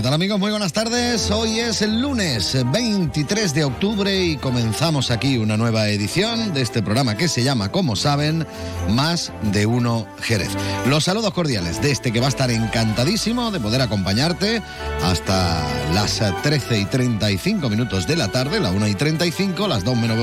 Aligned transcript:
¿Qué 0.00 0.04
tal 0.04 0.14
amigos? 0.14 0.40
Muy 0.40 0.50
buenas 0.50 0.72
tardes. 0.72 1.30
Hoy 1.30 1.60
es 1.60 1.82
el 1.82 2.00
lunes 2.00 2.56
23 2.72 3.52
de 3.52 3.64
octubre 3.64 4.24
y 4.24 4.38
comenzamos 4.38 5.10
aquí 5.10 5.36
una 5.36 5.58
nueva 5.58 5.90
edición 5.90 6.54
de 6.54 6.62
este 6.62 6.82
programa 6.82 7.18
que 7.18 7.28
se 7.28 7.42
llama, 7.42 7.70
como 7.70 7.96
saben, 7.96 8.46
Más 8.88 9.30
de 9.52 9.66
Uno 9.66 10.06
Jerez. 10.22 10.48
Los 10.88 11.04
saludos 11.04 11.34
cordiales 11.34 11.82
de 11.82 11.90
este 11.90 12.12
que 12.12 12.20
va 12.20 12.26
a 12.26 12.30
estar 12.30 12.50
encantadísimo 12.50 13.50
de 13.50 13.60
poder 13.60 13.82
acompañarte 13.82 14.62
hasta 15.02 15.68
las 15.92 16.22
13 16.44 16.78
y 16.80 16.86
35 16.86 17.68
minutos 17.68 18.06
de 18.06 18.16
la 18.16 18.28
tarde, 18.28 18.58
la 18.58 18.70
1 18.70 18.88
y 18.88 18.94
35, 18.94 19.68
las 19.68 19.84
2 19.84 19.96
menos 19.98 20.16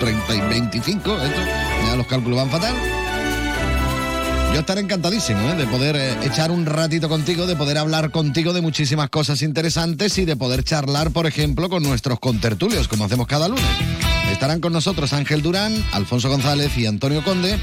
30 0.00 0.34
y 0.34 0.40
25, 0.40 1.22
esto, 1.22 1.40
ya 1.86 1.96
los 1.96 2.06
cálculos 2.06 2.40
van 2.40 2.50
fatal. 2.50 3.07
Yo 4.58 4.62
estaré 4.62 4.80
encantadísimo 4.80 5.50
¿eh? 5.50 5.54
de 5.54 5.68
poder 5.68 5.94
eh, 5.94 6.16
echar 6.24 6.50
un 6.50 6.66
ratito 6.66 7.08
contigo, 7.08 7.46
de 7.46 7.54
poder 7.54 7.78
hablar 7.78 8.10
contigo 8.10 8.52
de 8.52 8.60
muchísimas 8.60 9.08
cosas 9.08 9.42
interesantes 9.42 10.18
y 10.18 10.24
de 10.24 10.34
poder 10.34 10.64
charlar, 10.64 11.12
por 11.12 11.28
ejemplo, 11.28 11.68
con 11.68 11.84
nuestros 11.84 12.18
contertulios, 12.18 12.88
como 12.88 13.04
hacemos 13.04 13.28
cada 13.28 13.46
lunes. 13.46 13.64
Estarán 14.32 14.60
con 14.60 14.72
nosotros 14.72 15.12
Ángel 15.12 15.42
Durán, 15.42 15.72
Alfonso 15.92 16.28
González 16.28 16.76
y 16.76 16.86
Antonio 16.86 17.22
Conde 17.22 17.56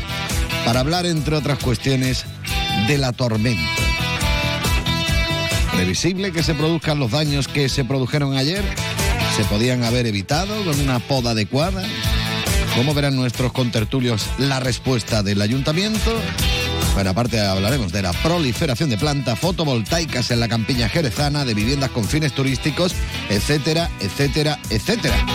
para 0.64 0.80
hablar, 0.80 1.06
entre 1.06 1.36
otras 1.36 1.60
cuestiones, 1.60 2.24
de 2.88 2.98
la 2.98 3.12
tormenta. 3.12 3.62
Previsible 5.74 6.32
que 6.32 6.44
se 6.44 6.54
produzcan 6.54 6.98
los 6.98 7.12
daños 7.12 7.50
que 7.50 7.68
se 7.68 7.84
produjeron 7.84 8.38
ayer, 8.38 8.64
se 9.36 9.44
podían 9.44 9.84
haber 9.84 10.08
evitado 10.08 10.64
con 10.64 10.80
una 10.80 11.00
poda 11.00 11.32
adecuada. 11.32 11.84
¿Cómo 12.74 12.94
verán 12.94 13.18
nuestros 13.18 13.52
contertulios 13.52 14.28
la 14.38 14.62
respuesta 14.62 15.24
del 15.24 15.42
ayuntamiento? 15.42 16.14
Bueno, 16.96 17.10
aparte 17.10 17.42
hablaremos 17.42 17.92
de 17.92 18.02
la 18.02 18.14
proliferación 18.14 18.90
de 18.90 18.98
plantas 18.98 19.38
fotovoltaicas 19.38 20.32
en 20.32 20.40
la 20.40 20.48
campiña 20.48 20.88
jerezana, 20.88 21.44
de 21.44 21.54
viviendas 21.54 21.92
con 21.92 22.06
fines 22.06 22.34
turísticos, 22.34 22.96
etcétera, 23.30 23.92
etcétera, 24.00 24.58
etcétera. 24.70 25.35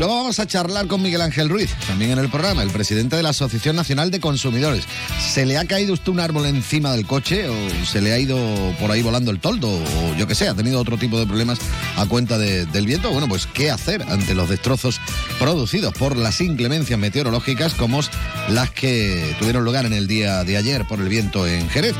Luego 0.00 0.16
vamos 0.16 0.38
a 0.40 0.46
charlar 0.46 0.86
con 0.86 1.02
Miguel 1.02 1.20
Ángel 1.20 1.50
Ruiz, 1.50 1.74
también 1.86 2.12
en 2.12 2.18
el 2.18 2.30
programa, 2.30 2.62
el 2.62 2.70
presidente 2.70 3.16
de 3.16 3.22
la 3.22 3.28
Asociación 3.28 3.76
Nacional 3.76 4.10
de 4.10 4.18
Consumidores. 4.18 4.84
¿Se 5.20 5.44
le 5.44 5.58
ha 5.58 5.66
caído 5.66 5.92
usted 5.92 6.10
un 6.10 6.20
árbol 6.20 6.46
encima 6.46 6.92
del 6.92 7.04
coche 7.04 7.50
o 7.50 7.54
se 7.84 8.00
le 8.00 8.10
ha 8.14 8.18
ido 8.18 8.38
por 8.80 8.90
ahí 8.90 9.02
volando 9.02 9.30
el 9.30 9.40
toldo 9.40 9.68
o 9.70 10.14
yo 10.16 10.26
qué 10.26 10.34
sé, 10.34 10.48
ha 10.48 10.54
tenido 10.54 10.80
otro 10.80 10.96
tipo 10.96 11.18
de 11.18 11.26
problemas 11.26 11.58
a 11.98 12.06
cuenta 12.06 12.38
de- 12.38 12.64
del 12.64 12.86
viento? 12.86 13.10
Bueno, 13.10 13.28
pues 13.28 13.46
¿qué 13.46 13.70
hacer 13.70 14.02
ante 14.04 14.34
los 14.34 14.48
destrozos 14.48 14.98
producidos 15.38 15.92
por 15.92 16.16
las 16.16 16.40
inclemencias 16.40 16.98
meteorológicas 16.98 17.74
como 17.74 18.00
las 18.48 18.70
que 18.70 19.36
tuvieron 19.38 19.64
lugar 19.66 19.84
en 19.84 19.92
el 19.92 20.06
día 20.06 20.44
de 20.44 20.56
ayer 20.56 20.86
por 20.86 21.00
el 21.00 21.10
viento 21.10 21.46
en 21.46 21.68
Jerez? 21.68 21.94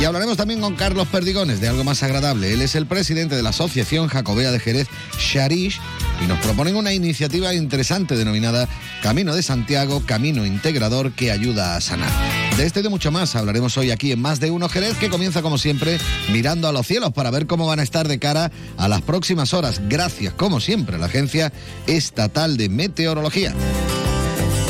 Y 0.00 0.04
hablaremos 0.04 0.36
también 0.36 0.60
con 0.60 0.74
Carlos 0.74 1.06
Perdigones 1.08 1.60
de 1.60 1.68
algo 1.68 1.84
más 1.84 2.02
agradable. 2.02 2.52
Él 2.52 2.62
es 2.62 2.74
el 2.74 2.86
presidente 2.86 3.36
de 3.36 3.42
la 3.42 3.50
Asociación 3.50 4.08
Jacobea 4.08 4.50
de 4.50 4.58
Jerez, 4.58 4.88
Sharish, 5.18 5.80
y 6.22 6.26
nos 6.26 6.38
proponen 6.40 6.76
una 6.76 6.92
iniciativa 6.92 7.54
interesante 7.54 8.16
denominada 8.16 8.68
Camino 9.02 9.34
de 9.34 9.42
Santiago, 9.42 10.02
Camino 10.04 10.44
Integrador 10.44 11.12
que 11.12 11.30
ayuda 11.30 11.76
a 11.76 11.80
sanar. 11.80 12.10
De 12.56 12.66
este 12.66 12.80
y 12.80 12.82
de 12.82 12.88
mucho 12.88 13.12
más 13.12 13.36
hablaremos 13.36 13.76
hoy 13.78 13.92
aquí 13.92 14.12
en 14.12 14.20
Más 14.20 14.40
de 14.40 14.50
Uno 14.50 14.68
Jerez, 14.68 14.96
que 14.98 15.08
comienza 15.08 15.42
como 15.42 15.58
siempre 15.58 15.98
mirando 16.32 16.68
a 16.68 16.72
los 16.72 16.86
cielos 16.86 17.12
para 17.12 17.30
ver 17.30 17.46
cómo 17.46 17.66
van 17.66 17.80
a 17.80 17.84
estar 17.84 18.08
de 18.08 18.18
cara 18.18 18.50
a 18.76 18.88
las 18.88 19.02
próximas 19.02 19.54
horas. 19.54 19.80
Gracias, 19.88 20.34
como 20.34 20.60
siempre, 20.60 20.96
a 20.96 20.98
la 20.98 21.06
Agencia 21.06 21.52
Estatal 21.86 22.56
de 22.56 22.68
Meteorología. 22.68 23.54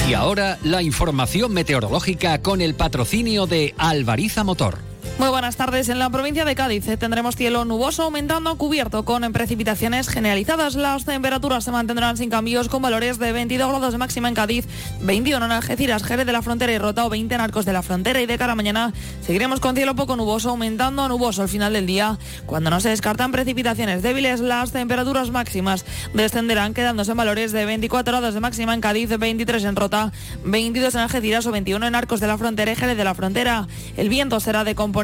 Y 0.08 0.12
ahora 0.12 0.58
la 0.62 0.82
información 0.82 1.52
meteorológica 1.52 2.42
con 2.42 2.60
el 2.60 2.74
patrocinio 2.74 3.46
de 3.46 3.74
Alvariza 3.78 4.44
Motor. 4.44 4.93
Muy 5.16 5.28
buenas 5.28 5.54
tardes. 5.54 5.88
En 5.88 6.00
la 6.00 6.10
provincia 6.10 6.44
de 6.44 6.56
Cádiz 6.56 6.88
eh, 6.88 6.96
tendremos 6.96 7.36
cielo 7.36 7.64
nuboso 7.64 8.02
aumentando 8.02 8.58
cubierto 8.58 9.04
con 9.04 9.32
precipitaciones 9.32 10.08
generalizadas. 10.08 10.74
Las 10.74 11.04
temperaturas 11.04 11.62
se 11.62 11.70
mantendrán 11.70 12.16
sin 12.16 12.30
cambios 12.30 12.68
con 12.68 12.82
valores 12.82 13.20
de 13.20 13.30
22 13.30 13.68
grados 13.68 13.92
de 13.92 13.98
máxima 13.98 14.28
en 14.28 14.34
Cádiz, 14.34 14.66
21 15.02 15.46
en 15.46 15.52
Algeciras, 15.52 16.02
Jerez 16.02 16.26
de 16.26 16.32
la 16.32 16.42
Frontera 16.42 16.72
y 16.72 16.78
Rota 16.78 17.06
o 17.06 17.10
20 17.10 17.32
en 17.32 17.40
Arcos 17.40 17.64
de 17.64 17.72
la 17.72 17.82
Frontera. 17.82 18.20
Y 18.20 18.26
de 18.26 18.36
cara 18.36 18.54
a 18.54 18.56
mañana 18.56 18.92
seguiremos 19.24 19.60
con 19.60 19.76
cielo 19.76 19.94
poco 19.94 20.16
nuboso 20.16 20.50
aumentando 20.50 21.04
a 21.04 21.08
nuboso 21.08 21.42
al 21.42 21.48
final 21.48 21.74
del 21.74 21.86
día. 21.86 22.18
Cuando 22.44 22.70
no 22.70 22.80
se 22.80 22.88
descartan 22.88 23.30
precipitaciones 23.30 24.02
débiles, 24.02 24.40
las 24.40 24.72
temperaturas 24.72 25.30
máximas 25.30 25.84
descenderán 26.12 26.74
quedándose 26.74 27.12
en 27.12 27.16
valores 27.16 27.52
de 27.52 27.64
24 27.64 28.12
grados 28.12 28.34
de 28.34 28.40
máxima 28.40 28.74
en 28.74 28.80
Cádiz, 28.80 29.16
23 29.16 29.62
en 29.62 29.76
Rota, 29.76 30.10
22 30.44 30.92
en 30.96 31.00
Algeciras 31.02 31.46
o 31.46 31.52
21 31.52 31.86
en 31.86 31.94
Arcos 31.94 32.18
de 32.18 32.26
la 32.26 32.36
Frontera 32.36 32.72
y 32.72 32.74
Jerez 32.74 32.96
de 32.96 33.04
la 33.04 33.14
Frontera. 33.14 33.68
El 33.96 34.08
viento 34.08 34.40
será 34.40 34.64
de 34.64 34.74
componente 34.74 35.03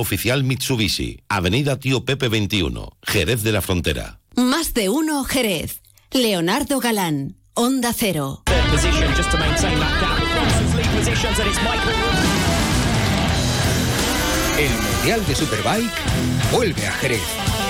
oficial 0.01 0.43
Mitsubishi, 0.43 1.21
Avenida 1.29 1.79
Tío 1.79 2.03
Pepe 2.03 2.27
21, 2.27 2.97
Jerez 3.03 3.43
de 3.43 3.51
la 3.51 3.61
Frontera. 3.61 4.19
Más 4.35 4.73
de 4.73 4.89
uno 4.89 5.23
Jerez. 5.23 5.81
Leonardo 6.11 6.79
Galán, 6.79 7.37
Onda 7.53 7.93
Cero. 7.93 8.43
El 14.57 14.71
Mundial 14.71 15.25
de 15.25 15.35
Superbike 15.35 15.91
vuelve 16.51 16.87
a 16.87 16.91
Jerez. 16.93 17.60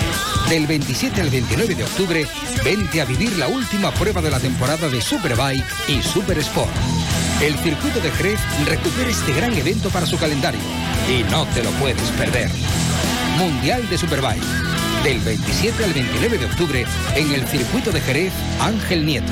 Del 0.52 0.68
27 0.68 1.22
al 1.22 1.30
29 1.30 1.76
de 1.76 1.86
octubre, 1.86 2.28
vente 2.66 3.00
a 3.00 3.06
vivir 3.06 3.38
la 3.38 3.48
última 3.48 3.90
prueba 3.94 4.22
de 4.22 4.30
la 4.30 4.38
temporada 4.38 4.90
de 4.90 5.00
Superbike 5.00 5.64
y 5.88 6.02
Super 6.02 6.38
Sport. 6.40 6.74
El 7.42 7.58
circuito 7.60 8.02
de 8.02 8.12
Jerez 8.12 8.38
recupera 8.66 9.10
este 9.10 9.32
gran 9.32 9.54
evento 9.54 9.90
para 9.92 10.06
su 10.06 10.18
calendario 10.18 10.60
y 11.08 11.24
no 11.32 11.46
te 11.46 11.64
lo 11.64 11.72
puedes 11.80 12.10
perder. 12.18 12.50
Mundial 13.38 13.90
de 13.90 13.98
Superbike. 13.98 14.44
Del 15.06 15.22
27 15.22 15.86
al 15.86 15.94
29 15.94 16.38
de 16.40 16.46
octubre 16.46 16.86
en 17.16 17.32
el 17.32 17.48
circuito 17.48 17.94
de 17.94 18.02
Jerez 18.02 18.34
Ángel 18.60 19.06
Nieto. 19.06 19.32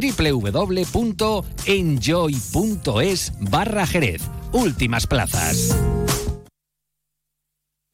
www.enjoy.es 0.01 1.33
barra 3.39 3.87
Jerez. 3.87 4.21
Últimas 4.51 5.07
plazas. 5.07 5.77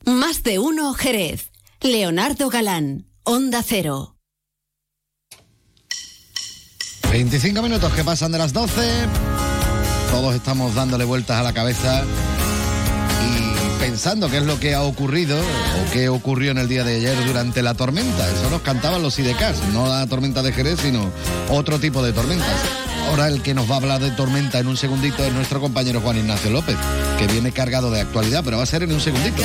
Más 0.06 0.42
de 0.44 0.57
uno 0.59 0.94
Jerez. 0.94 1.51
Leonardo 1.81 2.50
Galán, 2.50 3.06
Onda 3.24 3.62
Cero. 3.62 4.15
25 7.12 7.62
minutos 7.62 7.94
que 7.94 8.04
pasan 8.04 8.31
de 8.31 8.38
las 8.38 8.53
12. 8.53 9.06
Todos 10.12 10.36
estamos 10.36 10.74
dándole 10.75 11.06
vueltas 11.06 11.38
a 11.39 11.44
la 11.44 11.53
cabeza 11.53 12.03
pensando 13.97 14.29
qué 14.29 14.38
es 14.38 14.45
lo 14.45 14.59
que 14.59 14.75
ha 14.75 14.83
ocurrido 14.83 15.39
o 15.39 15.91
qué 15.91 16.07
ocurrió 16.07 16.51
en 16.51 16.59
el 16.59 16.67
día 16.67 16.83
de 16.83 16.97
ayer 16.97 17.17
durante 17.25 17.63
la 17.63 17.73
tormenta. 17.73 18.29
Eso 18.29 18.47
nos 18.51 18.61
cantaban 18.61 19.01
los 19.01 19.17
IDECAS, 19.17 19.57
no 19.73 19.88
la 19.88 20.05
tormenta 20.05 20.44
de 20.44 20.53
Jerez, 20.53 20.81
sino 20.83 21.09
otro 21.49 21.79
tipo 21.79 22.03
de 22.03 22.13
tormentas. 22.13 22.47
Ahora 23.09 23.27
el 23.27 23.41
que 23.41 23.55
nos 23.55 23.67
va 23.67 23.73
a 23.73 23.77
hablar 23.77 23.99
de 23.99 24.11
tormenta 24.11 24.59
en 24.59 24.67
un 24.67 24.77
segundito 24.77 25.23
es 25.23 25.33
nuestro 25.33 25.59
compañero 25.59 25.99
Juan 25.99 26.15
Ignacio 26.15 26.51
López, 26.51 26.75
que 27.17 27.25
viene 27.25 27.51
cargado 27.51 27.89
de 27.89 28.01
actualidad, 28.01 28.44
pero 28.45 28.57
va 28.57 28.63
a 28.63 28.67
ser 28.67 28.83
en 28.83 28.94
un 28.94 29.01
segundito. 29.01 29.41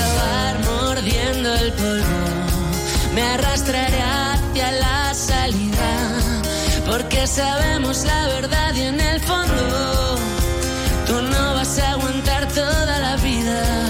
me 3.14 3.22
arrastraré 3.22 4.02
hacia 4.02 4.70
la 4.72 5.14
salida, 5.14 6.20
porque 6.84 7.26
sabemos 7.26 8.04
la 8.04 8.26
verdad 8.26 8.74
y 8.74 8.82
en 8.82 9.00
el 9.00 9.18
fondo 9.20 10.18
tú 11.06 11.22
no 11.22 11.54
vas 11.54 11.78
a 11.78 11.92
aguantar 11.92 12.48
toda 12.48 12.98
la 12.98 13.16
vida. 13.16 13.81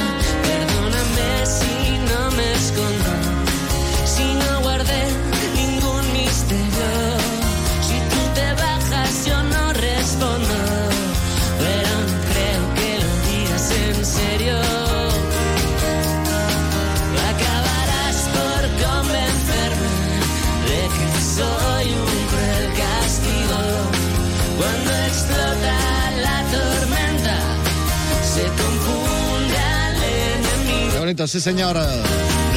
Sí 31.27 31.41
señor. 31.41 31.77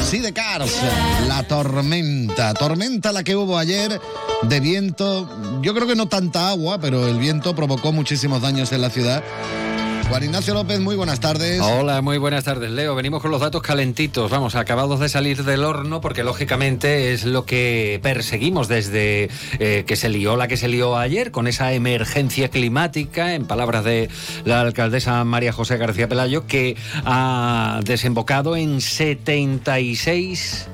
Sí 0.10 0.19
de 0.19 0.31
Cars, 0.31 0.72
la 1.28 1.44
tormenta. 1.44 2.54
Tormenta 2.54 3.12
la 3.12 3.24
que 3.24 3.36
hubo 3.36 3.57
ayer 3.57 4.00
de 4.44 4.60
viento. 4.60 5.30
Yo 5.62 5.74
creo 5.74 5.88
que 5.88 5.96
no 5.96 6.07
tanta 6.07 6.50
agua, 6.50 6.80
pero 6.80 7.07
el 7.07 7.18
viento 7.18 7.54
provocó 7.56 7.92
muchísimos 7.92 8.42
daños 8.42 8.72
en 8.72 8.81
la 8.81 8.90
ciudad. 8.90 9.24
Juan 10.10 10.24
Ignacio 10.24 10.54
López, 10.54 10.80
muy 10.80 10.96
buenas 10.96 11.19
tardes. 11.19 11.60
Hola, 11.62 12.02
muy 12.02 12.18
buenas 12.18 12.44
tardes, 12.44 12.69
Leo. 12.69 12.96
Venimos 12.96 13.22
con 13.22 13.31
los 13.31 13.42
datos 13.42 13.62
calentitos, 13.62 14.30
vamos, 14.30 14.56
acabados 14.56 15.00
de 15.00 15.10
salir 15.10 15.44
del 15.44 15.63
horno, 15.63 16.00
porque 16.00 16.24
lógicamente 16.24 17.12
es 17.12 17.25
lo 17.25 17.46
que 17.46 18.00
perseguimos 18.04 18.68
desde 18.68 19.30
eh, 19.60 19.84
que 19.86 19.96
se 19.96 20.10
lió 20.10 20.38
la 20.38 20.48
que 20.48 20.57
se 20.57 20.68
lió 20.68 20.96
ayer, 20.98 21.31
con 21.31 21.48
esa 21.48 21.74
emergencia 21.74 22.50
climática, 22.50 23.34
en 23.34 23.46
palabras 23.46 23.84
de 23.84 24.10
la 24.46 24.62
alcaldesa 24.62 25.24
María 25.24 25.52
José 25.52 25.78
García 25.78 26.08
Pelayo, 26.08 26.46
que 26.46 26.78
ha 27.04 27.80
desembocado 27.84 28.56
en 28.56 28.81
76 28.81 30.68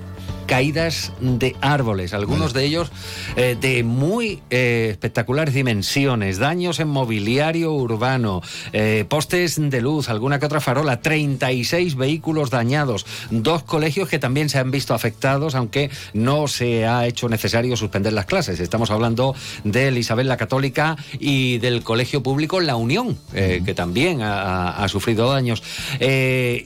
caídas 0.51 1.13
de 1.21 1.55
árboles, 1.61 2.13
algunos 2.13 2.51
de 2.51 2.65
ellos 2.65 2.91
eh, 3.37 3.55
de 3.57 3.85
muy 3.85 4.41
eh, 4.49 4.89
espectaculares 4.91 5.53
dimensiones, 5.53 6.39
daños 6.39 6.81
en 6.81 6.89
mobiliario 6.89 7.71
urbano, 7.71 8.41
eh, 8.73 9.05
postes 9.07 9.55
de 9.57 9.79
luz, 9.79 10.09
alguna 10.09 10.39
que 10.39 10.47
otra 10.47 10.59
farola, 10.59 10.99
36 10.99 11.95
vehículos 11.95 12.49
dañados, 12.49 13.05
dos 13.29 13.63
colegios 13.63 14.09
que 14.09 14.19
también 14.19 14.49
se 14.49 14.59
han 14.59 14.71
visto 14.71 14.93
afectados, 14.93 15.55
aunque 15.55 15.89
no 16.13 16.49
se 16.49 16.85
ha 16.85 17.07
hecho 17.07 17.29
necesario 17.29 17.77
suspender 17.77 18.11
las 18.11 18.25
clases. 18.25 18.59
Estamos 18.59 18.91
hablando 18.91 19.33
del 19.63 19.97
Isabel 19.97 20.27
la 20.27 20.35
Católica 20.35 20.97
y 21.17 21.59
del 21.59 21.81
Colegio 21.81 22.23
Público 22.23 22.59
La 22.59 22.75
Unión, 22.75 23.17
que 23.31 23.73
también 23.73 24.21
ha, 24.21 24.71
ha 24.71 24.87
sufrido 24.89 25.31
daños. 25.31 25.63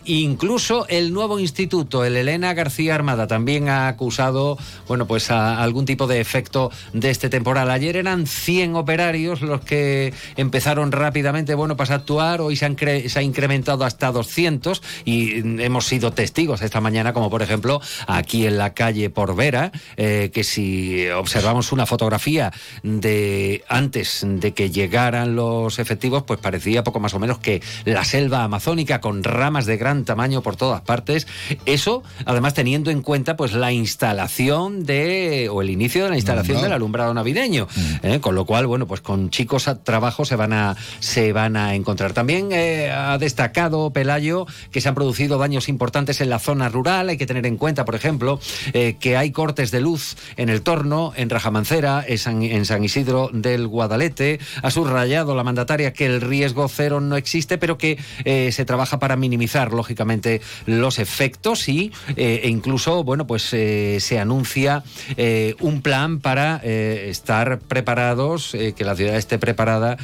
incluso 0.05 0.87
el 0.87 1.13
nuevo 1.13 1.39
instituto, 1.39 2.03
el 2.03 2.15
Elena 2.15 2.55
García 2.55 2.95
Armada, 2.95 3.27
también 3.27 3.69
ha 3.69 3.74
acusado, 3.75 4.57
bueno, 4.87 5.05
pues 5.07 5.31
algún 5.31 5.85
tipo 5.85 6.07
de 6.07 6.19
efecto 6.19 6.71
de 6.93 7.09
este 7.09 7.29
temporal. 7.29 7.71
Ayer 7.71 7.97
eran 7.97 8.27
100 8.27 8.75
operarios 8.75 9.41
los 9.41 9.61
que 9.61 10.13
empezaron 10.35 10.91
rápidamente, 10.91 11.55
bueno, 11.55 11.75
pues 11.75 11.91
a 11.91 11.95
actuar. 11.95 12.41
Hoy 12.41 12.55
se, 12.55 12.65
han 12.65 12.77
se 12.77 13.19
ha 13.19 13.21
incrementado 13.21 13.83
hasta 13.83 14.11
200 14.11 14.81
y 15.05 15.61
hemos 15.61 15.85
sido 15.85 16.11
testigos 16.11 16.61
esta 16.61 16.81
mañana, 16.81 17.13
como 17.13 17.29
por 17.29 17.41
ejemplo 17.41 17.81
aquí 18.07 18.45
en 18.45 18.57
la 18.57 18.73
calle 18.73 19.09
Porvera, 19.09 19.71
eh, 19.97 20.31
que 20.33 20.43
si 20.43 21.07
observamos 21.09 21.71
una 21.71 21.85
fotografía 21.85 22.51
de 22.83 23.63
antes 23.67 24.25
de 24.25 24.53
que 24.53 24.69
llegaran 24.69 25.35
los 25.35 25.79
efectivos, 25.79 26.23
pues 26.23 26.39
parecía 26.39 26.83
poco 26.83 26.99
más 26.99 27.13
o 27.13 27.19
menos 27.19 27.39
que 27.39 27.61
la 27.85 28.03
selva 28.03 28.43
amazónica 28.43 29.01
con 29.01 29.23
ramas 29.23 29.65
de 29.65 29.77
gran 29.77 30.05
tamaño 30.05 30.41
por 30.41 30.55
todas 30.55 30.81
partes. 30.81 31.27
Eso, 31.65 32.03
además, 32.25 32.53
teniendo 32.53 32.91
en 32.91 33.01
cuenta 33.01 33.35
pues 33.35 33.53
la 33.53 33.64
instalación 33.71 34.85
de, 34.85 35.49
o 35.51 35.61
el 35.61 35.69
inicio 35.69 36.03
de 36.03 36.09
la 36.09 36.15
instalación 36.15 36.61
del 36.61 36.73
alumbrado 36.73 37.13
navideño. 37.13 37.67
¿eh? 38.03 38.19
Con 38.19 38.35
lo 38.35 38.45
cual, 38.45 38.67
bueno, 38.67 38.87
pues 38.87 39.01
con 39.01 39.29
chicos 39.29 39.67
a 39.67 39.81
trabajo 39.81 40.25
se 40.25 40.35
van 40.35 40.53
a, 40.53 40.75
se 40.99 41.33
van 41.33 41.57
a 41.57 41.75
encontrar. 41.75 42.13
También 42.13 42.49
eh, 42.51 42.91
ha 42.91 43.17
destacado 43.17 43.91
Pelayo 43.91 44.45
que 44.71 44.81
se 44.81 44.89
han 44.89 44.95
producido 44.95 45.37
daños 45.37 45.69
importantes 45.69 46.21
en 46.21 46.29
la 46.29 46.39
zona 46.39 46.69
rural. 46.69 47.09
Hay 47.09 47.17
que 47.17 47.25
tener 47.25 47.45
en 47.45 47.57
cuenta, 47.57 47.85
por 47.85 47.95
ejemplo, 47.95 48.39
eh, 48.73 48.97
que 48.99 49.17
hay 49.17 49.31
cortes 49.31 49.71
de 49.71 49.81
luz 49.81 50.15
en 50.37 50.49
el 50.49 50.61
torno, 50.61 51.13
en 51.15 51.29
Rajamancera, 51.29 52.03
en 52.07 52.17
San, 52.17 52.43
en 52.43 52.65
San 52.65 52.83
Isidro 52.83 53.29
del 53.33 53.67
Guadalete. 53.67 54.39
Ha 54.61 54.71
subrayado 54.71 55.35
la 55.35 55.43
mandataria 55.43 55.93
que 55.93 56.05
el 56.05 56.21
riesgo 56.21 56.67
cero 56.67 57.01
no 57.01 57.17
existe, 57.17 57.57
pero 57.57 57.77
que 57.77 57.97
se 58.25 58.65
trabaja 58.65 58.99
para 58.99 59.15
minimizar, 59.15 59.73
lógicamente, 59.73 60.41
los 60.65 60.99
efectos 60.99 61.67
y, 61.69 61.91
e 62.15 62.47
incluso, 62.49 63.03
bueno, 63.03 63.27
pues 63.27 63.54
se 63.99 64.19
anuncia 64.19 64.83
eh, 65.17 65.55
un 65.59 65.81
plan 65.81 66.19
para 66.19 66.59
eh, 66.63 67.07
estar 67.09 67.59
preparados, 67.59 68.53
eh, 68.53 68.73
que 68.75 68.83
la 68.83 68.95
ciudad 68.95 69.15
esté 69.15 69.39
preparada 69.39 69.97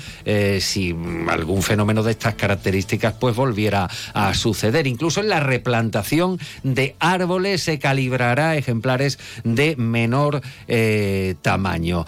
si 0.59 0.95
algún 1.29 1.61
fenómeno 1.61 2.03
de 2.03 2.11
estas 2.11 2.35
características 2.35 3.15
pues 3.19 3.35
volviera 3.35 3.89
a 4.13 4.33
suceder. 4.33 4.87
Incluso 4.87 5.21
en 5.21 5.29
la 5.29 5.39
replantación 5.39 6.39
de 6.63 6.95
árboles 6.99 7.63
se 7.63 7.79
calibrará 7.79 8.55
ejemplares 8.55 9.19
de 9.43 9.75
menor 9.75 10.41
tamaño. 11.41 12.05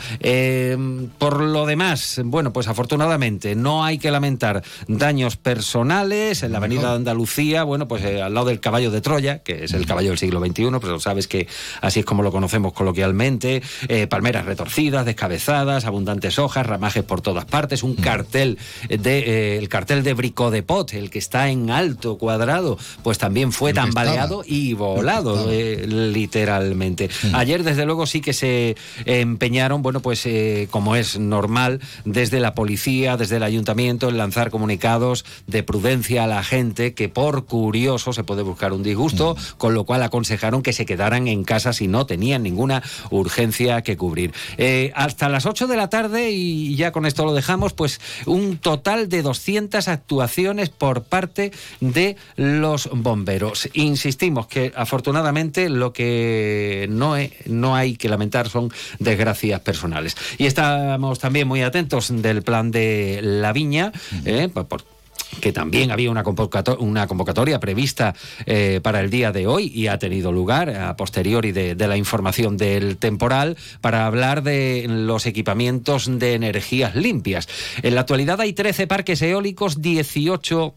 por 1.17 1.41
lo 1.41 1.65
demás, 1.65 2.21
bueno, 2.23 2.53
pues 2.53 2.67
afortunadamente 2.67 3.55
no 3.55 3.83
hay 3.83 3.97
que 3.97 4.11
lamentar 4.11 4.63
daños 4.87 5.37
personales 5.37 6.43
en 6.43 6.51
la 6.51 6.57
avenida 6.59 6.89
de 6.89 6.95
Andalucía, 6.95 7.63
bueno, 7.63 7.87
pues 7.87 8.03
al 8.05 8.33
lado 8.33 8.47
del 8.47 8.59
caballo 8.59 8.91
de 8.91 9.01
Troya, 9.01 9.39
que 9.39 9.65
es 9.65 9.73
el 9.73 9.85
caballo 9.85 10.09
del 10.09 10.17
siglo 10.17 10.39
XXI, 10.39 10.69
pero 10.81 10.99
sabes 10.99 11.22
que 11.27 11.47
así 11.81 12.01
es 12.01 12.05
como 12.05 12.23
lo 12.23 12.31
conocemos 12.31 12.73
coloquialmente, 12.73 13.61
eh, 13.87 14.07
palmeras 14.07 14.45
retorcidas, 14.45 15.05
descabezadas, 15.05 15.85
abundantes 15.85 16.39
hojas, 16.39 16.65
ramajes 16.65 17.03
por 17.03 17.21
todas 17.21 17.45
partes, 17.45 17.83
un 17.83 17.93
Mm. 17.93 18.01
cartel 18.01 18.57
de 18.89 19.19
eh, 19.19 19.57
el 19.57 19.69
cartel 19.69 20.03
de 20.03 20.13
Brico 20.13 20.51
de 20.51 20.63
Pot, 20.63 20.93
el 20.93 21.09
que 21.09 21.19
está 21.19 21.49
en 21.49 21.69
alto 21.69 22.17
cuadrado, 22.17 22.77
pues 23.03 23.17
también 23.17 23.51
fue 23.51 23.73
tambaleado 23.73 24.43
y 24.45 24.73
volado 24.73 25.47
eh, 25.51 25.85
literalmente. 25.87 27.09
Mm. 27.23 27.35
Ayer 27.35 27.63
desde 27.63 27.85
luego 27.85 28.05
sí 28.05 28.21
que 28.21 28.33
se 28.33 28.75
empeñaron, 29.05 29.81
bueno, 29.81 29.99
pues 29.99 30.27
como 30.71 30.95
es 30.95 31.19
normal, 31.19 31.79
desde 32.05 32.39
la 32.39 32.53
policía, 32.53 33.17
desde 33.17 33.37
el 33.37 33.43
ayuntamiento, 33.43 34.09
en 34.09 34.17
lanzar 34.17 34.49
comunicados 34.49 35.25
de 35.47 35.63
prudencia 35.63 36.23
a 36.23 36.27
la 36.27 36.43
gente 36.43 36.93
que 36.93 37.09
por 37.09 37.45
curioso 37.45 38.13
se 38.13 38.23
puede 38.23 38.41
buscar 38.43 38.73
un 38.73 38.83
disgusto, 38.83 39.35
con 39.57 39.73
lo 39.73 39.83
cual 39.83 40.03
aconsejaron 40.03 40.61
que 40.61 40.73
se 40.73 40.85
quedaran 41.13 41.27
en 41.27 41.43
casa 41.43 41.73
si 41.73 41.87
no 41.87 42.05
tenían 42.05 42.43
ninguna 42.43 42.81
urgencia 43.11 43.81
que 43.81 43.97
cubrir. 43.97 44.33
Eh, 44.57 44.91
hasta 44.95 45.29
las 45.29 45.45
8 45.45 45.67
de 45.67 45.77
la 45.77 45.89
tarde, 45.89 46.31
y 46.31 46.75
ya 46.75 46.91
con 46.91 47.05
esto 47.05 47.25
lo 47.25 47.33
dejamos, 47.33 47.73
pues 47.73 47.99
un 48.25 48.57
total 48.57 49.09
de 49.09 49.21
200 49.21 49.87
actuaciones 49.87 50.69
por 50.69 51.03
parte 51.03 51.51
de 51.81 52.15
los 52.35 52.89
bomberos. 52.91 53.69
Insistimos 53.73 54.47
que 54.47 54.71
afortunadamente 54.75 55.69
lo 55.69 55.93
que 55.93 56.87
no, 56.89 57.15
no 57.45 57.75
hay 57.75 57.95
que 57.95 58.09
lamentar 58.09 58.49
son 58.49 58.71
desgracias 58.99 59.59
personales. 59.61 60.15
Y 60.37 60.45
estamos 60.45 61.19
también 61.19 61.47
muy 61.47 61.61
atentos 61.61 62.11
del 62.21 62.41
plan 62.43 62.71
de 62.71 63.19
la 63.21 63.53
viña, 63.53 63.91
eh, 64.25 64.49
por- 64.53 64.67
por- 64.67 64.92
que 65.41 65.51
también 65.51 65.91
había 65.91 66.11
una, 66.11 66.23
convocato- 66.23 66.77
una 66.79 67.07
convocatoria 67.07 67.59
prevista 67.59 68.15
eh, 68.45 68.79
para 68.81 68.99
el 69.01 69.09
día 69.09 69.31
de 69.31 69.47
hoy 69.47 69.71
y 69.73 69.87
ha 69.87 69.97
tenido 69.99 70.31
lugar 70.31 70.69
a 70.69 70.95
posteriori 70.95 71.51
de, 71.51 71.75
de 71.75 71.87
la 71.87 71.97
información 71.97 72.57
del 72.57 72.97
temporal 72.97 73.57
para 73.81 74.05
hablar 74.05 74.43
de 74.43 74.85
los 74.89 75.25
equipamientos 75.25 76.19
de 76.19 76.33
energías 76.33 76.95
limpias. 76.95 77.47
En 77.81 77.95
la 77.95 78.01
actualidad 78.01 78.39
hay 78.41 78.53
13 78.53 78.87
parques 78.87 79.21
eólicos, 79.21 79.81
18 79.81 80.75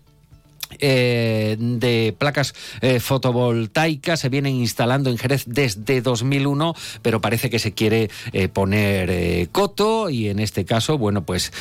eh, 0.79 1.57
de 1.59 2.15
placas 2.19 2.55
eh, 2.81 3.01
fotovoltaicas 3.01 4.21
se 4.21 4.29
vienen 4.29 4.55
instalando 4.55 5.11
en 5.11 5.19
Jerez 5.19 5.45
desde 5.47 6.01
2001, 6.01 6.75
pero 7.03 7.21
parece 7.21 7.51
que 7.51 7.59
se 7.59 7.73
quiere 7.73 8.11
eh, 8.33 8.49
poner 8.49 9.49
coto 9.51 10.11
y 10.11 10.29
en 10.29 10.39
este 10.39 10.65
caso, 10.65 10.99
bueno, 10.99 11.25
pues 11.25 11.53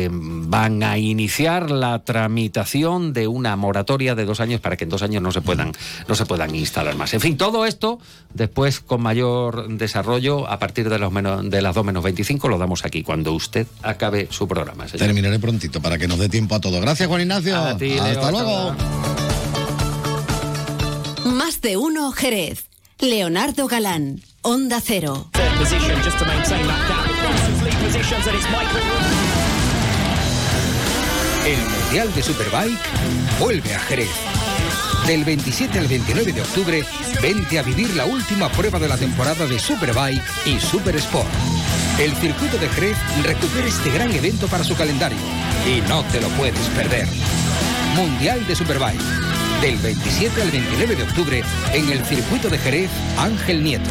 van 0.00 0.82
a 0.82 0.98
iniciar 0.98 1.70
la 1.70 2.04
tramitación 2.04 3.12
de 3.12 3.28
una 3.28 3.56
moratoria 3.56 4.14
de 4.14 4.24
dos 4.24 4.40
años 4.40 4.60
para 4.60 4.76
que 4.76 4.84
en 4.84 4.90
dos 4.90 5.02
años 5.02 5.22
no 5.22 5.32
se 5.32 5.40
puedan 5.40 5.72
no 6.08 6.14
se 6.14 6.26
puedan 6.26 6.54
instalar 6.54 6.96
más. 6.96 7.14
En 7.14 7.20
fin, 7.20 7.36
todo 7.36 7.66
esto 7.66 7.98
después 8.32 8.80
con 8.80 9.02
mayor 9.02 9.68
desarrollo 9.68 10.48
a 10.48 10.58
partir 10.58 10.88
de 10.88 10.98
los 10.98 11.12
menos, 11.12 11.48
de 11.48 11.62
las 11.62 11.74
2 11.74 11.84
menos 11.84 12.02
25 12.02 12.48
lo 12.48 12.58
damos 12.58 12.84
aquí 12.84 13.02
cuando 13.02 13.32
usted 13.32 13.66
acabe 13.82 14.28
su 14.30 14.48
programa. 14.48 14.86
Terminaré 14.86 15.38
prontito 15.38 15.80
para 15.80 15.98
que 15.98 16.08
nos 16.08 16.18
dé 16.18 16.28
tiempo 16.28 16.54
a 16.54 16.60
todo. 16.60 16.80
Gracias 16.80 17.08
Juan 17.08 17.22
Ignacio. 17.22 17.56
Hasta 17.56 18.30
luego. 18.30 18.53
Más 21.24 21.60
de 21.60 21.76
uno, 21.76 22.12
Jerez. 22.12 22.66
Leonardo 23.00 23.66
Galán, 23.66 24.22
Onda 24.42 24.80
Cero. 24.80 25.30
El 31.46 31.58
Mundial 31.58 32.14
de 32.14 32.22
Superbike 32.22 32.78
vuelve 33.38 33.74
a 33.74 33.78
Jerez. 33.80 34.08
Del 35.06 35.24
27 35.24 35.78
al 35.78 35.86
29 35.86 36.32
de 36.32 36.40
octubre, 36.40 36.84
vente 37.20 37.58
a 37.58 37.62
vivir 37.62 37.94
la 37.94 38.06
última 38.06 38.48
prueba 38.48 38.78
de 38.78 38.88
la 38.88 38.96
temporada 38.96 39.46
de 39.46 39.58
Superbike 39.58 40.22
y 40.46 40.58
Super 40.58 40.96
Sport. 40.96 41.28
El 41.98 42.14
circuito 42.16 42.56
de 42.56 42.68
Jerez 42.70 42.96
recupera 43.22 43.66
este 43.66 43.90
gran 43.90 44.10
evento 44.12 44.46
para 44.46 44.64
su 44.64 44.74
calendario 44.74 45.18
y 45.66 45.80
no 45.88 46.02
te 46.04 46.20
lo 46.22 46.28
puedes 46.30 46.66
perder. 46.70 47.06
Mundial 47.94 48.44
de 48.46 48.56
Superbike. 48.56 49.02
Del 49.60 49.76
27 49.76 50.42
al 50.42 50.50
29 50.50 50.96
de 50.96 51.02
octubre 51.04 51.42
en 51.72 51.88
el 51.90 52.04
circuito 52.04 52.48
de 52.48 52.58
Jerez 52.58 52.90
Ángel 53.16 53.62
Nieto. 53.62 53.90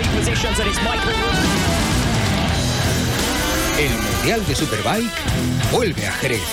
El 3.79 3.89
Mundial 3.89 4.45
de 4.45 4.55
Superbike 4.55 5.11
vuelve 5.71 6.05
a 6.05 6.11
Jerez. 6.11 6.43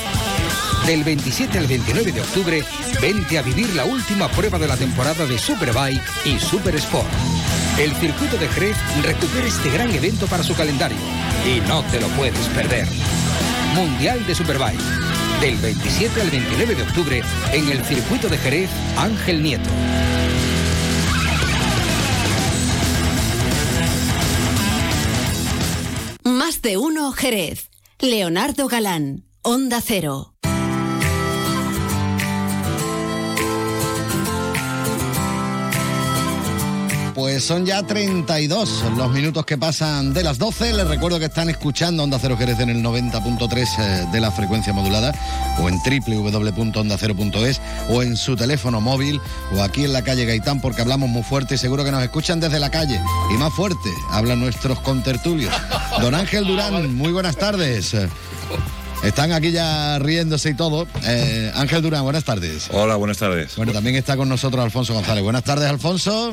Del 0.87 1.05
27 1.05 1.59
al 1.59 1.67
29 1.67 2.13
de 2.13 2.21
octubre, 2.23 2.65
vente 3.03 3.39
a 3.39 3.43
vivir 3.43 3.75
la 3.75 3.85
última 3.85 4.29
prueba 4.29 4.59
de 4.59 4.69
la 4.69 4.77
temporada 4.77 5.27
de 5.27 5.39
Superbike 5.39 6.03
y 6.25 6.39
Super 6.39 6.77
Sport. 6.77 7.09
El 7.79 7.95
circuito 7.97 8.39
de 8.39 8.49
Jerez 8.49 8.77
recupera 9.03 9.47
este 9.47 9.71
gran 9.71 9.91
evento 9.91 10.27
para 10.29 10.43
su 10.43 10.55
calendario 10.55 10.99
y 11.47 11.61
no 11.69 11.83
te 11.85 12.01
lo 12.01 12.09
puedes 12.09 12.47
perder. 12.49 12.89
Mundial 13.75 14.27
de 14.27 14.35
Superbike. 14.35 14.81
Del 15.43 15.57
27 15.59 16.23
al 16.23 16.31
29 16.31 16.75
de 16.75 16.83
octubre 16.83 17.23
en 17.53 17.69
el 17.69 17.85
circuito 17.85 18.29
de 18.29 18.39
Jerez 18.39 18.71
Ángel 18.97 19.43
Nieto. 19.43 19.71
De 26.63 26.77
uno, 26.77 27.13
Jerez. 27.13 27.71
Leonardo 28.01 28.69
Galán, 28.69 29.25
Onda 29.43 29.81
Cero. 29.81 30.35
Pues 37.19 37.43
son 37.43 37.67
ya 37.67 37.83
32 37.83 38.85
los 38.97 39.11
minutos 39.11 39.45
que 39.45 39.59
pasan 39.59 40.15
de 40.15 40.23
las 40.23 40.39
12. 40.39 40.73
Les 40.73 40.87
recuerdo 40.87 41.19
que 41.19 41.25
están 41.25 41.51
escuchando 41.51 42.05
Onda 42.05 42.17
Cero 42.21 42.37
Jerez 42.39 42.61
en 42.61 42.69
el 42.69 42.81
90.3 42.81 43.67
eh, 43.81 44.07
de 44.13 44.21
la 44.21 44.31
frecuencia 44.31 44.73
modulada 44.73 45.13
o 45.61 45.69
en 45.69 45.79
www.ondacero.es 45.79 47.61
o 47.89 48.05
en 48.05 48.17
su 48.17 48.37
teléfono 48.37 48.81
móvil 48.81 49.21
o 49.53 49.63
aquí 49.63 49.83
en 49.83 49.95
la 49.95 50.03
calle 50.03 50.27
Gaitán 50.27 50.61
porque 50.61 50.81
hablamos 50.81 51.09
muy 51.09 51.25
fuerte 51.25 51.57
y 51.57 51.59
seguro 51.59 51.83
que 51.85 51.91
nos 51.91 52.05
escuchan 52.05 52.39
desde 52.39 52.61
la 52.61 52.71
calle. 52.71 53.01
Y 53.35 53.37
más 53.37 53.53
fuerte, 53.53 53.91
hablan 54.13 54.39
nuestros 54.39 54.79
contertulios. 54.79 55.53
Don 56.01 56.15
Ángel 56.15 56.47
Durán, 56.47 56.95
muy 56.95 57.11
buenas 57.11 57.37
tardes. 57.37 57.97
Están 59.03 59.33
aquí 59.33 59.51
ya 59.51 59.99
riéndose 59.99 60.51
y 60.51 60.55
todo. 60.55 60.87
Eh, 61.05 61.51
Ángel 61.57 61.83
Durán, 61.83 62.05
buenas 62.05 62.23
tardes. 62.23 62.69
Hola, 62.71 62.95
buenas 62.95 63.19
tardes. 63.19 63.57
Bueno, 63.57 63.73
también 63.73 63.97
está 63.97 64.17
con 64.17 64.29
nosotros 64.29 64.63
Alfonso 64.63 64.95
González. 64.95 65.25
Buenas 65.25 65.43
tardes, 65.43 65.69
Alfonso. 65.69 66.33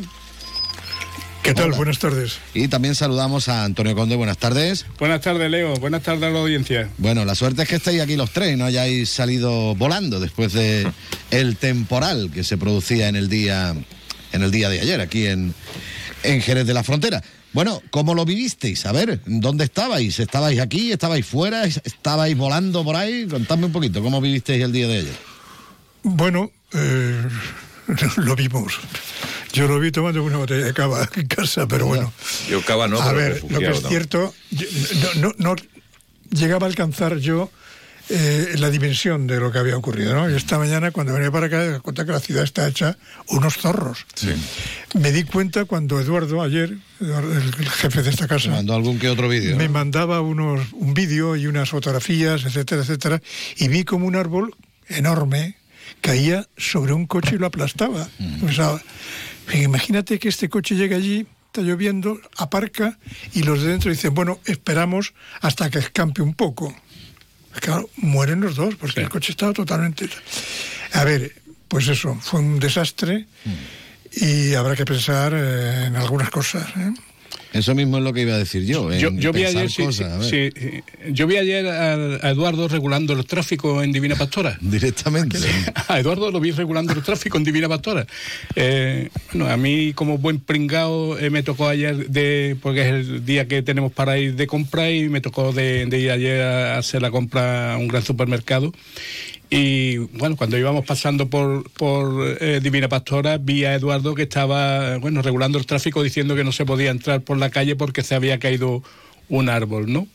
¿Qué 1.46 1.54
tal? 1.54 1.74
Buenas 1.74 2.00
tardes. 2.00 2.40
Y 2.56 2.68
también 2.70 2.96
saludamos 2.96 3.50
a 3.50 3.66
Antonio 3.66 3.94
Conde. 3.96 4.16
Buenas 4.16 4.40
tardes. 4.40 4.84
Buenas 4.98 5.22
tardes, 5.22 5.52
Leo. 5.52 5.76
Buenas 5.76 6.02
tardes 6.02 6.24
a 6.24 6.32
la 6.32 6.40
audiencia. 6.40 6.90
Bueno, 6.98 7.24
la 7.24 7.36
suerte 7.36 7.62
es 7.62 7.70
que 7.70 7.76
estéis 7.76 8.02
aquí 8.02 8.16
los 8.16 8.32
tres 8.32 8.56
y 8.56 8.58
no 8.58 8.66
hayáis 8.66 9.12
salido 9.12 9.76
volando 9.76 10.20
después 10.20 10.54
de 10.54 10.92
el 11.30 11.56
temporal 11.58 12.32
que 12.34 12.44
se 12.44 12.58
producía 12.58 13.10
en 13.10 13.16
el 13.16 13.30
día, 13.30 13.76
en 14.32 14.42
el 14.42 14.50
día 14.50 14.70
de 14.70 14.80
ayer 14.82 15.00
aquí 15.00 15.28
en, 15.28 15.54
en 16.24 16.42
Jerez 16.42 16.66
de 16.66 16.74
la 16.74 16.84
Frontera. 16.84 17.22
Bueno, 17.54 17.80
¿cómo 17.92 18.16
lo 18.16 18.26
vivisteis? 18.26 18.88
A 18.88 18.92
ver, 18.92 19.22
¿dónde 19.28 19.66
estabais? 19.66 20.20
¿Estabais 20.20 20.60
aquí? 20.60 20.92
¿Estabais 20.92 21.28
fuera? 21.28 21.66
¿Estabais 21.66 22.36
volando 22.36 22.84
por 22.84 22.96
ahí? 22.96 23.28
Contadme 23.28 23.68
un 23.68 23.72
poquito, 23.72 24.02
¿cómo 24.02 24.20
vivisteis 24.20 24.64
el 24.64 24.72
día 24.72 24.88
de 24.88 24.98
ayer? 24.98 25.16
Bueno, 26.02 26.50
eh, 26.74 27.22
lo 28.18 28.36
vimos. 28.36 28.80
Yo 29.56 29.70
lo 29.70 29.80
vi 29.80 29.90
tomando 29.90 30.22
una 30.22 30.36
botella 30.36 30.66
de 30.66 30.74
cava 30.74 31.08
en 31.16 31.28
casa, 31.28 31.66
pero 31.66 31.86
bueno. 31.86 32.12
Yo 32.50 32.62
cava 32.62 32.90
no, 32.90 33.02
A 33.02 33.14
ver, 33.14 33.42
lo 33.50 33.60
que 33.60 33.70
es 33.70 33.84
cierto, 33.88 34.34
no, 35.16 35.34
no, 35.38 35.56
llegaba 36.30 36.66
a 36.66 36.70
alcanzar 36.70 37.20
yo 37.20 37.50
eh, 38.10 38.56
la 38.58 38.70
dimensión 38.70 39.28
de 39.28 39.40
lo 39.40 39.54
que 39.54 39.58
había 39.60 39.78
ocurrido, 39.78 40.14
¿no? 40.14 40.30
Y 40.30 40.36
esta 40.36 40.60
mañana 40.60 40.92
cuando 40.92 41.14
venía 41.14 41.32
para 41.32 41.46
acá 41.46 41.60
me 41.72 41.80
cuenta 41.80 42.06
que 42.06 42.12
la 42.12 42.20
ciudad 42.20 42.44
está 42.44 42.68
hecha 42.68 42.98
unos 43.30 43.56
zorros. 43.58 44.06
Sí. 44.14 44.34
Me 44.94 45.14
di 45.14 45.24
cuenta 45.24 45.64
cuando 45.64 46.02
Eduardo 46.02 46.44
ayer, 46.44 46.78
el, 47.00 47.70
jefe 47.72 48.04
de 48.04 48.10
esta 48.10 48.28
casa, 48.28 48.50
Me 48.50 48.58
mandó 48.58 48.76
algún 48.76 49.00
que 49.00 49.08
otro 49.08 49.30
vídeo. 49.30 49.56
me 49.56 49.68
¿no? 49.68 49.74
mandaba 49.74 50.20
unos, 50.20 50.74
un 50.74 50.94
vídeo 50.94 51.38
y 51.38 51.48
unas 51.48 51.70
fotografías, 51.70 52.44
etcétera, 52.44 52.82
etcétera, 52.82 53.22
y 53.56 53.70
vi 53.70 53.86
como 53.86 54.06
un 54.06 54.18
árbol 54.18 54.54
enorme 54.90 55.56
caía 56.02 56.46
sobre 56.58 56.94
un 56.94 57.06
coche 57.08 57.36
y 57.36 57.38
lo 57.38 57.48
aplastaba. 57.48 58.08
O 58.44 58.52
sea, 58.52 58.80
imagínate 59.54 60.20
que 60.20 60.30
este 60.30 60.50
coche 60.50 60.76
llega 60.76 60.98
allí, 60.98 61.28
está 61.48 61.62
lloviendo, 61.62 62.20
aparca 62.38 62.98
y 63.34 63.44
los 63.44 63.62
de 63.62 63.70
dentro 63.70 63.92
dicen, 63.92 64.14
bueno, 64.14 64.40
esperamos 64.46 65.14
hasta 65.42 65.70
que 65.70 65.80
escampe 65.80 66.22
un 66.22 66.34
poco. 66.34 66.76
Claro, 67.62 67.90
mueren 67.98 68.42
los 68.42 68.56
dos 68.56 68.76
porque 68.76 69.02
el 69.02 69.10
coche 69.10 69.32
estaba 69.32 69.54
totalmente... 69.54 70.10
A 70.94 71.04
ver, 71.04 71.34
pues 71.68 71.88
eso, 71.88 72.16
fue 72.22 72.40
un 72.40 72.60
desastre 72.60 73.28
y 74.12 74.54
habrá 74.54 74.76
que 74.76 74.86
pensar 74.86 75.34
eh, 75.36 75.86
en 75.86 75.96
algunas 75.96 76.30
cosas. 76.30 76.68
¿eh? 76.78 76.94
Eso 77.56 77.74
mismo 77.74 78.00
es 78.00 78.04
lo 78.04 78.12
que 78.12 78.22
iba 78.22 78.34
a 78.34 78.38
decir 78.38 78.66
yo. 78.66 78.92
Yo, 78.94 79.12
yo 79.12 79.32
vi 79.32 79.46
ayer, 79.46 79.72
sí, 79.72 79.84
cosas, 79.84 80.12
a 80.12 80.18
ver. 80.18 80.30
sí, 80.30 80.60
sí, 80.60 80.84
yo 81.14 81.26
vi 81.26 81.38
ayer 81.38 81.66
a, 81.66 81.94
a 81.94 82.32
Eduardo 82.32 82.68
regulando 82.68 83.14
el 83.14 83.26
tráfico 83.26 83.82
en 83.82 83.94
Divina 83.94 84.18
Pastora. 84.18 84.58
Directamente. 84.62 85.38
A 85.88 86.00
Eduardo 86.00 86.32
lo 86.32 86.42
vi 86.42 86.52
regulando 86.52 86.92
el 86.92 87.02
tráfico 87.02 87.38
en 87.38 87.46
Divina 87.46 87.70
Pastora. 87.70 88.06
Eh, 88.56 89.10
bueno, 89.32 89.50
a 89.50 89.56
mí 89.56 89.94
como 89.94 90.18
buen 90.18 90.40
pringao 90.40 91.18
eh, 91.18 91.30
me 91.30 91.44
tocó 91.44 91.70
ayer, 91.70 92.10
de 92.10 92.58
porque 92.62 92.82
es 92.82 92.88
el 92.88 93.26
día 93.26 93.48
que 93.48 93.62
tenemos 93.62 93.94
para 93.94 94.18
ir 94.18 94.36
de 94.36 94.48
compra 94.48 94.92
y 94.92 95.08
me 95.08 95.22
tocó 95.22 95.54
de, 95.54 95.86
de 95.86 96.00
ir 96.00 96.12
ayer 96.12 96.42
a 96.42 96.78
hacer 96.78 97.02
la 97.02 97.12
compra 97.12 97.76
a 97.76 97.78
un 97.78 97.88
gran 97.88 98.04
supermercado. 98.04 98.74
Y 99.50 99.98
bueno, 99.98 100.36
cuando 100.36 100.58
íbamos 100.58 100.86
pasando 100.86 101.30
por, 101.30 101.70
por 101.72 102.38
eh, 102.42 102.60
Divina 102.62 102.90
Pastora, 102.90 103.38
vi 103.38 103.66
a 103.66 103.76
Eduardo 103.76 104.16
que 104.16 104.24
estaba, 104.24 104.98
bueno, 104.98 105.22
regulando 105.22 105.58
el 105.58 105.66
tráfico 105.66 106.02
diciendo 106.02 106.36
que 106.36 106.44
no 106.44 106.52
se 106.52 106.66
podía 106.66 106.92
entrar 106.92 107.22
por 107.22 107.38
la 107.38 107.50
calle 107.50 107.76
porque 107.76 108.04
se 108.04 108.16
había 108.16 108.40
caído 108.40 108.84
un 109.30 109.50
árbol, 109.50 109.92
¿no? 109.92 110.08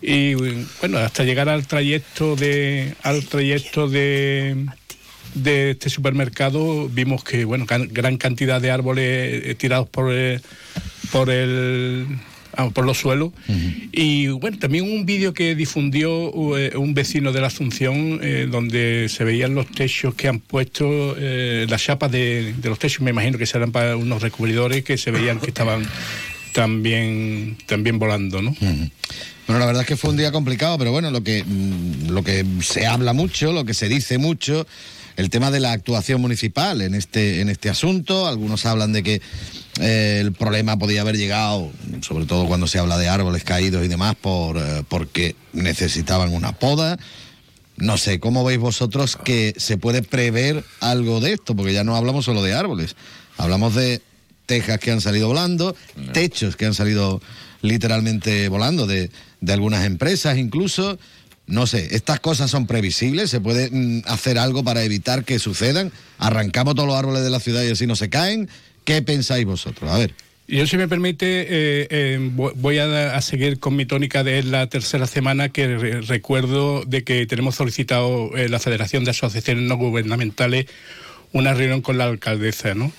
Y 0.00 0.34
bueno, 0.80 0.98
hasta 0.98 1.24
llegar 1.24 1.48
al 1.48 1.66
trayecto 1.66 2.36
de, 2.36 2.94
al 3.02 3.24
trayecto 3.26 3.88
de, 3.88 4.66
de 5.34 5.72
este 5.72 5.90
supermercado, 5.90 6.88
vimos 6.88 7.24
que, 7.24 7.44
bueno, 7.44 7.66
gran 7.68 8.16
cantidad 8.16 8.60
de 8.60 8.70
árboles 8.70 9.44
eh, 9.44 9.54
tirados 9.56 9.88
por, 9.88 10.12
eh, 10.12 10.40
por 11.10 11.30
el 11.30 12.06
por 12.74 12.84
los 12.84 12.98
suelos. 12.98 13.32
Y 13.92 14.28
bueno, 14.28 14.58
también 14.58 14.84
un 14.84 15.06
vídeo 15.06 15.32
que 15.32 15.54
difundió 15.54 16.58
eh, 16.58 16.76
un 16.76 16.94
vecino 16.94 17.32
de 17.32 17.40
la 17.40 17.46
Asunción, 17.46 18.20
eh, 18.22 18.48
donde 18.50 19.08
se 19.08 19.24
veían 19.24 19.54
los 19.54 19.70
techos 19.70 20.14
que 20.14 20.28
han 20.28 20.40
puesto, 20.40 21.14
eh, 21.18 21.66
las 21.68 21.82
chapas 21.82 22.10
de, 22.10 22.54
de 22.54 22.68
los 22.68 22.78
techos, 22.78 23.00
me 23.02 23.10
imagino 23.10 23.38
que 23.38 23.46
serán 23.46 23.72
para 23.72 23.96
unos 23.96 24.22
recubridores 24.22 24.84
que 24.84 24.98
se 24.98 25.10
veían 25.10 25.38
que 25.38 25.48
estaban 25.48 25.86
también, 26.52 27.56
también 27.66 27.98
volando, 27.98 28.42
¿no? 28.42 28.54
Bueno, 28.60 29.60
la 29.60 29.66
verdad 29.66 29.82
es 29.82 29.88
que 29.88 29.96
fue 29.96 30.10
un 30.10 30.16
día 30.16 30.32
complicado, 30.32 30.76
pero 30.76 30.92
bueno, 30.92 31.10
lo 31.10 31.22
que, 31.22 31.44
mm, 31.44 32.08
lo 32.10 32.22
que 32.22 32.44
se 32.60 32.86
habla 32.86 33.12
mucho, 33.12 33.52
lo 33.52 33.64
que 33.64 33.74
se 33.74 33.88
dice 33.88 34.18
mucho, 34.18 34.66
el 35.16 35.30
tema 35.30 35.50
de 35.50 35.58
la 35.60 35.72
actuación 35.72 36.20
municipal 36.20 36.80
en 36.80 36.94
este, 36.94 37.40
en 37.40 37.48
este 37.48 37.68
asunto. 37.68 38.26
Algunos 38.26 38.66
hablan 38.66 38.92
de 38.92 39.02
que 39.02 39.22
eh, 39.80 40.18
el 40.20 40.32
problema 40.32 40.76
podía 40.76 41.02
haber 41.02 41.16
llegado, 41.16 41.70
sobre 42.00 42.26
todo 42.26 42.46
cuando 42.46 42.66
se 42.66 42.78
habla 42.78 42.98
de 42.98 43.08
árboles 43.08 43.44
caídos 43.44 43.84
y 43.84 43.88
demás, 43.88 44.16
por, 44.16 44.56
eh, 44.56 44.82
porque 44.88 45.36
necesitaban 45.52 46.32
una 46.32 46.52
poda. 46.52 46.98
No 47.76 47.96
sé, 47.96 48.18
¿cómo 48.18 48.44
veis 48.44 48.58
vosotros 48.58 49.16
que 49.16 49.54
se 49.56 49.78
puede 49.78 50.02
prever 50.02 50.64
algo 50.80 51.20
de 51.20 51.34
esto? 51.34 51.54
Porque 51.54 51.72
ya 51.72 51.84
no 51.84 51.94
hablamos 51.94 52.24
solo 52.24 52.42
de 52.42 52.54
árboles, 52.54 52.96
hablamos 53.36 53.74
de 53.76 54.02
tejas 54.46 54.80
que 54.80 54.90
han 54.90 55.00
salido 55.00 55.28
volando, 55.28 55.76
techos 56.12 56.56
que 56.56 56.66
han 56.66 56.74
salido 56.74 57.20
literalmente 57.62 58.48
volando 58.48 58.86
de, 58.86 59.10
de 59.40 59.52
algunas 59.52 59.84
empresas 59.84 60.38
incluso. 60.38 60.98
No 61.46 61.66
sé, 61.66 61.94
estas 61.94 62.20
cosas 62.20 62.50
son 62.50 62.66
previsibles, 62.66 63.30
se 63.30 63.40
puede 63.40 63.70
mm, 63.70 64.02
hacer 64.06 64.38
algo 64.38 64.64
para 64.64 64.82
evitar 64.82 65.24
que 65.24 65.38
sucedan. 65.38 65.92
Arrancamos 66.18 66.74
todos 66.74 66.88
los 66.88 66.98
árboles 66.98 67.22
de 67.22 67.30
la 67.30 67.40
ciudad 67.40 67.62
y 67.62 67.70
así 67.70 67.86
no 67.86 67.96
se 67.96 68.10
caen. 68.10 68.50
¿Qué 68.88 69.02
pensáis 69.02 69.44
vosotros? 69.44 69.90
A 69.90 69.98
ver. 69.98 70.14
Yo, 70.46 70.66
si 70.66 70.78
me 70.78 70.88
permite, 70.88 71.42
eh, 71.42 71.86
eh, 71.90 72.18
vo- 72.34 72.52
voy 72.56 72.78
a, 72.78 73.14
a 73.14 73.20
seguir 73.20 73.58
con 73.58 73.76
mi 73.76 73.84
tónica 73.84 74.24
de 74.24 74.42
la 74.42 74.66
tercera 74.66 75.06
semana 75.06 75.50
que 75.50 75.76
re- 75.76 76.00
recuerdo 76.00 76.84
de 76.86 77.04
que 77.04 77.26
tenemos 77.26 77.54
solicitado 77.56 78.34
eh, 78.34 78.48
la 78.48 78.58
Federación 78.58 79.04
de 79.04 79.10
Asociaciones 79.10 79.64
No 79.64 79.76
Gubernamentales 79.76 80.64
una 81.34 81.52
reunión 81.52 81.82
con 81.82 81.98
la 81.98 82.04
alcaldesa, 82.04 82.74
¿no? 82.74 82.90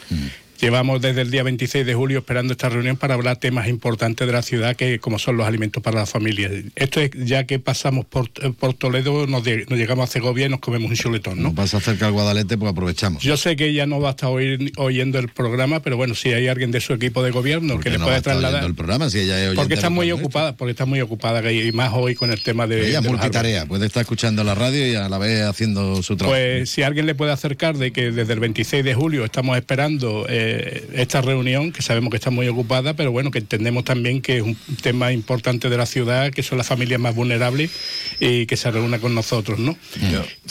Llevamos 0.60 1.01
desde 1.01 1.22
el 1.22 1.32
día 1.32 1.42
26 1.44 1.86
de 1.86 1.94
julio 1.94 2.20
esperando 2.20 2.51
esta 2.51 2.68
reunión 2.68 2.98
para 2.98 3.13
hablar 3.13 3.38
temas 3.38 3.70
importantes 3.70 4.28
de 4.28 4.34
la 4.34 4.42
ciudad, 4.42 4.75
que 4.75 5.00
como 5.00 5.18
son 5.18 5.38
los 5.38 5.48
alimentos 5.48 5.82
para 5.82 6.00
la 6.00 6.06
familia. 6.06 6.50
Esto 6.75 7.00
es 7.00 7.12
ya 7.16 7.46
que 7.46 7.60
pasamos 7.60 8.06
por, 8.06 8.30
por 8.56 8.74
Toledo, 8.74 9.25
nos, 9.25 9.44
de- 9.46 9.66
nos 9.70 9.80
llegamos 9.80 10.10
a 10.10 10.12
Segovia 10.12 10.48
y 10.48 10.50
nos 10.50 10.60
comemos 10.60 10.89
un 10.89 10.98
chuletón, 10.98 11.42
¿no? 11.42 11.56
Pasa 11.56 11.80
cerca 11.80 12.08
al 12.08 12.12
Guadalete, 12.12 12.58
pues 12.58 12.72
aprovechamos. 12.74 13.24
Yo 13.24 13.38
sé 13.38 13.56
que 13.56 13.68
ella 13.68 13.86
no 13.86 14.01
va 14.01 14.10
a 14.10 14.12
estar 14.12 14.30
oír- 14.30 14.74
oyendo 14.75 15.18
el 15.18 15.30
programa, 15.30 15.80
pero 15.82 15.96
bueno, 15.96 16.13
si 16.13 16.34
hay 16.34 16.50
alguien 16.50 16.72
de 16.72 16.82
su 16.82 16.92
equipo 16.92 17.24
de 17.24 17.32
gobierno 17.32 17.80
que 17.80 17.89
le 17.92 17.98
no 17.98 18.04
pueda 18.06 18.22
trasladar. 18.22 18.66
el 18.66 18.75
programa 18.75 19.10
si 19.10 19.20
ella 19.20 19.42
es 19.51 19.56
porque 19.56 19.75
está 19.75 19.89
muy 19.89 20.12
ocupada, 20.12 20.58
porque 20.58 20.72
está 20.72 20.86
muy 20.86 21.00
ocupada 21.00 21.50
y 21.54 21.72
más 21.72 21.92
hoy 21.94 22.16
con 22.16 22.32
el 22.32 22.44
tema 22.44 22.68
de. 22.68 22.89
Ella 22.89 23.00
de 23.00 23.08
multitarea, 23.10 23.66
puede 23.66 23.86
estar 23.86 24.01
escuchando 24.01 24.44
la 24.44 24.56
radio 24.56 24.86
y 24.92 24.96
a 24.96 25.08
la 25.08 25.18
vez 25.20 25.42
haciendo 25.44 26.04
su 26.04 26.18
trabajo. 26.18 26.38
Pues 26.38 26.70
si 26.70 26.84
alguien 26.84 27.06
le 27.06 27.16
puede 27.16 27.32
acercar 27.32 27.78
de 27.78 27.92
que 27.92 28.12
desde 28.12 28.34
el 28.34 28.42
26 28.42 28.84
de 28.84 28.94
julio 28.94 29.24
estamos 29.24 29.56
esperando 29.56 30.25
eh, 30.28 30.48
esta 30.94 31.22
reunión, 31.22 31.72
que 31.72 31.82
sabemos 31.82 32.10
que 32.12 32.18
está 32.18 32.29
muy 32.29 32.48
ocupada, 32.48 32.94
pero 32.96 33.12
bueno, 33.12 33.32
que 33.32 33.39
entendemos 33.39 33.84
también 33.84 34.22
que 34.22 34.38
es 34.38 34.44
un 34.44 34.56
tema 34.82 35.12
importante 35.12 35.70
de 35.70 35.77
la 35.77 35.86
ciudad, 35.86 36.32
que 36.32 36.44
son 36.44 36.58
las 36.58 36.68
familias 36.68 37.00
más 37.00 37.15
vulnerables 37.15 37.72
y 38.20 38.46
que 38.46 38.58
se 38.58 38.70
reúna 38.72 39.00
con 39.00 39.13
nosotros, 39.15 39.60
¿no? 39.60 39.77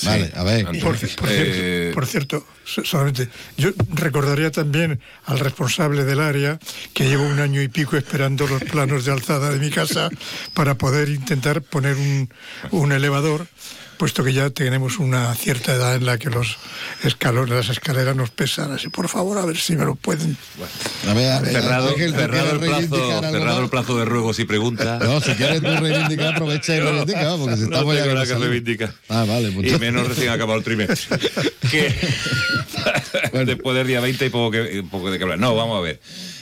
Vale, 0.05 0.31
a 0.35 0.43
ver. 0.45 0.67
Por, 0.81 0.97
por 1.17 1.29
cierto, 1.29 1.95
por 1.95 2.07
cierto, 2.07 2.47
so- 2.65 2.85
solamente, 2.85 3.29
yo 3.57 3.71
recordaría 3.95 4.51
también 4.51 5.01
al 5.25 5.39
responsable 5.39 6.05
del 6.05 6.21
área 6.21 6.59
que 6.95 7.09
llevo 7.09 7.25
un 7.27 7.41
año 7.41 7.63
y 7.63 7.69
pico 7.69 7.97
esperando 7.97 8.47
los 8.47 8.63
planos 8.65 9.05
de 9.05 9.13
alzada 9.13 9.51
de 9.51 9.59
mi 9.59 9.71
casa 9.71 10.09
para 10.55 10.77
poder 10.77 11.09
intentar 11.09 11.63
poner 11.63 11.97
un, 11.97 12.29
un 12.71 12.93
elevador, 12.93 13.47
puesto 13.99 14.25
que 14.25 14.33
ya 14.33 14.49
tenemos 14.51 14.99
una 14.99 15.35
cierta 15.35 15.75
edad 15.75 15.97
en 15.97 16.07
la 16.07 16.17
que 16.19 16.31
los 16.31 16.57
escalones, 17.05 17.55
las 17.55 17.69
escaleras 17.69 18.17
nos 18.17 18.31
pesan. 18.31 18.73
Así, 18.73 18.89
por 18.89 19.09
favor, 19.09 19.37
a 19.39 19.45
ver 19.45 19.57
si 19.59 19.77
me 19.77 19.85
lo 19.85 19.97
pueden. 19.97 20.37
A 21.09 21.15
ver, 21.15 21.33
a 21.33 21.41
ver, 21.41 21.53
cerrado, 21.53 21.89
Ángel, 21.89 22.13
¿tú 22.13 22.19
cerrado, 22.19 22.51
el 22.53 22.59
plazo, 22.61 23.21
cerrado 23.21 23.63
el 23.63 23.69
plazo 23.69 23.99
de 23.99 24.05
ruegos 24.05 24.39
y 24.39 24.45
preguntas. 24.45 25.03
No, 25.03 25.21
si 25.21 25.33
quieres 25.33 25.61
tú 25.61 25.67
reivindicar, 25.67 26.35
aprovecha 26.35 26.77
y 26.77 26.81
reivindica, 26.81 27.37
porque 27.37 27.57
si 27.57 27.63
no 27.63 27.77
estamos 27.77 27.97
ya 27.97 28.05
que 28.05 28.27
salud. 28.27 28.45
reivindicar. 28.45 28.95
Ah, 29.09 29.25
vale. 29.27 29.51
Pues 29.51 29.73
y 29.73 29.79
menos 29.79 30.09
recién 30.09 30.31
acabado 30.31 30.59
el 30.59 30.65
trimestre. 30.65 31.19
que 31.71 31.95
después 33.45 33.77
del 33.77 33.87
día 33.87 34.01
20 34.01 34.25
hay 34.25 34.31
poco, 34.31 34.51
que, 34.53 34.85
poco 34.91 35.11
de 35.11 35.19
que 35.19 35.25
hablar. 35.25 35.39
No, 35.39 35.55
vamos 35.55 35.79
a 35.79 35.81
ver. 35.81 36.01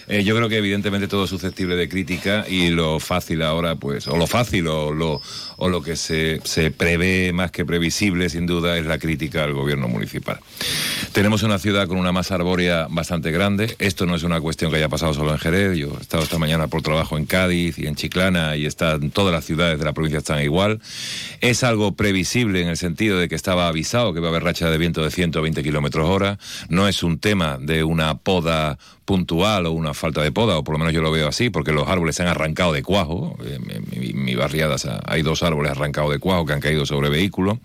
Eh, 0.08 0.24
yo 0.24 0.36
creo 0.36 0.48
que 0.48 0.58
evidentemente 0.58 1.08
todo 1.08 1.24
es 1.24 1.30
susceptible 1.30 1.76
de 1.76 1.88
crítica 1.88 2.44
y 2.48 2.68
lo 2.70 3.00
fácil 3.00 3.42
ahora, 3.42 3.76
pues, 3.76 4.06
o 4.08 4.16
lo 4.16 4.26
fácil 4.26 4.68
o 4.68 4.92
lo, 4.92 5.20
o 5.56 5.68
lo 5.68 5.82
que 5.82 5.96
se, 5.96 6.40
se 6.44 6.70
prevé 6.70 7.32
más 7.32 7.50
que 7.50 7.64
previsible, 7.64 8.28
sin 8.28 8.46
duda, 8.46 8.78
es 8.78 8.86
la 8.86 8.98
crítica 8.98 9.44
al 9.44 9.52
gobierno 9.52 9.88
municipal. 9.88 10.38
Tenemos 11.12 11.42
una 11.42 11.58
ciudad 11.58 11.88
con 11.88 11.98
una 11.98 12.12
masa 12.12 12.34
arbórea 12.34 12.86
bastante 12.90 13.30
grande. 13.30 13.74
Esto 13.78 14.06
no 14.06 14.14
es 14.14 14.22
una 14.22 14.40
cuestión 14.40 14.70
que 14.70 14.76
haya 14.76 14.88
pasado 14.88 15.14
solo 15.14 15.32
en 15.32 15.38
Jerez. 15.38 15.76
Yo 15.76 15.96
he 15.98 16.02
estado 16.02 16.22
esta 16.22 16.38
mañana 16.38 16.68
por 16.68 16.82
trabajo 16.82 17.16
en 17.16 17.26
Cádiz 17.26 17.78
y 17.78 17.86
en 17.86 17.96
Chiclana 17.96 18.56
y 18.56 18.66
están 18.66 19.10
todas 19.10 19.32
las 19.32 19.44
ciudades 19.44 19.78
de 19.78 19.84
la 19.84 19.92
provincia 19.92 20.18
están 20.18 20.42
igual. 20.42 20.80
Es 21.40 21.64
algo 21.64 21.94
previsible 21.94 22.60
en 22.60 22.68
el 22.68 22.76
sentido 22.76 23.18
de 23.18 23.28
que 23.28 23.34
estaba 23.34 23.68
avisado 23.68 24.12
que 24.12 24.20
va 24.20 24.28
a 24.28 24.30
haber 24.30 24.44
racha 24.44 24.70
de 24.70 24.78
viento 24.78 25.02
de 25.02 25.10
120 25.10 25.62
kilómetros 25.62 26.08
hora. 26.08 26.38
No 26.68 26.86
es 26.86 27.02
un 27.02 27.18
tema 27.18 27.58
de 27.60 27.84
una 27.84 28.18
poda 28.18 28.78
puntual 29.06 29.64
o 29.66 29.72
una 29.72 29.94
falta 29.94 30.22
de 30.22 30.32
poda, 30.32 30.58
o 30.58 30.64
por 30.64 30.74
lo 30.74 30.78
menos 30.80 30.92
yo 30.92 31.00
lo 31.00 31.10
veo 31.10 31.28
así, 31.28 31.48
porque 31.48 31.72
los 31.72 31.88
árboles 31.88 32.16
se 32.16 32.22
han 32.22 32.28
arrancado 32.28 32.74
de 32.74 32.82
cuajo. 32.82 33.38
En 33.42 33.62
mi, 33.90 34.12
mi- 34.12 34.34
barriada 34.34 34.76
hay 35.06 35.22
dos 35.22 35.42
árboles 35.42 35.70
arrancados 35.72 36.10
de 36.12 36.18
cuajo 36.18 36.44
que 36.44 36.52
han 36.52 36.60
caído 36.60 36.84
sobre 36.84 37.08
vehículos. 37.08 37.56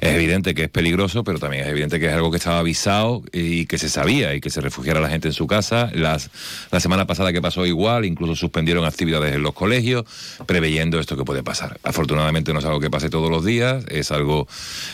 Es 0.00 0.14
evidente 0.14 0.54
que 0.54 0.64
es 0.64 0.68
peligroso, 0.68 1.24
pero 1.24 1.40
también 1.40 1.64
es 1.64 1.68
evidente 1.70 1.98
que 1.98 2.06
es 2.06 2.12
algo 2.12 2.30
que 2.30 2.36
estaba 2.36 2.60
avisado 2.60 3.24
y 3.32 3.66
que 3.66 3.76
se 3.78 3.88
sabía 3.88 4.34
y 4.34 4.40
que 4.40 4.50
se 4.50 4.60
refugiara 4.60 5.00
la 5.00 5.08
gente 5.08 5.26
en 5.28 5.34
su 5.34 5.48
casa. 5.48 5.90
Las, 5.94 6.30
la 6.70 6.78
semana 6.78 7.06
pasada 7.08 7.32
que 7.32 7.42
pasó 7.42 7.66
igual, 7.66 8.04
incluso 8.04 8.36
suspendieron 8.36 8.84
actividades 8.84 9.34
en 9.34 9.42
los 9.42 9.54
colegios, 9.54 10.04
preveyendo 10.46 11.00
esto 11.00 11.16
que 11.16 11.24
puede 11.24 11.42
pasar. 11.42 11.80
Afortunadamente 11.82 12.52
no 12.52 12.60
es 12.60 12.64
algo 12.66 12.78
que 12.78 12.90
pase 12.90 13.10
todos 13.10 13.28
los 13.30 13.44
días, 13.44 13.84
es 13.88 14.12
algo 14.12 14.46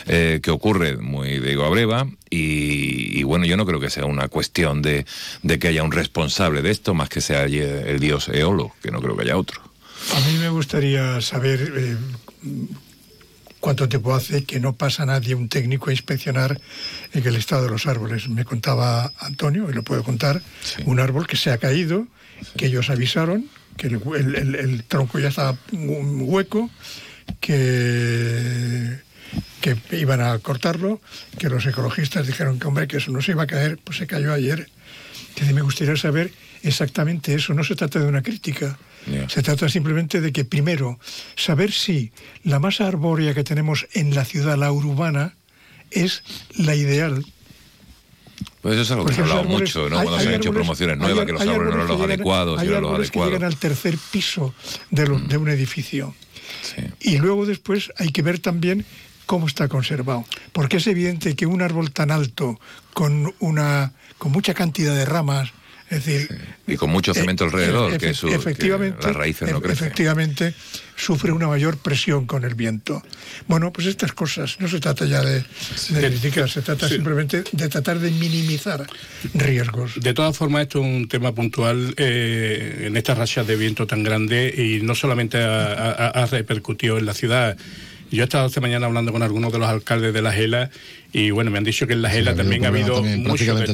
eh, 0.07 0.39
que 0.41 0.49
ocurre 0.49 0.97
muy 0.97 1.37
de 1.39 1.53
a 1.63 1.69
breva 1.69 2.07
y, 2.31 3.19
y 3.19 3.23
bueno, 3.23 3.45
yo 3.45 3.55
no 3.57 3.65
creo 3.65 3.79
que 3.79 3.89
sea 3.91 4.05
una 4.05 4.27
cuestión 4.29 4.81
de, 4.81 5.05
de 5.43 5.59
que 5.59 5.72
haya 5.73 5.83
un 5.83 5.91
responsable 5.91 6.61
de 6.61 6.71
esto, 6.71 6.93
más 6.93 7.09
que 7.09 7.21
sea 7.21 7.43
el 7.45 7.99
dios 7.99 8.29
Eolo, 8.29 8.71
que 8.81 8.91
no 8.91 9.01
creo 9.01 9.15
que 9.15 9.23
haya 9.23 9.37
otro. 9.37 9.61
A 10.15 10.19
mí 10.27 10.37
me 10.37 10.49
gustaría 10.49 11.19
saber 11.21 11.71
eh, 11.75 11.95
cuánto 13.59 13.87
tiempo 13.87 14.13
hace 14.13 14.43
que 14.43 14.59
no 14.59 14.73
pasa 14.73 15.05
nadie, 15.05 15.33
un 15.35 15.49
técnico, 15.49 15.89
a 15.89 15.93
inspeccionar 15.93 16.59
en 17.13 17.25
el 17.25 17.35
estado 17.35 17.63
de 17.63 17.69
los 17.71 17.87
árboles. 17.87 18.27
Me 18.29 18.43
contaba 18.45 19.11
Antonio, 19.19 19.69
y 19.69 19.73
lo 19.73 19.83
puedo 19.83 20.03
contar, 20.03 20.41
un 20.85 20.99
árbol 20.99 21.25
que 21.27 21.37
se 21.37 21.51
ha 21.51 21.57
caído, 21.57 22.07
que 22.57 22.65
ellos 22.67 22.89
avisaron, 22.89 23.45
que 23.77 23.87
el, 23.87 24.01
el- 24.15 24.35
el- 24.35 24.55
el 24.55 24.83
tronco 24.83 25.19
ya 25.19 25.29
estaba 25.29 25.57
un 25.71 26.21
hueco, 26.25 26.69
que 27.73 28.99
que 29.61 29.77
iban 29.97 30.19
a 30.21 30.37
cortarlo, 30.39 30.99
que 31.39 31.47
los 31.49 31.65
ecologistas 31.65 32.27
dijeron 32.27 32.59
que 32.59 32.67
hombre, 32.67 32.85
que 32.87 32.97
eso 32.97 33.11
no 33.11 33.21
se 33.21 33.31
iba 33.31 33.43
a 33.43 33.47
caer, 33.47 33.79
pues 33.81 33.97
se 33.97 34.05
cayó 34.07 34.33
ayer. 34.33 34.69
Entonces 35.33 35.53
me 35.53 35.61
gustaría 35.61 35.95
saber 35.97 36.31
exactamente 36.61 37.33
eso. 37.33 37.53
No 37.53 37.63
se 37.63 37.75
trata 37.75 37.99
de 37.99 38.05
una 38.07 38.21
crítica. 38.21 38.77
Se 39.27 39.41
trata 39.43 39.67
simplemente 39.67 40.21
de 40.21 40.31
que, 40.31 40.45
primero, 40.45 40.97
saber 41.35 41.73
si 41.73 42.11
la 42.43 42.59
masa 42.59 42.87
arbórea 42.87 43.33
que 43.33 43.43
tenemos 43.43 43.85
en 43.93 44.15
la 44.15 44.23
ciudad, 44.23 44.57
la 44.57 44.71
urbana, 44.71 45.35
es 45.91 46.23
la 46.57 46.73
ideal. 46.75 47.25
Pues 48.61 48.75
eso 48.75 48.81
es 48.83 48.91
algo 48.91 49.05
que 49.05 49.13
se 49.13 49.19
ha 49.19 49.23
hablado 49.23 49.41
árboles- 49.41 49.59
mucho, 49.75 49.89
¿no? 49.89 49.97
hay- 49.99 50.03
Cuando 50.05 50.15
hay 50.19 50.23
se 50.23 50.29
han 50.29 50.35
hecho 50.39 50.53
promociones 50.53 50.97
nuevas, 50.97 51.25
que 51.25 51.31
los 51.33 51.41
árboles 51.41 51.57
no 51.59 51.67
eran 51.75 51.77
los 51.79 51.87
que 51.87 51.93
llegan- 52.03 52.11
adecuados 52.11 52.59
hay 52.61 52.67
eran 52.67 52.81
los 52.81 52.91
árboles 52.91 53.11
que 53.11 53.19
adecuados. 53.19 53.31
Mm. 53.31 53.35
llegan 53.35 53.51
al 53.51 53.57
tercer 53.59 53.97
piso 54.11 54.55
de, 54.89 55.07
lo- 55.07 55.19
de 55.19 55.37
un 55.37 55.49
edificio. 55.49 56.15
Y 57.01 57.17
luego 57.17 57.45
después 57.45 57.91
hay 57.97 58.09
que 58.13 58.21
ver 58.21 58.39
también 58.39 58.85
cómo 59.25 59.47
está 59.47 59.67
conservado. 59.67 60.25
Porque 60.51 60.77
es 60.77 60.87
evidente 60.87 61.35
que 61.35 61.45
un 61.45 61.61
árbol 61.61 61.91
tan 61.91 62.11
alto, 62.11 62.59
con, 62.93 63.33
una, 63.39 63.93
con 64.17 64.31
mucha 64.31 64.53
cantidad 64.53 64.95
de 64.95 65.05
ramas, 65.05 65.51
es 65.89 66.05
decir... 66.05 66.39
Y 66.65 66.75
con 66.77 66.89
mucho 66.89 67.13
cemento 67.13 67.43
eh, 67.43 67.47
alrededor, 67.47 67.91
efe- 67.93 67.97
que, 67.99 68.13
su, 68.13 68.27
que 68.27 68.35
efectivamente, 68.35 69.05
las 69.05 69.15
raíces 69.15 69.51
no 69.51 69.61
crecen. 69.61 69.85
Efectivamente, 69.85 70.53
sufre 70.95 71.31
una 71.31 71.47
mayor 71.47 71.77
presión 71.77 72.25
con 72.25 72.45
el 72.45 72.55
viento. 72.55 73.03
Bueno, 73.47 73.71
pues 73.73 73.87
estas 73.87 74.13
cosas, 74.13 74.57
no 74.59 74.67
se 74.67 74.79
trata 74.79 75.05
ya 75.05 75.21
de, 75.21 75.43
de 75.89 76.07
criticar, 76.07 76.49
se 76.49 76.61
trata 76.61 76.87
simplemente 76.87 77.43
de 77.51 77.69
tratar 77.69 77.99
de 77.99 78.09
minimizar 78.11 78.87
riesgos. 79.33 79.99
De 79.99 80.13
todas 80.13 80.35
formas, 80.37 80.63
esto 80.63 80.79
es 80.79 80.85
un 80.85 81.07
tema 81.07 81.33
puntual 81.33 81.93
eh, 81.97 82.85
en 82.87 82.97
estas 82.97 83.17
rachas 83.17 83.45
de 83.45 83.55
viento 83.55 83.85
tan 83.85 84.03
grandes 84.03 84.57
y 84.57 84.81
no 84.81 84.95
solamente 84.95 85.37
ha, 85.37 85.73
ha- 85.73 86.09
ha 86.09 86.25
repercutido 86.27 86.97
en 86.97 87.05
la 87.05 87.13
ciudad. 87.13 87.57
Yo 88.13 88.21
he 88.21 88.25
estado 88.25 88.45
esta 88.45 88.61
mañana 88.61 88.85
hablando 88.85 89.11
con 89.11 89.23
algunos 89.23 89.51
de 89.51 89.57
los 89.57 89.67
alcaldes 89.67 90.13
de 90.13 90.21
la 90.21 90.31
Gela 90.31 90.69
y 91.11 91.31
bueno, 91.31 91.49
me 91.49 91.57
han 91.57 91.63
dicho 91.63 91.87
que 91.87 91.93
en 91.93 92.03
la 92.03 92.11
Gela 92.11 92.35
también 92.35 92.63
ha 92.63 92.67
habido 92.67 93.01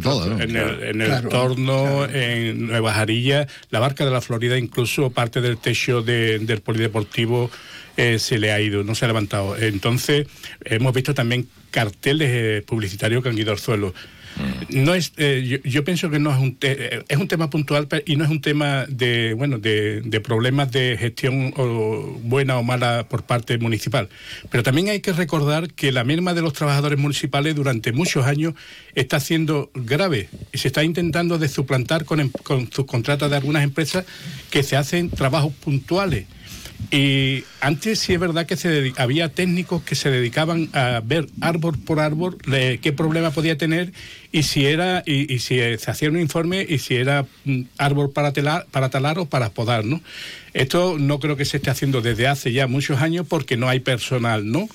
todo, 0.02 0.39
en 0.39 0.56
el, 0.56 0.84
en 0.84 1.02
el 1.02 1.28
torno, 1.28 2.06
en 2.06 2.67
Nueva 2.67 2.93
Jarilla, 2.93 3.47
la 3.69 3.80
barca 3.80 4.06
de 4.06 4.12
la 4.12 4.21
Florida, 4.21 4.58
incluso 4.58 5.10
parte 5.10 5.41
del 5.41 5.58
techo 5.58 6.02
del 6.02 6.62
polideportivo 6.62 7.52
eh, 7.97 8.17
se 8.17 8.39
le 8.39 8.54
ha 8.54 8.62
ido, 8.62 8.86
no 8.86 8.95
se 8.95 9.04
ha 9.04 9.10
levantado. 9.10 9.58
Entonces, 9.58 10.25
hemos 10.63 10.93
visto 10.93 11.13
también 11.13 11.49
carteles 11.69 12.30
eh, 12.32 12.63
publicitarios 12.65 13.21
que 13.21 13.28
han 13.28 13.38
ido 13.38 13.52
al 13.52 13.60
suelo. 13.60 13.93
Mm. 14.37 14.83
No 14.83 14.93
es, 14.93 15.13
eh, 15.17 15.61
yo, 15.63 15.83
pienso 15.83 16.09
que 16.09 16.19
no 16.19 16.31
es 16.31 16.37
un 16.37 16.57
es 16.61 17.17
un 17.17 17.27
tema 17.27 17.49
puntual 17.49 17.87
y 18.05 18.15
no 18.15 18.23
es 18.23 18.29
un 18.29 18.41
tema 18.41 18.85
de 18.87 19.33
bueno 19.33 19.57
de, 19.57 20.21
problemas 20.23 20.71
de 20.71 20.97
gestión 20.97 21.53
buena 22.23 22.57
o 22.57 22.63
mala 22.63 23.07
por 23.09 23.23
parte 23.23 23.57
municipal. 23.57 24.09
Pero 24.49 24.63
también 24.63 24.89
hay 24.89 24.99
que 24.99 25.13
recordar 25.13 25.71
que 25.73 25.91
la 25.91 26.03
merma 26.03 26.33
de 26.33 26.41
los 26.41 26.53
trabajadores 26.53 26.99
municipales 26.99 27.55
durante 27.55 27.91
muchos 27.91 28.25
años 28.25 28.53
está 28.95 29.19
siendo 29.19 29.71
grave 29.73 30.29
y 30.51 30.57
se 30.57 30.67
está 30.67 30.83
intentando 30.83 31.37
desuplantar 31.37 32.05
con, 32.05 32.19
em, 32.19 32.29
con 32.43 32.71
sus 32.71 32.85
contratos 32.85 33.29
de 33.29 33.37
algunas 33.37 33.63
empresas 33.63 34.05
que 34.49 34.63
se 34.63 34.75
hacen 34.75 35.09
trabajos 35.09 35.53
puntuales 35.53 36.25
y 36.91 37.43
antes 37.61 37.99
sí 37.99 38.13
es 38.13 38.19
verdad 38.19 38.47
que 38.47 38.57
se 38.57 38.93
había 38.97 39.29
técnicos 39.29 39.83
que 39.83 39.95
se 39.95 40.09
dedicaban 40.09 40.69
a 40.73 41.01
ver 41.03 41.27
árbol 41.39 41.77
por 41.77 41.99
árbol 41.99 42.37
qué 42.81 42.93
problema 42.95 43.31
podía 43.31 43.57
tener 43.57 43.91
y 44.31 44.43
si 44.43 44.65
era 44.65 45.03
y, 45.05 45.39
si 45.39 45.59
se 45.77 45.91
hacía 45.91 46.09
un 46.09 46.19
informe 46.19 46.65
y 46.67 46.79
si 46.79 46.95
era 46.95 47.25
mm, 47.45 47.61
árbol 47.77 48.11
para 48.11 48.33
talar, 48.33 48.65
para 48.71 48.89
talar 48.89 49.19
o 49.19 49.25
para 49.25 49.49
podar, 49.51 49.85
¿no? 49.85 50.01
Esto 50.53 50.97
no 50.97 51.19
creo 51.19 51.37
que 51.37 51.45
se 51.45 51.57
esté 51.57 51.69
haciendo 51.69 52.01
desde 52.01 52.27
hace 52.27 52.51
ya 52.51 52.65
muchos 52.65 53.01
años 53.01 53.25
porque 53.27 53.55
no 53.55 53.69
hay 53.69 53.79
personal, 53.79 54.49
¿no? 54.49 54.67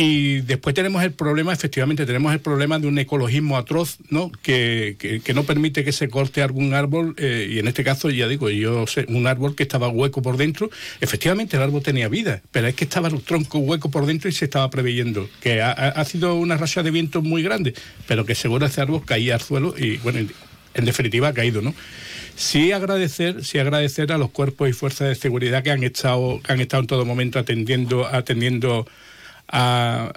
Y 0.00 0.42
después 0.42 0.76
tenemos 0.76 1.02
el 1.02 1.10
problema, 1.10 1.52
efectivamente, 1.52 2.06
tenemos 2.06 2.32
el 2.32 2.38
problema 2.38 2.78
de 2.78 2.86
un 2.86 2.96
ecologismo 3.00 3.56
atroz, 3.56 3.98
¿no? 4.10 4.30
Que, 4.30 4.94
que, 4.96 5.34
no 5.34 5.42
permite 5.42 5.82
que 5.82 5.90
se 5.90 6.08
corte 6.08 6.40
algún 6.40 6.72
árbol, 6.72 7.16
eh, 7.18 7.48
y 7.50 7.58
en 7.58 7.66
este 7.66 7.82
caso, 7.82 8.08
ya 8.08 8.28
digo, 8.28 8.48
yo 8.48 8.86
sé, 8.86 9.06
un 9.08 9.26
árbol 9.26 9.56
que 9.56 9.64
estaba 9.64 9.88
hueco 9.88 10.22
por 10.22 10.36
dentro, 10.36 10.70
efectivamente 11.00 11.56
el 11.56 11.64
árbol 11.64 11.82
tenía 11.82 12.06
vida, 12.06 12.42
pero 12.52 12.68
es 12.68 12.76
que 12.76 12.84
estaba 12.84 13.08
el 13.08 13.20
tronco 13.22 13.58
hueco 13.58 13.90
por 13.90 14.06
dentro 14.06 14.30
y 14.30 14.32
se 14.32 14.44
estaba 14.44 14.70
preveyendo, 14.70 15.28
que 15.40 15.62
ha, 15.62 16.04
sido 16.04 16.36
una 16.36 16.56
racha 16.56 16.84
de 16.84 16.92
viento 16.92 17.20
muy 17.20 17.42
grande, 17.42 17.74
pero 18.06 18.24
que 18.24 18.36
seguro 18.36 18.66
ese 18.66 18.80
árbol 18.80 19.04
caía 19.04 19.34
al 19.34 19.40
suelo 19.40 19.74
y, 19.76 19.96
bueno, 19.96 20.20
en, 20.20 20.84
definitiva 20.84 21.26
ha 21.26 21.34
caído, 21.34 21.60
¿no? 21.60 21.74
Sí 22.36 22.70
agradecer, 22.70 23.44
sí 23.44 23.58
agradecer 23.58 24.12
a 24.12 24.18
los 24.18 24.30
cuerpos 24.30 24.68
y 24.68 24.72
fuerzas 24.72 25.08
de 25.08 25.16
seguridad 25.16 25.64
que 25.64 25.72
han 25.72 25.82
estado, 25.82 26.40
que 26.40 26.52
han 26.52 26.60
estado 26.60 26.82
en 26.82 26.86
todo 26.86 27.04
momento 27.04 27.40
atendiendo, 27.40 28.06
atendiendo 28.06 28.86
a, 29.50 30.12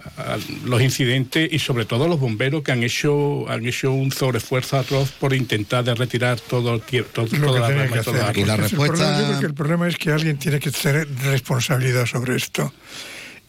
los 0.66 0.82
incidentes 0.82 1.52
y 1.52 1.60
sobre 1.60 1.86
todo 1.86 2.06
a 2.06 2.08
los 2.08 2.20
bomberos 2.20 2.64
que 2.64 2.72
han 2.72 2.84
hecho 2.84 3.50
han 3.50 3.66
hecho 3.66 3.92
un 3.92 4.12
sobreesfuerzo 4.12 4.78
atroz 4.78 5.12
por 5.12 5.34
intentar 5.34 5.84
de 5.84 5.96
retirar 5.96 6.40
todo, 6.40 6.80
todo, 6.80 7.28
toda 7.28 7.70
la, 7.70 8.34
y 8.36 8.44
la 8.44 8.58
respuesta 8.58 9.20
el 9.20 9.26
problema, 9.26 9.40
el 9.48 9.54
problema 9.54 9.88
es 9.88 9.98
que 9.98 10.12
alguien 10.12 10.38
tiene 10.38 10.60
que 10.60 10.72
tener 10.72 11.08
responsabilidad 11.24 12.06
sobre 12.06 12.36
esto. 12.36 12.74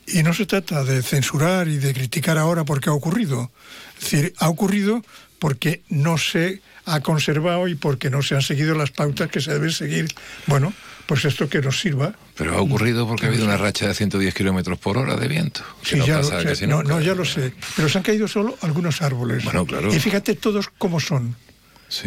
Y 0.06 0.22
no 0.22 0.34
se 0.34 0.46
trata 0.46 0.84
de 0.84 1.02
censurar 1.02 1.68
y 1.68 1.78
de 1.78 1.94
criticar 1.94 2.38
ahora 2.38 2.64
porque 2.64 2.90
ha 2.90 2.92
ocurrido. 2.92 3.50
Es 3.98 4.10
decir 4.10 4.34
ha 4.38 4.48
ocurrido 4.48 5.02
porque 5.38 5.82
no 5.88 6.18
se 6.18 6.60
ha 6.84 7.00
conservado 7.00 7.68
y 7.68 7.74
porque 7.74 8.10
no 8.10 8.22
se 8.22 8.34
han 8.34 8.42
seguido 8.42 8.74
las 8.74 8.90
pautas 8.90 9.30
que 9.30 9.40
se 9.40 9.52
deben 9.52 9.72
seguir. 9.72 10.08
Bueno 10.46 10.72
pues 11.06 11.24
esto 11.24 11.48
que 11.48 11.60
nos 11.60 11.80
sirva. 11.80 12.14
Pero 12.36 12.56
ha 12.56 12.60
ocurrido 12.60 13.06
porque 13.06 13.26
ha 13.26 13.28
habido 13.28 13.44
una 13.44 13.56
racha 13.56 13.86
de 13.86 13.94
110 13.94 14.34
kilómetros 14.34 14.78
por 14.78 14.98
hora 14.98 15.16
de 15.16 15.28
viento. 15.28 15.62
Sí, 15.82 15.98
ya, 16.06 16.20
lo, 16.20 16.82
no, 16.82 17.00
ya 17.00 17.14
lo 17.14 17.24
sé. 17.24 17.52
Pero 17.76 17.88
se 17.88 17.98
han 17.98 18.04
caído 18.04 18.28
solo 18.28 18.56
algunos 18.62 19.02
árboles. 19.02 19.44
Bueno, 19.44 19.66
claro. 19.66 19.94
Y 19.94 19.98
fíjate 19.98 20.34
todos 20.34 20.70
cómo 20.78 21.00
son. 21.00 21.36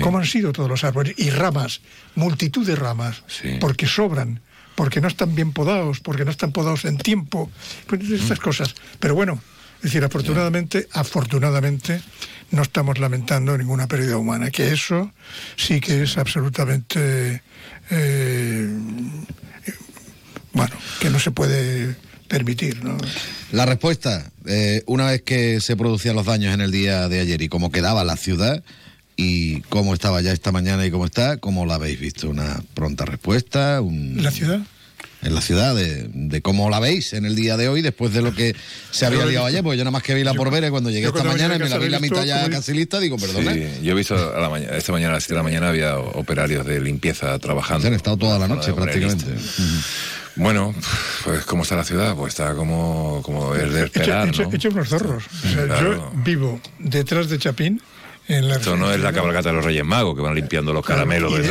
Cómo 0.02 0.18
han 0.18 0.26
sido 0.26 0.52
todos 0.52 0.68
los 0.68 0.84
árboles. 0.84 1.14
Y 1.18 1.30
ramas, 1.30 1.82
multitud 2.16 2.66
de 2.66 2.76
ramas. 2.76 3.24
Porque 3.60 3.88
sobran 3.88 4.42
porque 4.76 5.02
no 5.02 5.08
están 5.08 5.34
bien 5.34 5.54
podados, 5.54 6.02
porque 6.02 6.26
no 6.26 6.32
están 6.32 6.52
podados 6.52 6.86
en 6.86 6.98
tiempo, 6.98 7.50
pues 7.88 8.02
estas 8.12 8.40
mm. 8.40 8.44
cosas. 8.44 8.76
Pero 9.00 9.16
bueno, 9.16 9.42
es 9.78 9.84
decir, 9.84 10.04
afortunadamente, 10.04 10.88
afortunadamente, 10.92 12.02
no 12.52 12.62
estamos 12.62 13.00
lamentando 13.00 13.58
ninguna 13.58 13.88
pérdida 13.88 14.18
humana, 14.18 14.52
que 14.52 14.72
eso 14.72 15.12
sí 15.56 15.80
que 15.80 16.04
es 16.04 16.18
absolutamente 16.18 17.42
eh, 17.90 18.70
bueno, 20.54 20.76
que 21.00 21.10
no 21.10 21.20
se 21.20 21.32
puede 21.32 21.96
permitir. 22.28 22.84
¿no? 22.84 22.98
La 23.52 23.66
respuesta, 23.66 24.32
eh, 24.46 24.84
una 24.88 25.06
vez 25.08 25.22
que 25.22 25.62
se 25.62 25.76
producían 25.76 26.16
los 26.16 26.26
daños 26.26 26.54
en 26.54 26.62
el 26.62 26.72
día 26.72 27.08
de 27.08 27.20
ayer 27.20 27.42
y 27.42 27.50
cómo 27.50 27.72
quedaba 27.72 28.04
la 28.04 28.18
ciudad 28.18 28.64
y 29.16 29.62
cómo 29.62 29.94
estaba 29.94 30.22
ya 30.22 30.32
esta 30.32 30.52
mañana 30.52 30.86
y 30.86 30.92
cómo 30.92 31.06
está, 31.06 31.38
¿cómo 31.38 31.66
la 31.66 31.76
habéis 31.76 32.00
visto? 32.00 32.30
¿Una 32.30 32.62
pronta 32.74 33.06
respuesta? 33.06 33.82
¿La 34.16 34.32
ciudad? 34.32 34.62
En 35.26 35.34
la 35.34 35.42
ciudad, 35.42 35.76
de, 35.76 36.42
cómo 36.42 36.70
la 36.70 36.80
veis 36.80 37.14
en 37.14 37.26
el 37.26 37.36
día 37.36 37.58
de 37.58 37.68
hoy, 37.68 37.82
después 37.82 38.14
de 38.14 38.22
lo 38.22 38.34
que 38.34 38.56
se 38.92 39.06
había 39.06 39.26
liado 39.26 39.46
ayer, 39.46 39.64
porque 39.64 39.78
yo 39.78 39.84
nada 39.84 39.92
más 39.92 40.04
que 40.04 40.14
vi 40.14 40.24
la 40.24 40.34
por 40.34 40.52
ver 40.52 40.70
cuando 40.70 40.92
llegué 40.92 41.08
esta 41.08 41.24
mañana 41.24 41.56
y 41.56 41.60
me 41.60 41.70
la 41.70 41.78
vi 41.78 41.90
la 41.90 42.00
mitad 42.00 42.24
ya 42.24 42.48
casi 42.50 42.74
lista, 42.74 43.00
digo, 43.00 43.18
perdona. 43.18 43.54
Sí, 43.54 43.66
yo 43.82 43.94
he 43.94 43.96
visto 43.96 44.16
a 44.16 44.40
la 44.40 44.50
mañana, 44.50 44.78
esta 44.78 44.92
mañana 44.92 45.14
a 45.14 45.16
las 45.16 45.24
7 45.24 45.34
de 45.34 45.38
la 45.38 45.44
mañana 45.44 45.70
había 45.70 45.98
operarios 45.98 46.66
de 46.66 46.80
limpieza 46.80 47.38
trabajando. 47.40 47.82
Se 47.82 47.88
han 47.88 47.94
estado 47.96 48.18
toda 48.18 48.38
la 48.38 48.48
noche 48.48 48.72
prácticamente. 48.74 49.26
Bueno, 50.36 50.76
pues 51.24 51.46
¿cómo 51.46 51.64
está 51.64 51.76
la 51.76 51.86
ciudad? 51.86 52.16
Pues 52.16 52.34
está 52.34 52.54
como, 52.56 53.22
como 53.24 53.56
es 53.56 53.72
de 53.72 53.86
esperar, 53.86 54.28
hecho, 54.28 54.50
hecho, 54.52 54.70
unos 54.70 54.90
zorros. 54.90 55.24
Yo 55.82 56.12
vivo 56.24 56.60
detrás 56.78 57.30
de 57.30 57.40
Chapín, 57.40 57.82
en 58.28 58.50
la 58.50 58.56
Esto 58.56 58.76
no 58.76 58.92
es 58.92 59.00
la 59.00 59.14
cabalgata 59.14 59.50
de 59.50 59.56
los 59.56 59.66
Reyes 59.66 59.86
Magos 59.86 60.16
que 60.16 60.22
van 60.22 60.36
limpiando 60.36 60.74
los 60.74 60.86
caramelos 60.86 61.32
y 61.34 61.42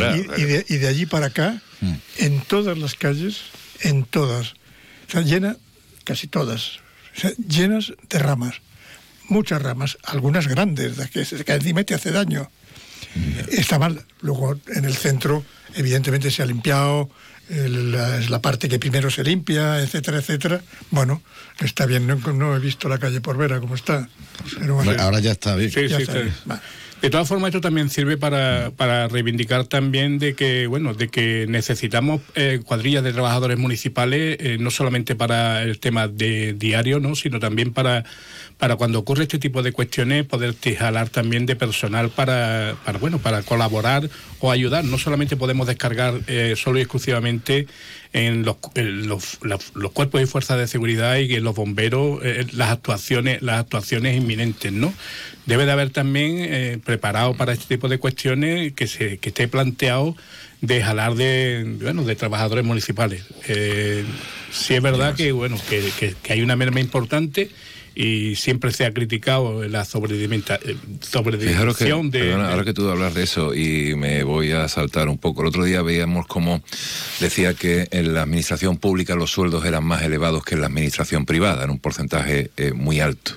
de, 0.44 0.64
y, 0.68 0.76
de, 0.76 0.88
allí 0.88 1.06
para 1.06 1.26
acá, 1.26 1.60
mm. 1.80 1.94
en 2.18 2.40
todas 2.40 2.76
las 2.76 2.94
calles, 2.94 3.42
en 3.84 4.04
todas. 4.04 4.54
O 5.08 5.10
sea, 5.12 5.20
llena, 5.20 5.56
casi 6.02 6.26
todas, 6.26 6.80
llenas 7.46 7.92
de 8.08 8.18
ramas. 8.18 8.56
Muchas 9.28 9.62
ramas, 9.62 9.96
algunas 10.02 10.48
grandes, 10.48 10.96
de 10.96 11.08
que 11.08 11.24
cae 11.44 11.56
encima 11.56 11.84
te 11.84 11.94
hace 11.94 12.10
daño. 12.10 12.50
Está 13.50 13.78
mal. 13.78 14.04
Luego 14.20 14.58
en 14.74 14.84
el 14.84 14.96
centro, 14.96 15.44
evidentemente 15.74 16.30
se 16.30 16.42
ha 16.42 16.46
limpiado, 16.46 17.10
es 17.48 18.30
la 18.30 18.40
parte 18.40 18.68
que 18.68 18.78
primero 18.78 19.10
se 19.10 19.22
limpia, 19.22 19.80
etcétera, 19.80 20.18
etcétera. 20.18 20.62
Bueno, 20.90 21.22
está 21.60 21.86
bien, 21.86 22.06
no, 22.06 22.56
he 22.56 22.58
visto 22.58 22.88
la 22.88 22.98
calle 22.98 23.20
por 23.20 23.36
Vera 23.36 23.60
como 23.60 23.74
está. 23.74 24.08
Pero 24.58 24.80
ahora 24.98 25.20
ya 25.20 25.32
está 25.32 25.54
bien. 25.54 25.70
Sí, 25.70 25.88
sí, 25.88 26.04
de 27.04 27.10
todas 27.10 27.28
formas, 27.28 27.48
esto 27.48 27.60
también 27.60 27.90
sirve 27.90 28.16
para, 28.16 28.72
para 28.74 29.08
reivindicar 29.08 29.66
también 29.66 30.18
de 30.18 30.34
que, 30.34 30.66
bueno, 30.66 30.94
de 30.94 31.08
que 31.08 31.44
necesitamos 31.46 32.22
eh, 32.34 32.60
cuadrillas 32.64 33.04
de 33.04 33.12
trabajadores 33.12 33.58
municipales, 33.58 34.38
eh, 34.40 34.56
no 34.58 34.70
solamente 34.70 35.14
para 35.14 35.62
el 35.64 35.80
tema 35.80 36.08
de 36.08 36.54
diario, 36.54 37.00
¿no? 37.00 37.14
sino 37.14 37.40
también 37.40 37.74
para 37.74 38.04
para 38.58 38.76
cuando 38.76 39.00
ocurre 39.00 39.24
este 39.24 39.38
tipo 39.38 39.62
de 39.62 39.72
cuestiones 39.72 40.24
poder 40.24 40.54
jalar 40.78 41.08
también 41.08 41.44
de 41.44 41.56
personal 41.56 42.10
para, 42.10 42.76
para 42.84 42.98
bueno 42.98 43.18
para 43.18 43.42
colaborar 43.42 44.08
o 44.40 44.50
ayudar 44.50 44.84
no 44.84 44.96
solamente 44.96 45.36
podemos 45.36 45.66
descargar 45.66 46.20
eh, 46.28 46.54
solo 46.56 46.78
y 46.78 46.82
exclusivamente 46.82 47.66
en 48.14 48.44
los, 48.44 48.56
los, 49.42 49.92
cuerpos 49.92 50.22
y 50.22 50.26
fuerzas 50.26 50.56
de 50.56 50.68
seguridad 50.68 51.18
y 51.18 51.34
en 51.34 51.42
los 51.42 51.54
bomberos 51.54 52.20
eh, 52.22 52.46
las 52.52 52.70
actuaciones 52.70 53.42
las 53.42 53.58
actuaciones 53.60 54.16
inminentes 54.16 54.72
no 54.72 54.94
debe 55.46 55.66
de 55.66 55.72
haber 55.72 55.90
también 55.90 56.36
eh, 56.38 56.78
preparado 56.82 57.34
para 57.34 57.52
este 57.52 57.74
tipo 57.74 57.88
de 57.88 57.98
cuestiones 57.98 58.72
que 58.72 58.86
se 58.86 59.18
que 59.18 59.30
esté 59.30 59.48
planteado 59.48 60.16
de 60.60 60.80
jalar 60.80 61.16
de 61.16 61.76
bueno 61.82 62.04
de 62.04 62.14
trabajadores 62.14 62.64
municipales. 62.64 63.24
Eh, 63.48 64.04
sí 64.52 64.74
es 64.74 64.82
verdad 64.82 65.16
que 65.16 65.32
bueno 65.32 65.58
que, 65.68 66.14
que 66.22 66.32
hay 66.32 66.40
una 66.40 66.54
merma 66.54 66.78
importante 66.78 67.50
y 67.94 68.36
siempre 68.36 68.72
se 68.72 68.86
ha 68.86 68.92
criticado 68.92 69.62
la 69.68 69.84
sobredimensión 69.84 72.10
de, 72.10 72.32
Ahora 72.32 72.64
que 72.64 72.72
tú 72.72 72.88
hablas 72.88 73.14
de 73.14 73.22
eso 73.22 73.54
y 73.54 73.94
me 73.94 74.24
voy 74.24 74.52
a 74.52 74.68
saltar 74.68 75.08
un 75.08 75.18
poco. 75.18 75.42
El 75.42 75.48
otro 75.48 75.64
día 75.64 75.82
veíamos 75.82 76.26
como 76.26 76.62
decía 77.20 77.54
que 77.54 77.88
en 77.90 78.14
la 78.14 78.22
administración 78.22 78.78
pública 78.78 79.14
los 79.14 79.30
sueldos 79.30 79.64
eran 79.64 79.84
más 79.84 80.02
elevados 80.02 80.44
que 80.44 80.54
en 80.54 80.60
la 80.60 80.66
administración 80.66 81.26
privada, 81.26 81.64
en 81.64 81.70
un 81.70 81.78
porcentaje 81.78 82.50
eh, 82.56 82.72
muy 82.72 83.00
alto. 83.00 83.32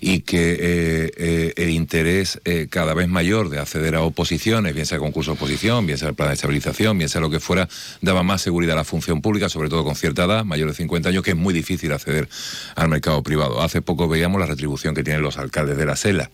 Y 0.00 0.20
que 0.20 0.52
eh, 0.52 1.10
eh, 1.16 1.52
el 1.56 1.70
interés 1.70 2.40
cada 2.70 2.94
vez 2.94 3.08
mayor 3.08 3.50
de 3.50 3.58
acceder 3.58 3.96
a 3.96 4.02
oposiciones, 4.02 4.72
bien 4.72 4.86
sea 4.86 4.98
concurso 4.98 5.32
de 5.32 5.36
oposición, 5.36 5.86
bien 5.86 5.98
sea 5.98 6.10
el 6.10 6.14
plan 6.14 6.28
de 6.28 6.34
estabilización, 6.34 6.96
bien 6.96 7.08
sea 7.08 7.20
lo 7.20 7.30
que 7.30 7.40
fuera, 7.40 7.68
daba 8.00 8.22
más 8.22 8.42
seguridad 8.42 8.74
a 8.74 8.76
la 8.76 8.84
función 8.84 9.20
pública, 9.20 9.48
sobre 9.48 9.68
todo 9.68 9.82
con 9.82 9.96
cierta 9.96 10.24
edad, 10.24 10.44
mayor 10.44 10.68
de 10.68 10.74
50 10.74 11.08
años, 11.08 11.24
que 11.24 11.30
es 11.30 11.36
muy 11.36 11.52
difícil 11.52 11.92
acceder 11.92 12.28
al 12.76 12.88
mercado 12.88 13.24
privado. 13.24 13.60
Hace 13.60 13.77
hace 13.78 13.82
poco 13.82 14.08
veíamos 14.08 14.40
la 14.40 14.46
retribución 14.46 14.92
que 14.92 15.04
tienen 15.04 15.22
los 15.22 15.38
alcaldes 15.38 15.76
de 15.76 15.86
la 15.86 15.94
SELA. 15.94 16.30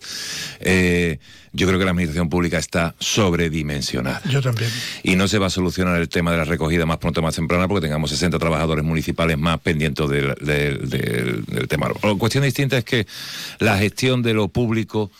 Eh, 0.61 1.19
yo 1.53 1.67
creo 1.67 1.77
que 1.77 1.85
la 1.85 1.91
administración 1.91 2.27
pública 2.27 2.57
está 2.57 2.95
sobredimensionada. 2.99 4.21
Yo 4.29 4.41
también. 4.41 4.69
Y 5.03 5.15
no 5.15 5.27
se 5.27 5.37
va 5.37 5.47
a 5.47 5.49
solucionar 5.51 6.01
el 6.01 6.09
tema 6.09 6.31
de 6.31 6.37
la 6.37 6.43
recogida 6.43 6.85
más 6.85 6.97
pronto 6.97 7.21
más 7.21 7.35
temprana 7.35 7.67
porque 7.67 7.85
tengamos 7.85 8.09
60 8.09 8.39
trabajadores 8.39 8.83
municipales 8.83 9.37
más 9.37 9.59
pendientes 9.59 10.09
del, 10.09 10.33
del, 10.41 10.89
del, 10.89 11.45
del 11.45 11.67
tema. 11.67 11.89
La 12.01 12.15
cuestión 12.15 12.43
distinta 12.43 12.77
es 12.77 12.83
que 12.83 13.05
la 13.59 13.77
gestión 13.77 14.23
de 14.23 14.33
lo 14.33 14.47
público 14.47 15.11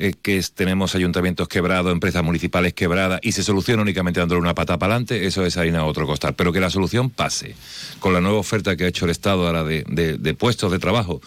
eh, 0.00 0.14
que 0.20 0.42
tenemos 0.54 0.94
ayuntamientos 0.94 1.48
quebrados, 1.48 1.92
empresas 1.92 2.22
municipales 2.24 2.74
quebradas, 2.74 3.20
y 3.22 3.32
se 3.32 3.42
soluciona 3.42 3.82
únicamente 3.82 4.20
dándole 4.20 4.40
una 4.40 4.54
pata 4.54 4.78
para 4.78 4.94
adelante, 4.94 5.26
eso 5.26 5.44
es 5.44 5.56
harina 5.56 5.80
a 5.80 5.84
otro 5.84 6.06
costal. 6.06 6.34
Pero 6.34 6.52
que 6.52 6.60
la 6.60 6.70
solución 6.70 7.10
pase 7.10 7.54
con 7.98 8.12
la 8.12 8.20
nueva 8.20 8.38
oferta 8.38 8.76
que 8.76 8.84
ha 8.84 8.88
hecho 8.88 9.04
el 9.04 9.10
Estado 9.10 9.46
ahora 9.46 9.64
de, 9.64 9.84
de, 9.88 10.16
de 10.16 10.34
puestos 10.34 10.72
de 10.72 10.78
trabajo, 10.78 11.20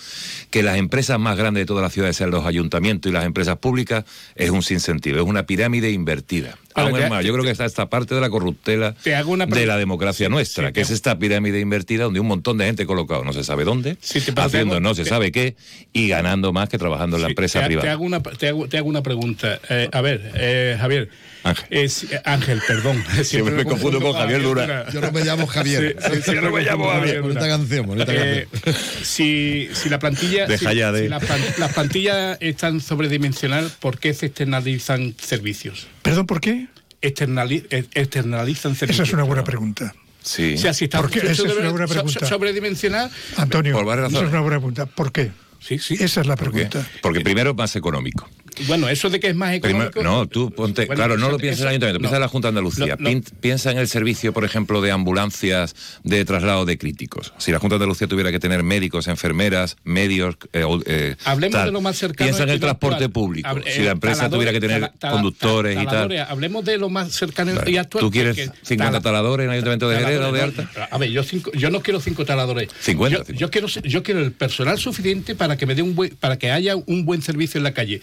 que 0.49 0.63
las 0.63 0.77
empresas 0.77 1.19
más 1.19 1.37
grandes 1.37 1.61
de 1.61 1.65
todas 1.65 1.83
las 1.83 1.93
ciudades 1.93 2.17
sean 2.17 2.31
los 2.31 2.45
ayuntamientos 2.45 3.09
y 3.09 3.13
las 3.13 3.25
empresas 3.25 3.57
públicas, 3.57 4.05
es 4.35 4.49
un 4.49 4.63
sinsentido, 4.63 5.17
es 5.17 5.25
una 5.25 5.45
pirámide 5.45 5.91
invertida. 5.91 6.57
Aún 6.75 6.99
es 6.99 7.09
más, 7.09 7.23
yo 7.23 7.33
creo 7.33 7.43
que 7.43 7.51
está 7.51 7.65
esta 7.65 7.87
parte 7.89 8.15
de 8.15 8.21
la 8.21 8.29
corruptela 8.29 8.95
de 9.03 9.65
la 9.65 9.77
democracia 9.77 10.29
nuestra, 10.29 10.71
que 10.71 10.81
es 10.81 10.89
esta 10.89 11.17
pirámide 11.19 11.59
invertida 11.59 12.05
donde 12.05 12.19
un 12.19 12.27
montón 12.27 12.57
de 12.57 12.65
gente 12.65 12.85
colocado 12.85 13.23
no 13.23 13.33
se 13.33 13.43
sabe 13.43 13.63
dónde, 13.63 13.97
haciendo 14.35 14.79
no 14.79 14.95
se 14.95 15.05
sabe 15.05 15.31
qué 15.31 15.55
y 15.91 16.07
ganando 16.07 16.51
más 16.51 16.69
que 16.69 16.77
trabajando 16.77 17.17
en 17.17 17.23
la 17.23 17.29
empresa 17.29 17.59
te, 17.59 17.65
privada. 17.67 17.87
Te 17.87 17.91
hago 17.91 18.03
una, 18.03 18.21
te 18.21 18.47
hago, 18.63 18.69
te 18.69 18.77
hago 18.77 18.89
una 18.89 19.03
pregunta. 19.03 19.59
Eh, 19.69 19.89
a 19.91 20.01
ver, 20.01 20.31
eh, 20.35 20.77
Javier. 20.79 21.09
Ángel. 21.43 21.65
Es, 21.69 22.03
eh, 22.05 22.21
Ángel, 22.23 22.61
perdón. 22.65 22.95
Siempre, 23.07 23.23
siempre 23.25 23.55
me 23.55 23.65
confundo 23.65 23.99
con 23.99 24.13
Javier 24.13 24.41
Dura. 24.41 24.89
Yo 24.91 25.01
no 25.01 25.11
me 25.11 25.23
llamo 25.23 25.45
Javier. 25.45 25.97
Sí, 25.99 26.21
sí, 26.23 26.33
yo 26.33 26.41
no 26.41 26.51
me 26.51 26.61
llamo 26.61 26.89
Javier. 26.89 27.21
Canción, 27.21 27.99
eh, 27.99 28.47
canción. 28.49 28.75
Si, 29.03 29.69
si 29.73 29.89
la 29.89 29.99
plantilla. 29.99 30.45
Deja 30.47 30.71
si, 30.71 30.77
ya 30.77 30.91
de... 30.91 31.03
si 31.03 31.09
la, 31.09 31.19
las 31.57 31.73
plantillas 31.73 32.37
están 32.39 32.79
sobredimensionadas, 32.79 33.73
¿por 33.73 33.99
qué 33.99 34.13
se 34.13 34.27
externalizan 34.27 35.15
servicios? 35.21 35.87
¿Perdón, 36.01 36.27
por 36.27 36.39
qué? 36.39 36.67
Externali 37.01 37.65
externalizan 37.69 38.75
servicios. 38.75 39.07
Esa 39.07 39.09
es 39.09 39.13
una 39.13 39.23
buena 39.23 39.43
pregunta. 39.43 39.93
Sí. 40.21 40.53
O 40.53 40.57
sea, 40.57 40.73
si 40.73 40.85
está 40.85 41.01
¿Por 41.01 41.11
qué? 41.11 41.19
Esa 41.19 41.31
es 41.31 41.57
una 41.57 41.69
buena 41.69 41.87
pregunta. 41.87 42.25
sobredimensionada. 42.25 43.11
Antonio, 43.35 43.73
por 43.73 43.99
esa 43.99 44.07
es 44.07 44.13
una 44.29 44.39
buena 44.39 44.57
pregunta. 44.57 44.85
¿Por 44.85 45.11
qué? 45.11 45.31
Sí, 45.59 45.79
sí. 45.79 45.95
Esa 45.99 46.21
es 46.21 46.27
la 46.27 46.37
¿Por 46.37 46.51
pregunta. 46.51 46.85
Porque 47.01 47.21
primero 47.21 47.51
es 47.51 47.57
más 47.57 47.75
económico. 47.75 48.29
Bueno, 48.67 48.89
eso 48.89 49.09
de 49.09 49.19
que 49.19 49.27
es 49.27 49.35
más 49.35 49.53
económico. 49.53 49.91
Primero, 49.91 50.11
no, 50.17 50.27
tú 50.27 50.51
ponte. 50.51 50.85
Bueno, 50.85 50.95
claro, 50.99 51.17
no 51.17 51.29
lo 51.29 51.37
piensa 51.37 51.55
eso- 51.55 51.63
el 51.63 51.69
ayuntamiento, 51.69 51.99
piensa 51.99 52.15
en 52.17 52.21
la 52.21 52.27
Junta 52.27 52.47
de 52.47 52.49
Andalucía. 52.49 52.95
No, 52.99 53.03
no. 53.03 53.09
Pin- 53.09 53.23
Piensa 53.39 53.71
en 53.71 53.77
el 53.77 53.87
servicio, 53.87 54.33
por 54.33 54.45
ejemplo, 54.45 54.81
de 54.81 54.91
ambulancias 54.91 55.75
de 56.03 56.25
traslado 56.25 56.65
de 56.65 56.77
críticos. 56.77 57.33
Si 57.37 57.51
la 57.51 57.59
Junta 57.59 57.73
de 57.75 57.83
Andalucía 57.83 58.07
tuviera 58.07 58.31
que 58.31 58.39
tener 58.39 58.63
médicos, 58.63 59.07
enfermeras, 59.07 59.77
medios. 59.83 60.35
eh, 60.53 60.63
eh, 60.85 61.15
Hablemos 61.25 61.53
tal. 61.53 61.65
de 61.67 61.71
lo 61.71 61.81
más 61.81 61.97
cercano. 61.97 62.27
Piensa 62.27 62.43
en 62.43 62.49
el 62.49 62.59
transporte 62.59 62.95
actual. 63.05 63.11
público. 63.11 63.47
Hable- 63.49 63.71
si 63.71 63.81
la 63.81 63.89
eh, 63.89 63.91
empresa 63.91 64.15
taladores, 64.23 64.37
tuviera 64.37 64.51
que 64.53 64.59
tener 64.59 64.79
tala- 64.81 64.93
tala- 64.99 65.13
conductores 65.13 65.81
y 65.81 65.85
tal. 65.85 66.11
Hablemos 66.29 66.65
de 66.65 66.77
lo 66.77 66.89
más 66.89 67.11
cercano 67.11 67.53
Vale. 67.55 67.71
y 67.71 67.77
actual. 67.77 68.01
¿Tú 68.03 68.11
quieres 68.11 68.35
porque 68.37 68.57
50 68.65 68.99
tala- 68.99 69.01
taladores 69.03 69.43
en 69.45 69.49
el 69.49 69.53
ayuntamiento 69.55 69.89
de 69.89 69.97
Jerez 69.99 70.19
o 70.19 70.31
de 70.31 70.47
no. 70.47 70.53
A 70.91 70.97
ver, 70.97 71.09
yo, 71.09 71.23
cinco, 71.23 71.51
yo 71.53 71.69
no 71.69 71.81
quiero 71.81 71.99
cinco 71.99 72.25
taladores. 72.25 72.69
50, 72.81 73.23
Yo, 73.29 73.33
yo 73.33 73.51
quiero, 73.51 73.67
yo 73.67 74.03
quiero 74.03 74.19
el 74.21 74.31
personal 74.31 74.77
suficiente 74.79 75.35
para 75.35 75.57
que 75.57 75.65
me 75.65 75.75
dé 75.75 75.81
un 75.81 75.95
buen, 75.95 76.15
para 76.15 76.37
que 76.37 76.51
haya 76.51 76.75
un 76.75 77.05
buen 77.05 77.21
servicio 77.21 77.57
en 77.57 77.63
la 77.63 77.73
calle. 77.73 78.01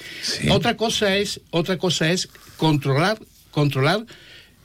Otra 0.48 0.76
cosa 0.76 1.16
es, 1.16 1.40
otra 1.50 1.76
cosa 1.78 2.10
es 2.10 2.28
controlar, 2.56 3.18
controlar 3.50 4.04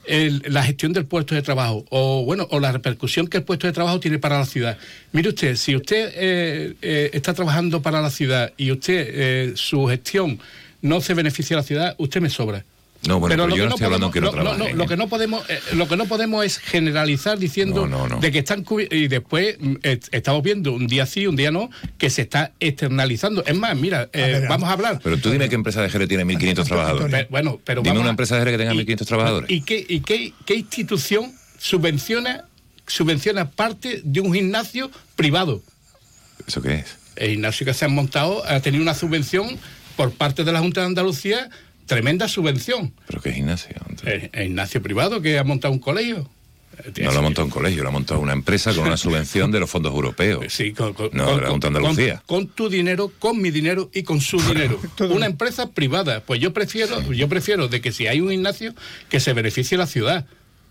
el- 0.05 0.43
la 0.47 0.63
gestión 0.63 0.93
del 0.93 1.05
puesto 1.05 1.33
de 1.35 1.41
trabajo 1.41 1.83
o 1.89 2.23
bueno 2.23 2.47
o 2.51 2.59
la 2.59 2.71
repercusión 2.71 3.27
que 3.27 3.37
el 3.37 3.43
puesto 3.43 3.65
de 3.67 3.73
trabajo 3.73 3.99
tiene 3.99 4.19
para 4.19 4.37
la 4.39 4.45
ciudad. 4.45 4.77
Mire 5.11 5.29
usted, 5.29 5.55
si 5.55 5.75
usted 5.75 6.11
eh, 6.15 6.75
eh, 6.81 7.09
está 7.13 7.33
trabajando 7.33 7.81
para 7.81 8.01
la 8.01 8.11
ciudad 8.11 8.53
y 8.57 8.71
usted 8.71 9.07
eh, 9.09 9.51
su 9.55 9.85
gestión 9.87 10.39
no 10.81 11.01
se 11.01 11.13
beneficia 11.15 11.55
a 11.55 11.59
la 11.61 11.63
ciudad, 11.63 11.95
usted 11.97 12.21
me 12.21 12.29
sobra. 12.29 12.63
No, 13.07 13.19
bueno, 13.19 13.33
pero 13.33 13.47
lo 13.47 13.55
yo 13.55 13.63
que 13.63 13.69
no 13.69 13.75
estoy 13.75 13.85
hablando 13.85 14.11
que 14.11 14.21
no 14.21 14.31
podemos- 14.31 14.55
trabajen, 14.55 14.77
lo 14.77 14.83
¿eh? 14.83 14.87
que 14.87 14.97
no 14.97 15.07
podemos, 15.07 15.49
eh, 15.49 15.59
lo 15.73 15.87
que 15.87 15.97
no 15.97 16.05
podemos 16.05 16.45
es 16.45 16.57
generalizar 16.57 17.37
diciendo 17.37 17.87
No, 17.87 18.07
no, 18.07 18.15
no. 18.15 18.19
de 18.19 18.31
que 18.31 18.39
están 18.39 18.65
y 18.91 19.07
después 19.07 19.57
mm, 19.59 19.75
eh, 19.83 19.99
estamos 20.11 20.41
viendo 20.43 20.73
un 20.73 20.87
día 20.87 21.05
sí, 21.05 21.27
un 21.27 21.35
día 21.35 21.51
no, 21.51 21.69
que 21.97 22.09
se 22.09 22.23
está 22.23 22.51
externalizando. 22.59 23.43
Es 23.45 23.55
más, 23.55 23.75
mira, 23.75 24.09
eh, 24.13 24.45
vamos 24.49 24.69
a 24.69 24.73
hablar. 24.73 24.99
Pero 25.03 25.17
tú 25.17 25.29
dime 25.31 25.49
qué 25.49 25.55
empresa 25.55 25.81
de 25.81 25.89
Jerez 25.89 26.07
tiene 26.07 26.25
1.500 26.25 26.65
trabajadores. 26.65 27.29
Bueno, 27.29 27.59
pero 27.63 27.81
Dime 27.81 27.89
vamos 27.91 28.01
una 28.01 28.09
empresa 28.11 28.35
de 28.35 28.41
Jerez 28.41 28.53
que 28.53 28.65
tenga 28.65 28.73
1.500 28.73 29.05
trabajadores. 29.05 29.49
¿Y 29.49 29.61
qué, 29.61 29.85
y 29.87 29.99
qué, 30.01 30.33
qué 30.45 30.55
institución 30.55 31.33
subvenciona, 31.59 32.45
subvenciona 32.87 33.49
parte 33.51 34.01
de 34.03 34.19
un 34.21 34.33
gimnasio 34.33 34.89
privado? 35.15 35.61
¿Eso 36.47 36.61
qué 36.61 36.75
es? 36.75 36.97
El 37.15 37.31
gimnasio 37.31 37.65
que 37.65 37.73
se 37.73 37.85
han 37.85 37.93
montado 37.93 38.45
ha 38.47 38.59
tenido 38.59 38.81
una 38.83 38.93
subvención 38.93 39.57
por 39.95 40.11
parte 40.11 40.43
de 40.43 40.51
la 40.51 40.59
Junta 40.59 40.81
de 40.81 40.87
Andalucía, 40.87 41.49
tremenda 41.85 42.27
subvención. 42.27 42.93
¿Pero 43.07 43.21
qué 43.21 43.31
gimnasio? 43.33 43.75
El, 44.03 44.29
el 44.33 44.43
gimnasio 44.47 44.81
privado 44.81 45.21
que 45.21 45.37
ha 45.39 45.43
montado 45.43 45.73
un 45.73 45.79
colegio. 45.79 46.29
No 47.01 47.11
lo 47.13 47.19
ha 47.19 47.21
montado 47.21 47.45
un 47.45 47.51
colegio, 47.51 47.83
lo 47.83 47.89
ha 47.89 47.91
montado 47.93 48.19
una 48.19 48.33
empresa 48.33 48.73
con 48.73 48.85
una 48.85 48.97
subvención 48.97 49.49
de 49.49 49.61
los 49.61 49.69
fondos 49.69 49.93
europeos. 49.93 50.45
Sí, 50.49 50.73
con, 50.73 50.93
con- 50.93 51.09
no, 51.13 51.25
con- 51.25 51.35
de 51.37 51.41
la 51.43 51.49
Junta 51.49 51.67
de 51.69 51.73
con- 51.73 51.85
Andalucía. 51.85 52.21
Con, 52.25 52.47
tu 52.49 52.67
dinero, 52.69 53.11
con 53.17 53.41
mi 53.41 53.49
dinero 53.49 53.89
y 53.93 54.03
con 54.03 54.19
su 54.19 54.37
dinero. 54.41 54.77
Una 55.09 55.25
empresa 55.25 55.69
privada. 55.71 56.21
Pues 56.25 56.41
yo 56.41 56.51
prefiero, 56.51 57.01
yo 57.13 57.29
prefiero 57.29 57.69
de 57.69 57.79
que 57.79 57.93
si 57.93 58.07
hay 58.07 58.19
un 58.19 58.29
gimnasio, 58.29 58.73
que 59.09 59.21
se 59.21 59.31
beneficie 59.31 59.77
la 59.77 59.87
ciudad. 59.87 60.25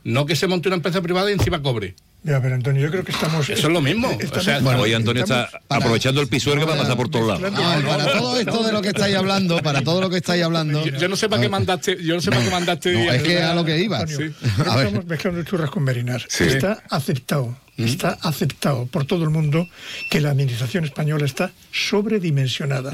No 0.04 0.26
que 0.26 0.36
se 0.36 0.46
monte 0.46 0.68
una 0.68 0.76
empresa 0.76 1.00
privada 1.00 1.30
y 1.30 1.34
encima 1.34 1.62
cobre. 1.62 1.94
Ya, 2.26 2.40
pero 2.40 2.54
Antonio, 2.54 2.80
yo 2.80 2.90
creo 2.90 3.04
que 3.04 3.12
estamos. 3.12 3.50
Eso 3.50 3.66
es 3.66 3.72
lo 3.72 3.82
mismo. 3.82 4.08
O 4.34 4.40
sea, 4.40 4.58
Bueno, 4.60 4.80
hoy 4.80 4.94
Antonio 4.94 5.22
está 5.24 5.50
aprovechando 5.68 6.22
el 6.22 6.28
pisuerga 6.28 6.64
para 6.64 6.78
pasar 6.78 6.96
por 6.96 7.10
todos 7.10 7.28
lados. 7.28 7.52
Ah, 7.54 7.78
para 7.86 8.12
todo 8.12 8.38
esto 8.40 8.62
de 8.64 8.72
lo 8.72 8.80
que 8.80 8.88
estáis 8.88 9.14
hablando, 9.14 9.58
para 9.62 9.82
todo 9.82 10.00
lo 10.00 10.08
que 10.08 10.16
estáis 10.16 10.42
hablando. 10.42 10.82
Yo, 10.86 10.96
yo 10.96 11.08
no 11.08 11.16
sé 11.16 11.28
para 11.28 11.42
qué 11.42 11.50
mandaste, 11.50 12.02
yo 12.02 12.14
no 12.14 12.22
sé 12.22 12.30
para 12.30 12.42
qué 12.42 12.50
mandaste. 12.50 12.92
No, 12.94 13.12
es 13.12 13.22
que 13.22 13.42
a 13.42 13.54
lo 13.54 13.62
que 13.62 13.78
iba. 13.78 13.98
Antonio, 14.00 14.32
Sí. 14.32 14.34
que 14.62 14.62
A 14.70 14.76
ver. 14.76 14.86
estamos 14.86 15.06
mezclando 15.06 15.42
churras 15.42 15.70
con 15.70 15.84
merinas. 15.84 16.24
Sí. 16.28 16.44
Está 16.44 16.82
aceptado, 16.88 17.58
está 17.76 18.16
aceptado 18.22 18.86
por 18.86 19.04
todo 19.04 19.24
el 19.24 19.30
mundo 19.30 19.68
que 20.10 20.22
la 20.22 20.30
administración 20.30 20.84
española 20.86 21.26
está 21.26 21.52
sobredimensionada. 21.72 22.92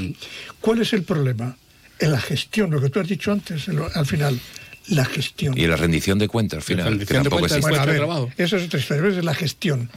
¿Cuál 0.61 0.83
es 0.83 0.93
el 0.93 1.05
problema? 1.05 1.57
En 2.01 2.13
la 2.13 2.21
gestión, 2.21 2.71
lo 2.71 2.81
que 2.81 2.89
tú 2.89 2.99
has 2.99 3.07
dicho 3.07 3.31
antes, 3.31 3.67
al 3.95 4.07
final, 4.07 4.41
la 4.89 5.05
gestión. 5.05 5.57
Y 5.57 5.67
la 5.67 5.77
rendición 5.77 6.19
de 6.19 6.29
cuentas 6.29 6.59
al 6.59 6.63
final. 6.63 6.99
que 6.99 7.07
tampoco 7.07 7.47
existe. 7.47 7.61
Bueno, 7.69 7.83
a 7.83 7.87
ver, 7.87 8.33
Eso 8.37 8.57
es 8.57 8.65
otra 8.65 8.81
historia, 8.81 9.19
es 9.19 9.25
la 9.25 9.35
gestión. 9.35 9.91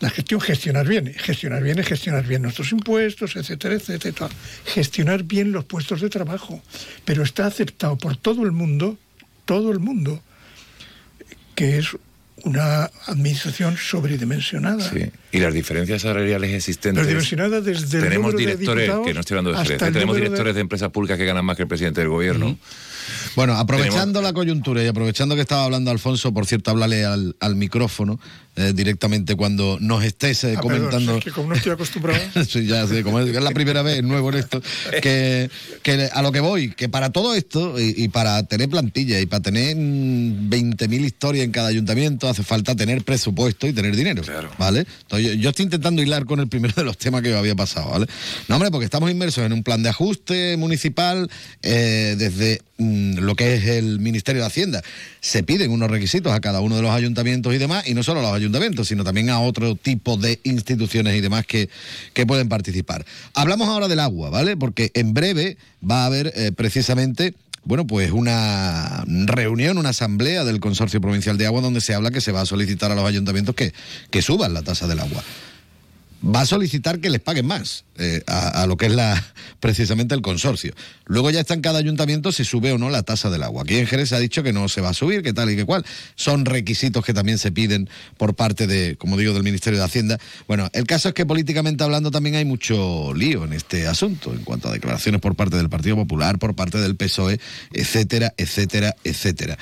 La 0.00 0.10
gestión, 0.10 0.40
gestionar 0.40 0.86
bien. 0.86 1.14
Gestionar 1.16 1.62
bien 1.62 1.78
es 1.78 1.86
gestionar 1.86 2.26
bien 2.26 2.42
nuestros 2.42 2.72
impuestos, 2.72 3.36
etcétera, 3.36 3.74
etcétera. 3.74 4.28
Gestionar 4.66 5.22
bien 5.22 5.52
los 5.52 5.64
puestos 5.64 6.00
de 6.00 6.10
trabajo. 6.10 6.62
Pero 7.04 7.22
está 7.22 7.46
aceptado 7.46 7.96
por 7.96 8.16
todo 8.16 8.42
el 8.44 8.52
mundo, 8.52 8.98
todo 9.44 9.70
el 9.72 9.78
mundo, 9.78 10.22
que 11.54 11.78
es 11.78 11.88
una 12.42 12.90
administración 13.06 13.76
sobredimensionada. 13.78 14.90
Sí. 14.90 15.06
Y 15.32 15.38
las 15.38 15.54
diferencias 15.54 16.02
salariales 16.02 16.52
existentes. 16.52 17.00
Sobredimensionada 17.00 17.60
desde 17.60 17.98
el 17.98 18.04
tenemos 18.04 18.32
de 18.32 18.38
directores, 18.38 18.84
diputados 18.84 19.06
que 19.06 19.14
no 19.14 19.20
estoy 19.20 19.38
hablando 19.38 19.62
de 19.62 19.74
¿eh? 19.74 19.78
tenemos 19.78 20.16
de- 20.16 20.22
directores 20.22 20.54
de... 20.54 20.60
empresas 20.60 20.90
públicas 20.90 21.16
que 21.16 21.24
ganan 21.24 21.44
más 21.44 21.56
que 21.56 21.62
el 21.62 21.68
presidente 21.68 22.00
del 22.00 22.10
gobierno. 22.10 22.58
Bueno, 23.36 23.54
aprovechando 23.54 24.22
la 24.22 24.32
coyuntura 24.32 24.82
y 24.82 24.86
aprovechando 24.86 25.34
que 25.34 25.42
estaba 25.42 25.64
hablando 25.64 25.90
Alfonso, 25.90 26.32
por 26.32 26.46
cierto, 26.46 26.70
háblale 26.70 27.04
al, 27.04 27.36
al 27.40 27.56
micrófono 27.56 28.18
eh, 28.56 28.72
directamente 28.72 29.34
cuando 29.34 29.78
nos 29.80 30.04
estés 30.04 30.44
eh, 30.44 30.54
Ah, 30.56 30.60
perdón, 30.62 30.78
comentando. 30.90 31.18
es 31.18 31.24
que 31.24 31.30
como 31.32 31.48
no 31.48 31.54
estoy 31.56 31.72
acostumbrado. 31.72 32.20
Sí, 32.48 32.66
ya 32.66 32.86
sé, 32.86 33.02
como 33.02 33.18
es, 33.20 33.34
es 33.34 33.42
la 33.42 33.50
primera 33.50 33.82
vez 33.82 34.02
nuevo 34.04 34.28
en 34.30 34.36
esto, 34.36 34.62
que, 35.02 35.50
que 35.82 36.08
a 36.12 36.22
lo 36.22 36.30
que 36.30 36.40
voy, 36.40 36.70
que 36.70 36.88
para 36.88 37.10
todo 37.10 37.34
esto 37.34 37.80
y, 37.80 37.94
y 37.96 38.08
para 38.08 38.42
tener 38.44 38.68
plantilla 38.68 39.18
y 39.20 39.26
para 39.26 39.42
tener 39.42 39.74
mm, 39.76 40.48
20.000 40.50 41.04
historias 41.04 41.44
en 41.44 41.50
cada 41.50 41.68
ayuntamiento 41.68 42.28
hace 42.28 42.44
falta 42.44 42.76
tener 42.76 43.02
presupuesto 43.02 43.66
y 43.66 43.72
tener 43.72 43.96
dinero, 43.96 44.22
¿vale? 44.58 44.86
Entonces 45.02 45.26
yo, 45.28 45.34
yo 45.34 45.50
estoy 45.50 45.64
intentando 45.64 46.00
hilar 46.02 46.24
con 46.24 46.38
el 46.38 46.46
primero 46.48 46.74
de 46.76 46.84
los 46.84 46.96
temas 46.96 47.22
que 47.22 47.30
me 47.30 47.36
había 47.36 47.56
pasado, 47.56 47.90
¿vale? 47.90 48.06
No, 48.48 48.54
hombre, 48.56 48.70
porque 48.70 48.84
estamos 48.84 49.10
inmersos 49.10 49.44
en 49.44 49.52
un 49.52 49.62
plan 49.64 49.82
de 49.82 49.88
ajuste 49.88 50.56
municipal 50.56 51.28
eh, 51.62 52.14
desde 52.16 52.60
mm, 52.73 52.73
lo 52.78 53.34
que 53.36 53.54
es 53.54 53.66
el 53.66 54.00
Ministerio 54.00 54.42
de 54.42 54.46
Hacienda. 54.46 54.82
Se 55.20 55.42
piden 55.42 55.70
unos 55.70 55.90
requisitos 55.90 56.32
a 56.32 56.40
cada 56.40 56.60
uno 56.60 56.76
de 56.76 56.82
los 56.82 56.90
ayuntamientos 56.90 57.54
y 57.54 57.58
demás, 57.58 57.86
y 57.86 57.94
no 57.94 58.02
solo 58.02 58.20
a 58.20 58.22
los 58.24 58.32
ayuntamientos, 58.34 58.88
sino 58.88 59.04
también 59.04 59.30
a 59.30 59.40
otro 59.40 59.76
tipo 59.76 60.16
de 60.16 60.40
instituciones 60.44 61.14
y 61.16 61.20
demás 61.20 61.46
que, 61.46 61.68
que 62.12 62.26
pueden 62.26 62.48
participar. 62.48 63.04
Hablamos 63.34 63.68
ahora 63.68 63.88
del 63.88 64.00
agua, 64.00 64.30
¿vale? 64.30 64.56
Porque 64.56 64.90
en 64.94 65.14
breve 65.14 65.56
va 65.88 66.02
a 66.02 66.06
haber 66.06 66.32
eh, 66.34 66.52
precisamente 66.52 67.34
bueno, 67.66 67.86
pues 67.86 68.12
una 68.12 69.04
reunión, 69.06 69.78
una 69.78 69.88
asamblea 69.88 70.44
del 70.44 70.60
Consorcio 70.60 71.00
Provincial 71.00 71.38
de 71.38 71.46
Agua 71.46 71.62
donde 71.62 71.80
se 71.80 71.94
habla 71.94 72.10
que 72.10 72.20
se 72.20 72.30
va 72.30 72.42
a 72.42 72.46
solicitar 72.46 72.92
a 72.92 72.94
los 72.94 73.06
ayuntamientos 73.06 73.54
que, 73.54 73.72
que 74.10 74.20
suban 74.20 74.52
la 74.52 74.60
tasa 74.60 74.86
del 74.86 75.00
agua. 75.00 75.24
Va 76.24 76.42
a 76.42 76.46
solicitar 76.46 77.00
que 77.00 77.10
les 77.10 77.20
paguen 77.20 77.46
más 77.46 77.84
eh, 77.98 78.22
a, 78.26 78.66
lo 78.66 78.76
que 78.76 78.86
es 78.86 78.92
la 78.92 79.22
precisamente 79.60 80.14
el 80.14 80.22
consorcio. 80.22 80.74
Luego 81.06 81.30
ya 81.30 81.40
está 81.40 81.54
en 81.54 81.60
cada 81.60 81.78
ayuntamiento 81.78 82.32
si 82.32 82.44
sube 82.44 82.72
o 82.72 82.78
no 82.78 82.90
la 82.90 83.02
tasa 83.02 83.30
del 83.30 83.42
agua. 83.42 83.62
Aquí 83.62 83.76
en 83.76 83.86
Jerez 83.86 84.08
se 84.08 84.16
ha 84.16 84.18
dicho 84.18 84.42
que 84.42 84.52
no 84.52 84.68
se 84.68 84.80
va 84.80 84.90
a 84.90 84.94
subir, 84.94 85.22
que 85.22 85.32
tal 85.32 85.50
y 85.50 85.56
que 85.56 85.64
cual. 85.64 85.84
Son 86.14 86.44
requisitos 86.44 87.04
que 87.04 87.12
también 87.12 87.38
se 87.38 87.52
piden 87.52 87.88
por 88.16 88.34
parte 88.34 88.66
de, 88.66 88.96
como 88.96 89.16
digo, 89.16 89.34
del 89.34 89.42
Ministerio 89.42 89.78
de 89.78 89.84
Hacienda. 89.84 90.18
Bueno, 90.48 90.68
el 90.72 90.86
caso 90.86 91.08
es 91.08 91.14
que 91.14 91.26
políticamente 91.26 91.84
hablando 91.84 92.10
también 92.10 92.36
hay 92.36 92.44
mucho 92.44 93.12
lío 93.14 93.44
en 93.44 93.52
este 93.52 93.86
asunto, 93.86 94.32
en 94.32 94.44
cuanto 94.44 94.68
a 94.68 94.72
declaraciones 94.72 95.20
por 95.20 95.34
parte 95.36 95.56
del 95.56 95.68
Partido 95.68 95.96
Popular, 95.96 96.38
por 96.38 96.54
parte 96.54 96.78
del 96.78 96.96
PSOE, 96.96 97.38
etcétera, 97.72 98.34
etcétera, 98.36 98.96
etcétera. 99.04 99.58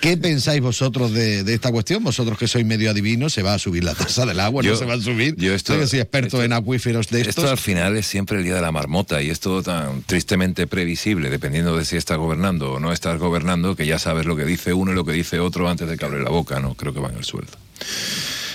¿Qué 0.00 0.16
pensáis 0.16 0.60
vosotros 0.60 1.12
de, 1.12 1.40
esta 1.52 1.72
cuestión? 1.72 2.04
Vosotros 2.04 2.38
que 2.38 2.46
sois 2.46 2.66
medio 2.66 2.90
adivinos, 2.90 3.32
¿se 3.32 3.42
va 3.42 3.54
a 3.54 3.58
subir 3.58 3.82
la 3.82 3.94
tasa 3.94 4.26
del 4.26 4.40
agua? 4.40 4.62
¿No 4.62 4.76
se 4.76 4.84
va 4.84 4.94
a 4.94 5.00
subir? 5.00 5.34
Yo 5.36 5.54
estoy 5.54 5.86
soy 5.86 6.00
experto 6.00 6.42
en 6.42 6.52
acuíferos 6.52 7.08
de 7.08 7.22
estos. 7.22 7.38
Esto 7.38 7.50
al 7.50 7.58
final 7.58 7.96
es 7.96 8.06
siempre 8.06 8.38
el 8.38 8.44
día 8.44 8.56
de 8.56 8.60
la 8.60 8.72
marmota 8.72 9.22
y 9.22 9.30
es 9.30 9.40
todo 9.40 9.62
tan 9.62 10.02
tristemente 10.02 10.66
previsible, 10.66 11.30
dependiendo 11.30 11.76
de 11.76 11.84
si 11.84 11.96
estás 11.96 12.18
gobernando 12.18 12.72
o 12.72 12.80
no 12.80 12.92
estás 12.92 13.18
gobernando, 13.18 13.74
que 13.74 13.86
ya 13.86 13.98
sabes 13.98 14.26
lo 14.26 14.36
que 14.36 14.44
dice 14.44 14.72
uno 14.74 14.92
y 14.92 14.94
lo 14.94 15.04
que 15.04 15.12
dice 15.12 15.40
otro 15.40 15.68
antes 15.68 15.88
de 15.88 15.96
que 15.96 16.04
abre 16.04 16.22
la 16.22 16.30
boca, 16.30 16.60
¿no? 16.60 16.74
Creo 16.74 16.92
que 16.92 17.00
va 17.00 17.08
en 17.08 17.16
el 17.16 17.24
sueldo. 17.24 17.52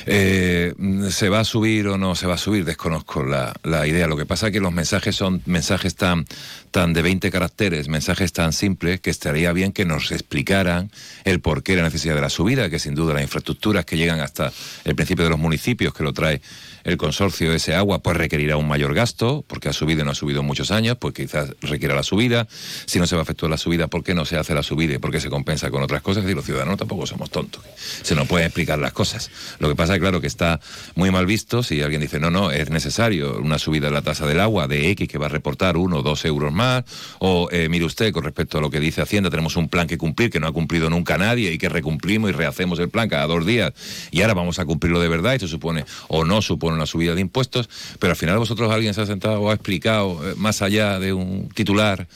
Eh, 0.06 0.74
¿Se 1.10 1.30
va 1.30 1.42
a 1.42 1.44
subir 1.44 1.88
o 1.88 1.98
no 1.98 2.16
se 2.16 2.28
va 2.28 2.36
a 2.36 2.38
subir? 2.38 2.66
Desconozco 2.66 3.24
la, 3.24 3.54
la, 3.64 3.88
idea. 3.88 4.08
Lo 4.08 4.18
que 4.18 4.26
pasa 4.26 4.48
es 4.48 4.54
que 4.54 4.60
los 4.60 4.74
mensajes 4.74 5.16
son 5.16 5.42
mensajes 5.46 5.96
tan, 5.96 6.26
tan 6.72 6.94
de 6.94 7.02
20 7.02 7.32
caracteres, 7.32 7.88
mensajes 7.88 8.34
tan 8.34 8.54
simples, 8.54 9.00
que 9.00 9.10
estaría 9.10 9.52
bien 9.54 9.72
que 9.72 9.86
nos 9.86 10.12
explicaran 10.12 10.92
el 11.24 11.40
porqué 11.40 11.76
la 11.76 11.84
necesidad 11.84 12.16
de 12.16 12.22
la 12.22 12.30
subida, 12.30 12.70
que 12.70 12.80
sin 12.80 12.96
duda 12.96 13.14
las 13.14 13.24
infraestructuras 13.24 13.86
que 13.86 13.98
llegan 13.98 14.20
hasta 14.20 14.52
el 14.86 14.96
principio 14.96 15.24
de 15.24 15.32
los 15.32 15.40
municipios, 15.40 15.94
que 15.94 16.04
lo 16.04 16.14
trae 16.14 16.42
el 16.84 16.98
consorcio 16.98 17.54
ese 17.54 17.76
agua, 17.76 18.00
pues 18.00 18.18
requerirá 18.18 18.58
un 18.58 18.68
mayor 18.68 18.94
gasto, 18.94 19.44
porque 19.48 19.70
ha 19.70 19.74
subido 19.74 20.02
y 20.02 20.06
no 20.06 20.12
ha 20.12 20.16
subido 20.16 20.44
muchos 20.44 20.72
años, 20.72 20.98
pues 21.00 21.14
quizás 21.14 21.56
requiera 21.62 21.96
la 21.96 22.04
subida. 22.04 22.48
Si 22.86 23.00
no 23.00 23.08
se 23.08 23.16
va 23.16 23.22
a 23.22 23.24
efectuar 23.24 23.50
la 23.50 23.58
subida, 23.58 23.88
¿por 23.88 24.04
qué 24.04 24.14
no 24.14 24.26
se 24.26 24.38
hace 24.38 24.54
la 24.54 24.64
subida 24.64 24.96
y 24.96 24.98
por 24.98 25.12
qué 25.12 25.20
se 25.20 25.30
compensa 25.30 25.70
con 25.70 25.84
otras 25.84 26.02
cosas? 26.02 26.26
Y 26.30 26.34
los 26.34 26.46
ciudadanos 26.46 26.78
tampoco 26.78 27.06
somos 27.06 27.30
tontos. 27.30 27.64
Se 28.02 28.16
nos 28.16 28.28
pueden 28.28 28.48
explicar 28.48 28.80
las 28.80 28.94
cosas. 28.94 29.30
Lo 29.60 29.70
que 29.70 29.76
pasa 29.76 29.96
es, 29.96 30.00
claro, 30.00 30.22
que 30.22 30.28
está 30.28 30.60
muy 30.96 31.12
mal 31.12 31.26
visto 31.26 31.64
si 31.64 31.82
alguien 31.82 32.02
dice, 32.02 32.20
no, 32.20 32.32
no, 32.32 32.52
es 32.52 32.70
necesario 32.70 33.38
una 33.40 33.60
subida 33.60 33.88
de 33.88 33.94
la 33.94 34.02
tasa 34.02 34.26
del 34.26 34.40
agua 34.40 34.68
de 34.68 34.90
X 34.92 35.08
que 35.08 35.18
va 35.18 35.28
a 35.28 35.30
reportar 35.30 35.78
uno 35.78 35.98
o 35.98 36.02
dos 36.02 36.26
euros 36.26 36.52
más, 36.52 36.84
o 37.20 37.50
eh, 37.52 37.70
mire 37.70 37.86
usted, 37.86 38.12
con 38.12 38.24
respecto 38.24 38.58
a 38.58 38.62
lo 38.62 38.70
que 38.70 38.80
dice 38.80 39.02
Hacienda, 39.02 39.30
tenemos 39.30 39.56
un 39.56 39.70
plan 39.70 39.88
que 39.88 39.98
cumplir 39.98 40.30
que 40.30 40.40
no 40.40 40.48
ha 40.48 40.52
cumplido 40.52 40.90
nunca 40.90 41.18
nadie 41.18 41.52
y 41.52 41.58
que 41.58 41.70
recumplimos 41.70 42.30
y 42.30 42.34
rehacemos 42.34 42.80
el 42.80 42.90
plan 42.90 43.10
cada 43.10 43.28
dos 43.28 43.46
días 43.46 43.74
y 44.12 44.22
ahora 44.22 44.34
vamos 44.34 44.60
a 44.60 44.66
cumplirlo 44.66 45.00
de 45.00 45.08
verdad. 45.08 45.36
Esto 45.36 45.48
supone 45.48 45.86
o 46.08 46.26
no 46.26 46.42
supone 46.42 46.71
una 46.72 46.86
subida 46.86 47.16
de 47.16 47.22
impuestos, 47.22 47.70
pero 48.00 48.12
al 48.12 48.18
final 48.18 48.38
vosotros 48.38 48.72
alguien 48.72 48.94
se 48.94 49.02
ha 49.02 49.06
sentado 49.06 49.42
o 49.42 49.50
ha 49.50 49.54
explicado 49.54 50.20
eh, 50.28 50.36
más 50.38 50.62
allá 50.62 51.00
de 51.00 51.14
un 51.14 51.50
titular 51.50 52.08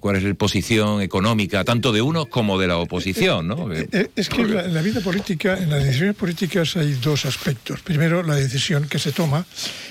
cuál 0.00 0.16
es 0.16 0.22
la 0.22 0.32
posición 0.32 1.02
económica 1.02 1.62
tanto 1.62 1.92
de 1.92 2.00
unos 2.00 2.28
como 2.28 2.58
de 2.58 2.66
la 2.66 2.78
oposición, 2.78 3.48
¿no? 3.48 3.70
Eh, 3.72 4.10
es 4.16 4.30
que 4.30 4.40
en 4.40 4.72
la, 4.72 4.80
vida 4.80 5.02
política, 5.02 5.58
en 5.58 5.68
las 5.68 5.84
decisiones 5.84 6.16
políticas 6.16 6.74
hay 6.76 6.94
dos 6.94 7.26
aspectos. 7.26 7.80
Primero, 7.80 8.22
la 8.22 8.34
decisión 8.34 8.88
que 8.88 8.98
se 8.98 9.12
toma 9.12 9.44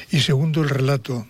y 0.10 0.20
segundo, 0.20 0.64
el 0.64 0.70
relato. 0.70 1.28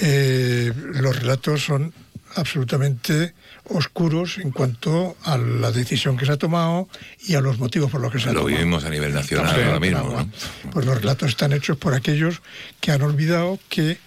los 0.00 1.16
relatos 1.16 1.64
son 1.64 1.92
absolutamente 2.36 3.34
oscuros 3.64 4.38
en 4.38 4.50
cuanto 4.50 5.16
a 5.24 5.36
la 5.36 5.72
decisión 5.72 6.16
que 6.16 6.26
se 6.26 6.32
ha 6.32 6.36
tomado 6.36 6.88
y 7.26 7.34
a 7.34 7.40
los 7.40 7.58
motivos 7.58 7.90
por 7.90 8.00
los 8.00 8.12
que 8.12 8.18
se 8.18 8.28
ha 8.28 8.32
Lo 8.32 8.40
tomado. 8.40 8.50
Lo 8.50 8.56
vivimos 8.56 8.84
a 8.84 8.90
nivel 8.90 9.12
nacional 9.12 9.62
ahora 9.64 9.80
mismo. 9.80 10.30
Pues 10.70 10.86
los 10.86 11.00
relatos 11.00 11.30
están 11.30 11.52
hechos 11.52 11.76
por 11.76 11.94
aquellos 11.94 12.42
que 12.80 12.92
han 12.92 13.02
olvidado 13.02 13.58
que 13.68 13.98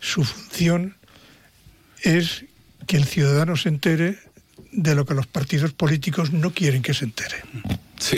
su 0.00 0.24
función 0.24 0.96
es 2.02 2.44
que 2.86 2.96
el 2.96 3.04
ciudadano 3.04 3.56
se 3.56 3.68
entere 3.68 4.18
de 4.72 4.94
lo 4.94 5.04
que 5.04 5.14
los 5.14 5.26
partidos 5.26 5.72
políticos 5.72 6.32
no 6.32 6.52
quieren 6.52 6.82
que 6.82 6.94
se 6.94 7.04
entere. 7.04 7.36
Sí. 7.98 8.16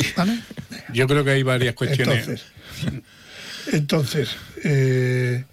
Yo 0.92 1.06
creo 1.06 1.24
que 1.24 1.30
hay 1.30 1.42
varias 1.42 1.74
cuestiones. 1.74 2.28
Entonces, 2.28 2.46
entonces 3.72 4.36
eh, 4.62 5.44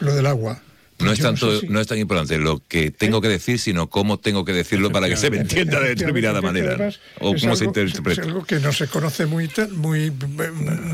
lo 0.00 0.14
del 0.14 0.26
agua 0.26 0.60
no 1.02 1.12
es, 1.12 1.20
tanto, 1.20 1.60
no, 1.68 1.80
es 1.80 1.86
tan 1.86 1.98
importante 1.98 2.38
lo 2.38 2.62
que 2.66 2.90
tengo 2.90 3.20
que 3.20 3.28
decir, 3.28 3.58
sino 3.58 3.88
cómo 3.88 4.18
tengo 4.18 4.44
que 4.44 4.52
decirlo 4.52 4.90
para 4.90 5.08
que 5.08 5.16
se 5.16 5.30
me 5.30 5.38
entienda 5.38 5.80
de 5.80 5.90
determinada 5.90 6.40
manera. 6.40 6.90
O 7.20 7.34
cómo 7.34 7.56
se 7.56 7.64
interpreta. 7.64 8.22
Es 8.22 8.26
algo 8.26 8.44
que 8.44 8.60
no 8.60 8.72
se 8.72 8.88
conoce 8.88 9.26
muy, 9.26 9.50
muy 9.72 10.12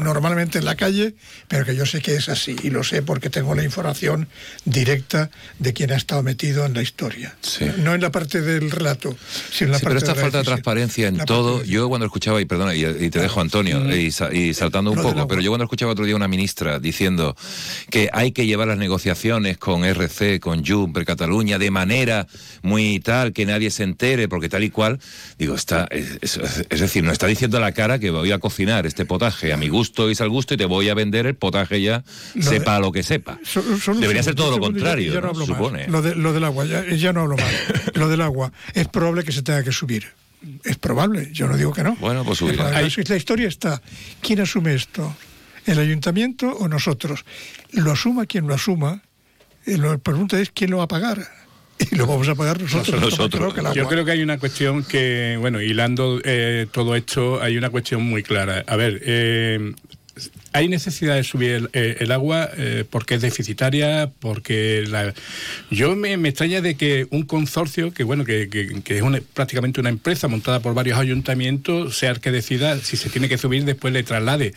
normalmente 0.00 0.58
en 0.58 0.64
la 0.64 0.76
calle, 0.76 1.14
pero 1.48 1.64
que 1.64 1.76
yo 1.76 1.86
sé 1.86 2.00
que 2.00 2.14
es 2.14 2.28
así. 2.28 2.56
Y 2.62 2.70
lo 2.70 2.84
sé 2.84 3.02
porque 3.02 3.30
tengo 3.30 3.54
la 3.54 3.64
información 3.64 4.28
directa 4.64 5.30
de 5.58 5.72
quien 5.72 5.92
ha 5.92 5.96
estado 5.96 6.22
metido 6.22 6.64
en 6.66 6.74
la 6.74 6.82
historia. 6.82 7.36
No 7.78 7.94
en 7.94 8.00
la 8.00 8.10
parte 8.10 8.40
del 8.40 8.70
relato, 8.70 9.16
sino 9.50 9.68
en 9.68 9.72
la 9.72 9.78
parte 9.78 9.88
Pero 9.88 9.98
esta 9.98 10.14
de 10.14 10.20
falta 10.20 10.38
de 10.38 10.44
transparencia 10.44 11.08
en 11.08 11.18
todo. 11.18 11.64
Yo 11.64 11.88
cuando 11.88 12.06
escuchaba, 12.06 12.40
y 12.40 12.44
perdona, 12.44 12.74
y, 12.74 13.10
te 13.10 13.20
dejo 13.20 13.40
Antonio, 13.40 13.80
mm. 13.80 13.92
y, 13.92 14.54
saltando 14.54 14.90
un 14.92 15.02
poco, 15.02 15.26
pero 15.28 15.40
yo 15.40 15.50
cuando 15.50 15.64
escuchaba 15.64 15.92
otro 15.92 16.04
día 16.04 16.16
una 16.16 16.28
ministra 16.28 16.78
diciendo 16.78 17.36
que 17.90 18.08
hay 18.12 18.32
que 18.32 18.46
llevar 18.46 18.68
las 18.68 18.78
negociaciones 18.78 19.58
con 19.58 19.84
RC, 19.98 20.40
con 20.40 20.64
Juncker, 20.64 21.04
Cataluña, 21.04 21.58
de 21.58 21.70
manera 21.70 22.26
muy 22.62 23.00
tal, 23.00 23.32
que 23.32 23.46
nadie 23.46 23.70
se 23.70 23.82
entere, 23.82 24.28
porque 24.28 24.48
tal 24.48 24.64
y 24.64 24.70
cual, 24.70 24.98
digo, 25.38 25.54
está, 25.54 25.86
es, 25.90 26.38
decir, 26.70 27.04
no 27.04 27.12
está 27.12 27.26
diciendo 27.26 27.56
a 27.58 27.60
la 27.60 27.72
cara 27.72 27.98
que 27.98 28.10
voy 28.10 28.32
a 28.32 28.38
cocinar 28.38 28.86
este 28.86 29.04
potaje 29.04 29.52
a 29.52 29.56
mi 29.56 29.68
gusto 29.68 30.10
y 30.10 30.14
al 30.18 30.28
gusto 30.28 30.54
y 30.54 30.56
te 30.56 30.64
voy 30.64 30.88
a 30.88 30.94
vender 30.94 31.26
el 31.26 31.34
potaje 31.34 31.80
ya, 31.82 32.04
sepa 32.40 32.78
lo 32.78 32.92
que 32.92 33.02
sepa. 33.02 33.38
Debería 34.00 34.22
ser 34.22 34.34
todo 34.34 34.50
lo 34.50 34.58
contrario, 34.58 35.12
supone. 35.44 35.86
Lo, 35.88 36.02
del 36.02 36.44
agua, 36.44 36.64
ya, 36.64 37.12
no 37.12 37.22
hablo 37.22 37.36
mal. 37.36 37.54
lo 37.94 38.08
del 38.08 38.20
agua, 38.20 38.52
es 38.74 38.88
probable 38.88 39.24
que 39.24 39.32
se 39.32 39.42
tenga 39.42 39.62
que 39.62 39.72
subir. 39.72 40.06
Es 40.64 40.76
probable, 40.76 41.30
yo 41.32 41.48
no 41.48 41.56
digo 41.56 41.72
que 41.72 41.82
no. 41.82 41.96
Bueno, 41.96 42.24
pues 42.24 42.38
subirá. 42.38 42.70
La 42.70 43.16
historia 43.16 43.48
está. 43.48 43.82
¿Quién 44.20 44.40
asume 44.40 44.74
esto? 44.74 45.16
¿El 45.66 45.78
ayuntamiento 45.78 46.50
o 46.50 46.68
nosotros? 46.68 47.24
Lo 47.72 47.92
asuma 47.92 48.26
quien 48.26 48.46
lo 48.46 48.54
asuma, 48.54 49.02
la 49.76 49.98
pregunta 49.98 50.40
es 50.40 50.50
quién 50.50 50.70
lo 50.70 50.78
va 50.78 50.84
a 50.84 50.88
pagar. 50.88 51.28
Y 51.78 51.94
lo 51.94 52.06
vamos 52.06 52.28
a 52.28 52.34
pagar 52.34 52.60
nosotros. 52.60 53.16
Yo 53.74 53.88
creo 53.88 54.04
que 54.04 54.10
hay 54.10 54.22
una 54.22 54.38
cuestión 54.38 54.82
que, 54.82 55.36
bueno, 55.38 55.60
hilando 55.60 56.20
eh, 56.24 56.66
todo 56.72 56.96
esto, 56.96 57.40
hay 57.40 57.56
una 57.56 57.70
cuestión 57.70 58.02
muy 58.02 58.22
clara. 58.22 58.64
A 58.66 58.76
ver, 58.76 59.00
eh, 59.04 59.74
hay 60.52 60.68
necesidad 60.68 61.14
de 61.14 61.22
subir 61.22 61.70
el, 61.72 62.10
eh, 62.10 62.12
agua 62.12 62.50
porque 62.90 63.14
es 63.14 63.20
deficitaria, 63.20 64.10
porque 64.18 64.84
la... 64.88 65.14
yo 65.70 65.94
me, 65.94 66.14
extraña 66.14 66.60
de 66.60 66.76
que 66.76 67.06
un 67.10 67.22
consorcio, 67.22 67.92
que 67.92 68.02
bueno, 68.02 68.24
que, 68.24 68.48
es 68.84 69.22
prácticamente 69.34 69.80
una 69.80 69.90
empresa 69.90 70.26
montada 70.26 70.60
por 70.60 70.74
varios 70.74 70.98
ayuntamientos, 70.98 71.96
sea 71.96 72.10
el 72.10 72.20
que 72.20 72.32
decida 72.32 72.78
si 72.78 72.96
se 72.96 73.08
tiene 73.08 73.28
que 73.28 73.38
subir, 73.38 73.64
después 73.64 73.92
le 73.92 74.02
traslade 74.02 74.52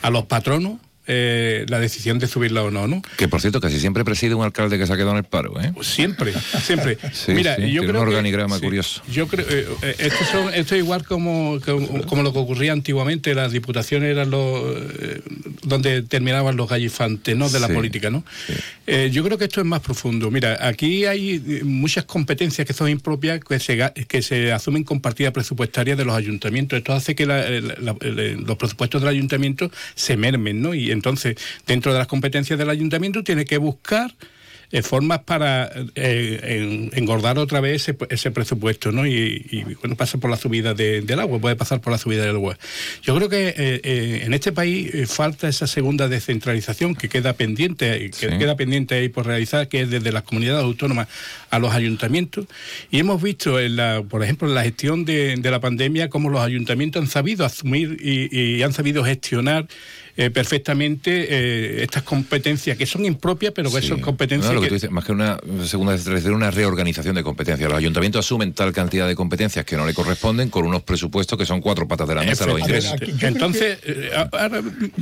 a 0.00 0.08
los 0.08 0.24
patronos 0.24 0.78
eh, 1.08 1.66
la 1.68 1.80
decisión 1.80 2.20
de 2.20 2.28
subirla 2.28 2.62
o 2.62 2.70
no, 2.70 2.86
¿no? 2.86 3.02
Que 3.16 3.26
por 3.26 3.40
cierto, 3.40 3.60
casi 3.60 3.80
siempre 3.80 4.04
preside 4.04 4.36
un 4.36 4.44
alcalde 4.44 4.78
que 4.78 4.86
se 4.86 4.92
ha 4.92 4.96
quedado 4.96 5.10
en 5.12 5.18
el 5.18 5.24
paro, 5.24 5.60
¿eh? 5.60 5.72
Siempre, 5.80 6.32
siempre. 6.62 6.96
Mira, 7.28 7.58
yo 7.58 7.82
creo 7.82 8.02
un 8.02 8.08
organigrama 8.08 8.60
curioso. 8.60 9.02
Yo 9.10 9.26
creo, 9.26 9.44
eh, 9.48 9.66
eh, 9.82 9.96
esto, 9.98 10.50
es 10.50 10.70
igual 10.72 11.04
como, 11.04 11.58
como, 12.06 12.22
lo 12.22 12.32
que 12.32 12.38
ocurría 12.38 12.72
antiguamente, 12.72 13.34
las 13.34 13.50
diputaciones 13.50 14.12
eran 14.12 14.30
los 14.30 14.62
donde 15.64 16.02
terminaban 16.02 16.56
los 16.56 16.68
gallifantes, 16.68 17.36
¿no? 17.36 17.48
De 17.48 17.58
la 17.58 17.68
política, 17.68 18.10
¿no? 18.10 18.24
yo 18.86 19.24
creo 19.24 19.38
que 19.38 19.44
esto 19.44 19.60
es 19.60 19.66
más 19.66 19.80
profundo. 19.80 20.30
Mira, 20.30 20.58
aquí 20.60 21.04
hay 21.06 21.62
muchas 21.64 22.04
competencias 22.04 22.66
que 22.66 22.72
son 22.72 22.88
impropias 22.88 23.40
que 23.40 23.58
se, 23.58 23.92
que 24.06 24.22
se 24.22 24.52
asumen 24.52 24.84
con 24.84 25.00
partida 25.00 25.32
presupuestaria 25.32 25.96
de 25.96 26.04
los 26.04 26.14
ayuntamientos. 26.14 26.78
Esto 26.78 26.92
hace 26.92 27.14
que 27.14 27.26
los 27.26 28.56
presupuestos 28.56 29.00
del 29.00 29.10
ayuntamiento 29.10 29.70
se 29.94 30.16
mermen, 30.16 30.62
¿no? 30.62 30.74
Y 30.74 30.91
entonces, 30.92 31.36
dentro 31.66 31.92
de 31.92 31.98
las 31.98 32.06
competencias 32.06 32.58
del 32.58 32.70
ayuntamiento, 32.70 33.24
tiene 33.24 33.44
que 33.44 33.58
buscar 33.58 34.12
eh, 34.74 34.80
formas 34.80 35.18
para 35.18 35.70
eh, 35.94 36.88
engordar 36.94 37.38
otra 37.38 37.60
vez 37.60 37.94
ese, 38.08 38.30
presupuesto, 38.30 38.90
¿no? 38.90 39.06
Y, 39.06 39.76
bueno, 39.82 39.96
pasa 39.96 40.16
por 40.16 40.30
la 40.30 40.38
subida 40.38 40.72
del 40.72 41.20
agua, 41.20 41.38
puede 41.38 41.56
pasar 41.56 41.82
por 41.82 41.92
la 41.92 41.98
subida 41.98 42.24
del 42.24 42.36
agua. 42.36 42.56
Yo 43.02 43.14
creo 43.14 43.28
que 43.28 43.54
eh, 43.54 44.22
en 44.24 44.32
este 44.32 44.50
país 44.50 44.90
falta 45.10 45.46
esa 45.46 45.66
segunda 45.66 46.08
descentralización 46.08 46.94
que 46.94 47.10
queda 47.10 47.34
pendiente, 47.34 48.10
que 48.18 48.38
queda 48.38 48.56
pendiente 48.56 48.94
ahí 48.94 49.10
por 49.10 49.26
realizar, 49.26 49.68
que 49.68 49.82
es 49.82 49.90
desde 49.90 50.10
las 50.10 50.22
comunidades 50.22 50.64
autónomas 50.64 51.06
a 51.50 51.58
los 51.58 51.74
ayuntamientos. 51.74 52.46
Y 52.90 52.98
hemos 52.98 53.20
visto, 53.20 53.60
en 53.60 53.76
la, 53.76 54.02
por 54.02 54.24
ejemplo, 54.24 54.48
en 54.48 54.54
la 54.54 54.62
gestión 54.62 55.04
de, 55.04 55.36
la 55.36 55.60
pandemia, 55.60 56.08
cómo 56.08 56.30
los 56.30 56.40
ayuntamientos 56.40 57.02
han 57.02 57.08
sabido 57.10 57.44
asumir 57.44 57.98
y 58.00 58.62
han 58.62 58.72
sabido 58.72 59.04
gestionar 59.04 59.68
eh, 60.16 60.30
perfectamente 60.30 61.26
eh, 61.30 61.82
estas 61.82 62.02
competencias 62.02 62.76
que 62.76 62.84
son 62.84 63.04
impropias, 63.04 63.52
pero 63.54 63.72
que 63.72 63.80
son 63.80 64.00
competencias. 64.00 64.52
que, 64.52 64.88
más 64.90 65.04
que 65.04 65.12
una 65.12 65.38
segunda 65.64 65.92
descentralización, 65.92 66.34
una 66.34 66.50
reorganización 66.50 67.14
de 67.14 67.22
competencias. 67.22 67.68
Los 67.68 67.78
ayuntamientos 67.78 68.26
asumen 68.26 68.52
tal 68.52 68.72
cantidad 68.72 69.08
de 69.08 69.14
competencias 69.14 69.64
que 69.64 69.76
no 69.76 69.86
le 69.86 69.94
corresponden 69.94 70.50
con 70.50 70.66
unos 70.66 70.82
presupuestos 70.82 71.38
que 71.38 71.46
son 71.46 71.60
cuatro 71.60 71.88
patas 71.88 72.08
de 72.08 72.14
la 72.14 72.22
mesa, 72.24 72.46
los 72.46 72.60
ingresos. 72.60 72.94
Entonces, 73.20 73.78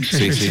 sí, 0.01 0.33
sí, 0.33 0.51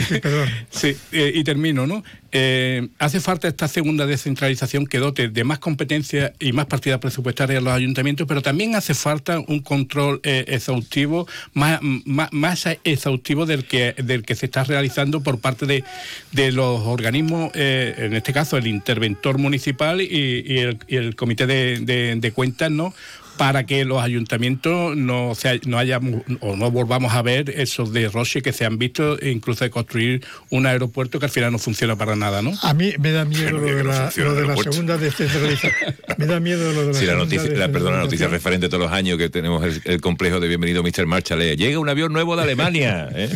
sí, 0.70 0.98
y 1.12 1.44
termino, 1.44 1.88
¿no? 1.88 2.04
Eh, 2.32 2.90
hace 3.00 3.20
falta 3.20 3.48
esta 3.48 3.68
segunda 3.68 4.06
descentralización 4.06 4.86
que 4.86 5.00
dote 5.00 5.30
de 5.30 5.44
más 5.44 5.60
competencia 5.60 6.34
y 6.40 6.54
más 6.54 6.66
partidas 6.66 7.00
presupuestarias 7.00 7.60
a 7.60 7.62
los 7.62 7.74
ayuntamientos, 7.74 8.28
pero 8.28 8.42
también 8.42 8.76
hace 8.76 8.94
falta 8.94 9.40
un 9.40 9.60
control 9.60 10.20
eh, 10.24 10.46
exhaustivo, 10.48 11.28
más, 11.54 11.80
más, 11.82 12.66
exhaustivo 12.84 13.46
del 13.46 13.66
que, 13.66 13.94
del 13.94 14.24
que 14.24 14.36
se 14.36 14.46
está 14.46 14.64
realizando 14.64 15.22
por 15.22 15.40
parte 15.40 15.66
de, 15.66 15.84
de 16.32 16.52
los 16.52 16.82
organismos, 16.82 17.52
eh, 17.56 17.96
en 17.98 18.14
este 18.14 18.34
caso 18.34 18.58
el 18.58 18.68
interventor 18.68 19.38
municipal 19.38 20.02
y, 20.02 20.78
el, 20.88 21.16
comité 21.16 21.48
de, 21.48 22.16
de 22.20 22.32
cuentas, 22.32 22.72
¿no? 22.72 22.94
Para 23.40 23.66
que 23.66 23.86
los 23.86 24.04
ayuntamientos 24.04 24.98
no, 24.98 25.32
no 25.66 25.78
hayamos 25.78 26.24
o 26.42 26.58
no 26.58 26.72
volvamos 26.72 27.14
a 27.14 27.22
ver 27.22 27.50
esos 27.52 27.94
derroches 27.94 28.44
que 28.44 28.52
se 28.52 28.66
han 28.66 28.78
visto, 28.78 29.18
incluso 29.26 29.64
de 29.64 29.70
construir 29.70 30.26
un 30.50 30.66
aeropuerto 30.66 31.20
que 31.20 31.28
al 31.28 31.32
final 31.32 31.54
no 31.54 31.58
funciona 31.58 31.96
para 31.96 32.18
nada, 32.18 32.42
¿no? 32.42 32.52
A 32.62 32.74
mí 32.74 32.94
me 33.00 33.14
da 33.14 33.24
miedo 33.24 33.52
lo 33.52 33.62
de 33.62 33.86
la, 33.86 34.12
segunda 34.12 34.98
descentralización. 34.98 35.72
me 36.18 36.26
da 36.26 36.42
miedo 36.42 36.74
lo 36.74 36.82
de 36.82 36.88
la 36.88 36.94
sí, 37.00 37.06
la 37.06 37.16
noticia, 37.16 37.50
la, 37.52 37.70
perdona, 37.70 38.00
la 38.00 38.04
noticia 38.04 38.28
referente 38.28 38.68
todos 38.68 38.84
los 38.84 38.92
años 38.92 39.18
que 39.18 39.30
tenemos 39.30 39.66
el, 39.86 40.02
complejo 40.02 40.42
de 40.42 40.50
bienvenido 40.50 40.84
Mr. 40.84 41.06
Marshall. 41.06 41.56
Llega 41.56 41.80
un 41.80 41.88
avión 41.88 42.12
nuevo 42.12 42.36
de 42.36 42.44
Alemania. 42.44 43.08
¿eh? 43.14 43.30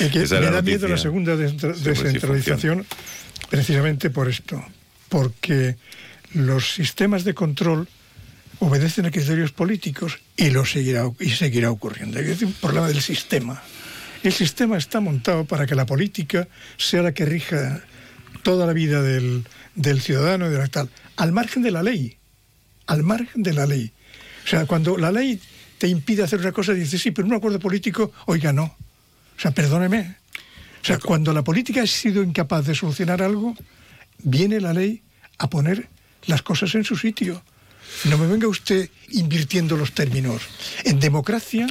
me 0.10 0.26
da 0.26 0.60
miedo 0.60 0.88
la 0.88 0.98
segunda 0.98 1.36
descentralización 1.36 2.84
precisamente 3.48 4.10
por 4.10 4.28
esto, 4.28 4.60
porque 5.08 5.76
los 6.32 6.74
sistemas 6.74 7.22
de 7.22 7.34
control 7.34 7.86
obedecen 8.58 9.06
a 9.06 9.10
criterios 9.10 9.52
políticos 9.52 10.18
y 10.36 10.50
lo 10.50 10.64
seguirá, 10.64 11.10
y 11.20 11.30
seguirá 11.30 11.70
ocurriendo. 11.70 12.18
Es 12.18 12.42
un 12.42 12.52
problema 12.52 12.88
del 12.88 13.00
sistema. 13.00 13.62
El 14.22 14.32
sistema 14.32 14.76
está 14.78 15.00
montado 15.00 15.44
para 15.44 15.66
que 15.66 15.74
la 15.74 15.86
política 15.86 16.48
sea 16.76 17.02
la 17.02 17.12
que 17.12 17.24
rija 17.24 17.82
toda 18.42 18.66
la 18.66 18.72
vida 18.72 19.02
del, 19.02 19.44
del 19.74 20.00
ciudadano 20.00 20.48
y 20.48 20.50
de 20.50 20.58
la 20.58 20.68
tal, 20.68 20.90
al 21.16 21.32
margen 21.32 21.62
de 21.62 21.70
la 21.70 21.82
ley, 21.82 22.16
al 22.86 23.02
margen 23.02 23.42
de 23.42 23.52
la 23.52 23.66
ley. 23.66 23.92
O 24.44 24.48
sea, 24.48 24.66
cuando 24.66 24.96
la 24.96 25.12
ley 25.12 25.40
te 25.78 25.88
impide 25.88 26.22
hacer 26.22 26.40
una 26.40 26.52
cosa, 26.52 26.72
dices, 26.72 27.00
sí, 27.00 27.10
pero 27.10 27.28
un 27.28 27.34
acuerdo 27.34 27.58
político, 27.58 28.12
oiga, 28.26 28.52
no. 28.52 28.64
O 28.64 29.40
sea, 29.40 29.50
perdóneme. 29.50 30.16
O 30.82 30.84
sea, 30.84 30.98
cuando 30.98 31.32
la 31.32 31.42
política 31.42 31.82
ha 31.82 31.86
sido 31.86 32.22
incapaz 32.22 32.64
de 32.66 32.74
solucionar 32.74 33.20
algo, 33.22 33.54
viene 34.22 34.60
la 34.60 34.72
ley 34.72 35.02
a 35.38 35.50
poner 35.50 35.88
las 36.26 36.42
cosas 36.42 36.74
en 36.74 36.84
su 36.84 36.96
sitio. 36.96 37.42
No 38.04 38.18
me 38.18 38.26
venga 38.26 38.48
usted 38.48 38.90
invirtiendo 39.10 39.76
los 39.76 39.92
términos. 39.92 40.42
En 40.84 41.00
democracia, 41.00 41.66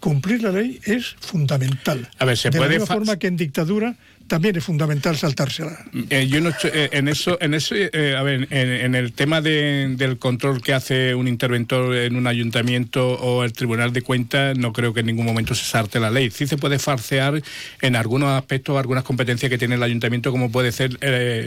cumplir 0.00 0.42
la 0.42 0.50
ley 0.52 0.80
es 0.84 1.16
fundamental. 1.20 2.10
A 2.18 2.24
ver, 2.24 2.36
se 2.36 2.50
de 2.50 2.58
puede. 2.58 2.70
la 2.74 2.78
misma 2.80 2.94
forma 2.94 3.18
que 3.18 3.26
en 3.26 3.36
dictadura 3.36 3.96
también 4.26 4.56
es 4.56 4.64
fundamental 4.64 5.16
saltársela. 5.16 5.78
Eh, 6.10 6.26
yo 6.28 6.40
no 6.40 6.50
estoy, 6.50 6.70
eh, 6.72 6.88
en 6.92 7.08
eso, 7.08 7.38
en 7.40 7.54
eso, 7.54 7.74
eh, 7.76 8.14
a 8.16 8.22
ver, 8.22 8.48
en, 8.50 8.94
el 8.94 9.12
tema 9.12 9.40
del 9.40 10.18
control 10.18 10.62
que 10.62 10.72
hace 10.72 11.14
un 11.14 11.28
interventor 11.28 11.94
en 11.94 12.16
un 12.16 12.26
ayuntamiento 12.26 13.14
o 13.14 13.44
el 13.44 13.52
Tribunal 13.52 13.92
de 13.92 14.02
Cuentas, 14.02 14.56
no 14.56 14.72
creo 14.72 14.94
que 14.94 15.00
en 15.00 15.06
ningún 15.06 15.26
momento 15.26 15.54
se 15.54 15.64
salte 15.64 16.00
la 16.00 16.10
ley. 16.10 16.30
Sí 16.30 16.46
se 16.46 16.56
puede 16.56 16.78
farcear 16.78 17.42
en 17.80 17.96
algunos 17.96 18.30
aspectos, 18.30 18.78
algunas 18.78 19.04
competencias 19.04 19.50
que 19.50 19.58
tiene 19.58 19.74
el 19.74 19.82
ayuntamiento, 19.82 20.30
como 20.30 20.50
puede 20.50 20.72
ser 20.72 20.98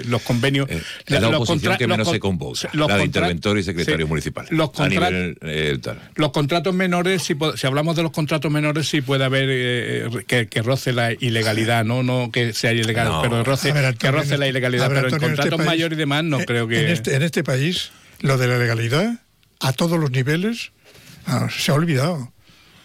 los 0.08 0.22
convenios. 0.22 0.70
la, 1.08 1.20
la 1.20 1.38
oposición 1.38 1.78
que 1.78 1.88
menos 1.88 2.10
se 2.10 2.20
convoca, 2.20 2.70
la 2.74 2.98
de 2.98 3.06
interventor 3.06 3.58
y 3.58 3.64
secretario 3.64 4.08
municipal. 4.08 4.46
Los, 4.50 4.72
los 6.16 6.32
contratos 6.32 6.74
menores, 6.74 7.24
si, 7.24 7.36
si, 7.56 7.68
hablamos 7.68 7.96
de 7.96 8.04
los 8.04 8.12
contratos 8.12 8.52
menores, 8.52 8.88
sí 8.88 9.02
puede 9.02 9.26
haber 9.26 10.24
que, 10.26 10.48
que 10.48 10.62
roce 10.62 10.94
la 10.94 11.12
ilegalidad, 11.12 11.84
no, 11.84 12.04
no 12.04 12.32
que 12.32 12.54
se 12.54 12.67
ilegal, 12.76 13.12
pero 13.22 13.44
roce, 13.44 13.74
que 13.98 14.12
roce 14.12 14.38
la 14.38 14.48
ilegalidad. 14.48 14.88
pero 14.88 15.08
en 15.08 15.18
contratos 15.18 15.60
este 15.60 15.66
mayores 15.66 15.98
y 15.98 16.00
demás 16.00 16.24
no 16.24 16.40
creo 16.40 16.68
que... 16.68 16.86
En 16.86 16.92
este, 16.92 17.16
en 17.16 17.24
este 17.24 17.44
país, 17.44 17.92
lo 18.20 18.38
de 18.38 18.48
la 18.48 18.58
legalidad, 18.58 19.22
a 19.60 19.74
todos 19.74 20.00
los 20.00 20.12
niveles, 20.12 20.72
ah, 21.26 21.48
se 21.50 21.72
ha 21.72 21.76
olvidado. 21.76 22.34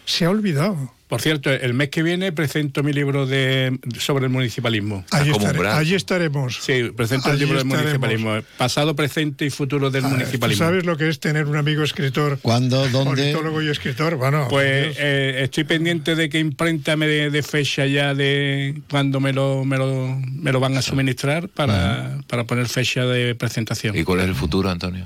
Se 0.05 0.25
ha 0.25 0.31
olvidado. 0.31 0.95
Por 1.13 1.21
cierto, 1.21 1.51
el 1.51 1.75
mes 1.75 1.91
que 1.91 2.03
viene 2.03 2.33
presento 2.33 2.83
mi 2.83 2.95
libro 2.95 3.27
de, 3.27 3.79
sobre 3.99 4.25
el 4.25 4.31
municipalismo. 4.31 5.05
Allí, 5.11 5.95
estaremos. 5.95 6.57
Sí, 6.63 6.85
presento 6.97 7.31
el 7.31 7.39
libro 7.39 7.59
del 7.59 7.67
municipalismo. 7.67 8.41
Pasado, 8.57 8.97
presente 8.97 9.45
y 9.45 9.51
futuro 9.51 9.91
del 9.91 10.05
municipalismo. 10.05 10.65
¿Sabes 10.65 10.87
lo 10.87 10.97
que 10.97 11.11
es 11.11 11.21
tener 11.21 11.45
un 11.45 11.57
amigo 11.57 11.83
escritor? 11.83 12.39
¿Cuándo? 12.41 12.89
¿Dónde? 12.89 13.11
Politólogo 13.11 13.61
y 13.61 13.69
escritor. 13.69 14.17
Bueno, 14.17 14.47
pues 14.49 14.97
eh, 14.99 15.41
estoy 15.43 15.65
pendiente 15.65 16.15
de 16.15 16.31
que 16.31 16.39
imprenta 16.39 16.97
me 16.97 17.07
de, 17.07 17.43
fecha 17.43 17.85
ya 17.85 18.15
de 18.15 18.81
cuando 18.89 19.21
me 19.21 19.35
lo, 19.35 19.67
me 19.67 19.77
lo, 19.77 20.19
me 20.19 20.51
lo 20.51 20.61
van 20.61 20.79
a 20.79 20.81
suministrar 20.81 21.51
para, 21.51 22.21
para 22.27 22.45
poner 22.45 22.69
fecha 22.69 23.05
de 23.05 23.35
presentación. 23.35 23.95
¿Y 23.99 24.05
cuál 24.05 24.21
es 24.21 24.29
el 24.29 24.35
futuro, 24.35 24.71
Antonio? 24.71 25.05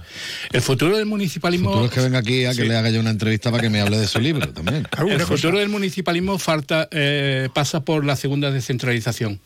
El 0.53 0.63
futuro 0.63 0.97
del 0.97 1.07
municipalismo. 1.07 1.71
El 1.71 1.75
futuro 1.75 1.87
es 1.89 1.95
que 1.95 2.01
venga 2.01 2.19
aquí 2.21 2.45
a 2.45 2.55
que 2.55 2.63
le 2.63 2.77
haga 2.77 2.91
yo 2.91 3.01
una 3.01 3.11
entrevista 3.11 3.51
para 3.51 3.61
que 3.61 3.71
me 3.71 3.81
hable 3.81 3.99
de 3.99 4.07
su 4.07 4.21
libro 4.21 4.49
también. 4.51 4.87
el 5.11 5.21
futuro 5.23 5.59
del 5.59 5.69
municipalismo 5.69 5.96
municipalismo 5.97 6.39
falta, 6.39 6.89
eh, 6.91 7.49
pasa 7.55 7.81
por 7.81 8.05
la 8.05 8.17
segunda 8.17 8.51
descentralización. 8.51 9.41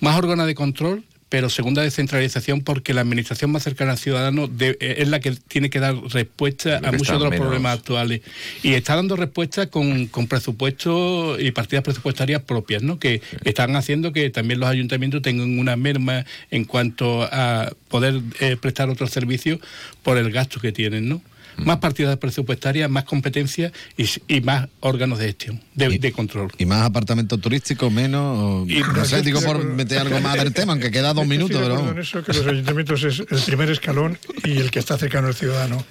Más 0.00 0.18
órganos 0.18 0.48
de 0.48 0.56
control, 0.56 1.04
pero 1.28 1.48
segunda 1.50 1.82
descentralización 1.82 2.62
porque 2.62 2.92
la 2.94 3.02
administración 3.02 3.52
más 3.52 3.62
cercana 3.62 3.92
al 3.92 3.98
ciudadano 3.98 4.50
eh, 4.58 4.76
es 4.80 5.06
la 5.06 5.20
que 5.20 5.30
tiene 5.46 5.70
que 5.70 5.78
dar 5.78 5.94
respuesta 6.10 6.80
a 6.82 6.90
muchos 6.90 7.16
de 7.20 7.24
los 7.24 7.34
problemas 7.36 7.78
actuales. 7.78 8.22
Y 8.64 8.74
está 8.74 8.96
dando 8.96 9.14
respuesta 9.14 9.68
con, 9.68 10.08
con 10.08 10.26
presupuestos 10.26 11.40
y 11.40 11.52
partidas 11.52 11.84
presupuestarias 11.84 12.42
propias, 12.42 12.82
¿no? 12.82 12.98
que 12.98 13.22
están 13.44 13.76
haciendo 13.76 14.12
que 14.12 14.30
también 14.30 14.58
los 14.58 14.68
ayuntamientos 14.68 15.22
tengan 15.22 15.60
una 15.60 15.76
merma 15.76 16.24
en 16.50 16.64
cuanto 16.64 17.22
a 17.22 17.70
poder 17.86 18.20
eh, 18.40 18.56
prestar 18.60 18.90
otros 18.90 19.10
servicios 19.10 19.60
por 20.02 20.18
el 20.18 20.32
gasto 20.32 20.58
que 20.58 20.72
tienen. 20.72 21.08
¿no? 21.08 21.22
Más 21.58 21.78
partidas 21.78 22.16
presupuestarias, 22.16 22.88
más 22.90 23.04
competencias 23.04 23.72
y, 23.96 24.40
más 24.40 24.68
órganos 24.80 25.18
de 25.18 25.26
gestión, 25.26 25.60
de, 25.74 26.12
control. 26.12 26.50
¿Y 26.58 26.66
más 26.66 26.82
apartamentos 26.82 27.40
turísticos, 27.40 27.92
menos? 27.92 28.68
Y, 28.68 28.80
no 28.80 29.04
sé, 29.04 29.22
digo 29.22 29.40
por 29.40 29.64
meter 29.64 29.98
algo 29.98 30.20
más 30.20 30.36
del 30.36 30.52
tema, 30.52 30.72
aunque 30.72 30.90
queda 30.90 31.12
dos 31.12 31.26
minutos. 31.26 31.60
Pero... 31.60 31.90
En 31.90 31.98
eso 31.98 32.22
que 32.22 32.32
los 32.32 32.46
ayuntamientos 32.46 33.02
es 33.04 33.20
el 33.20 33.40
primer 33.46 33.70
escalón 33.70 34.18
y 34.44 34.58
el 34.58 34.70
que 34.70 34.78
está 34.78 34.98
cercano 34.98 35.28
al 35.28 35.34
ciudadano. 35.34 35.84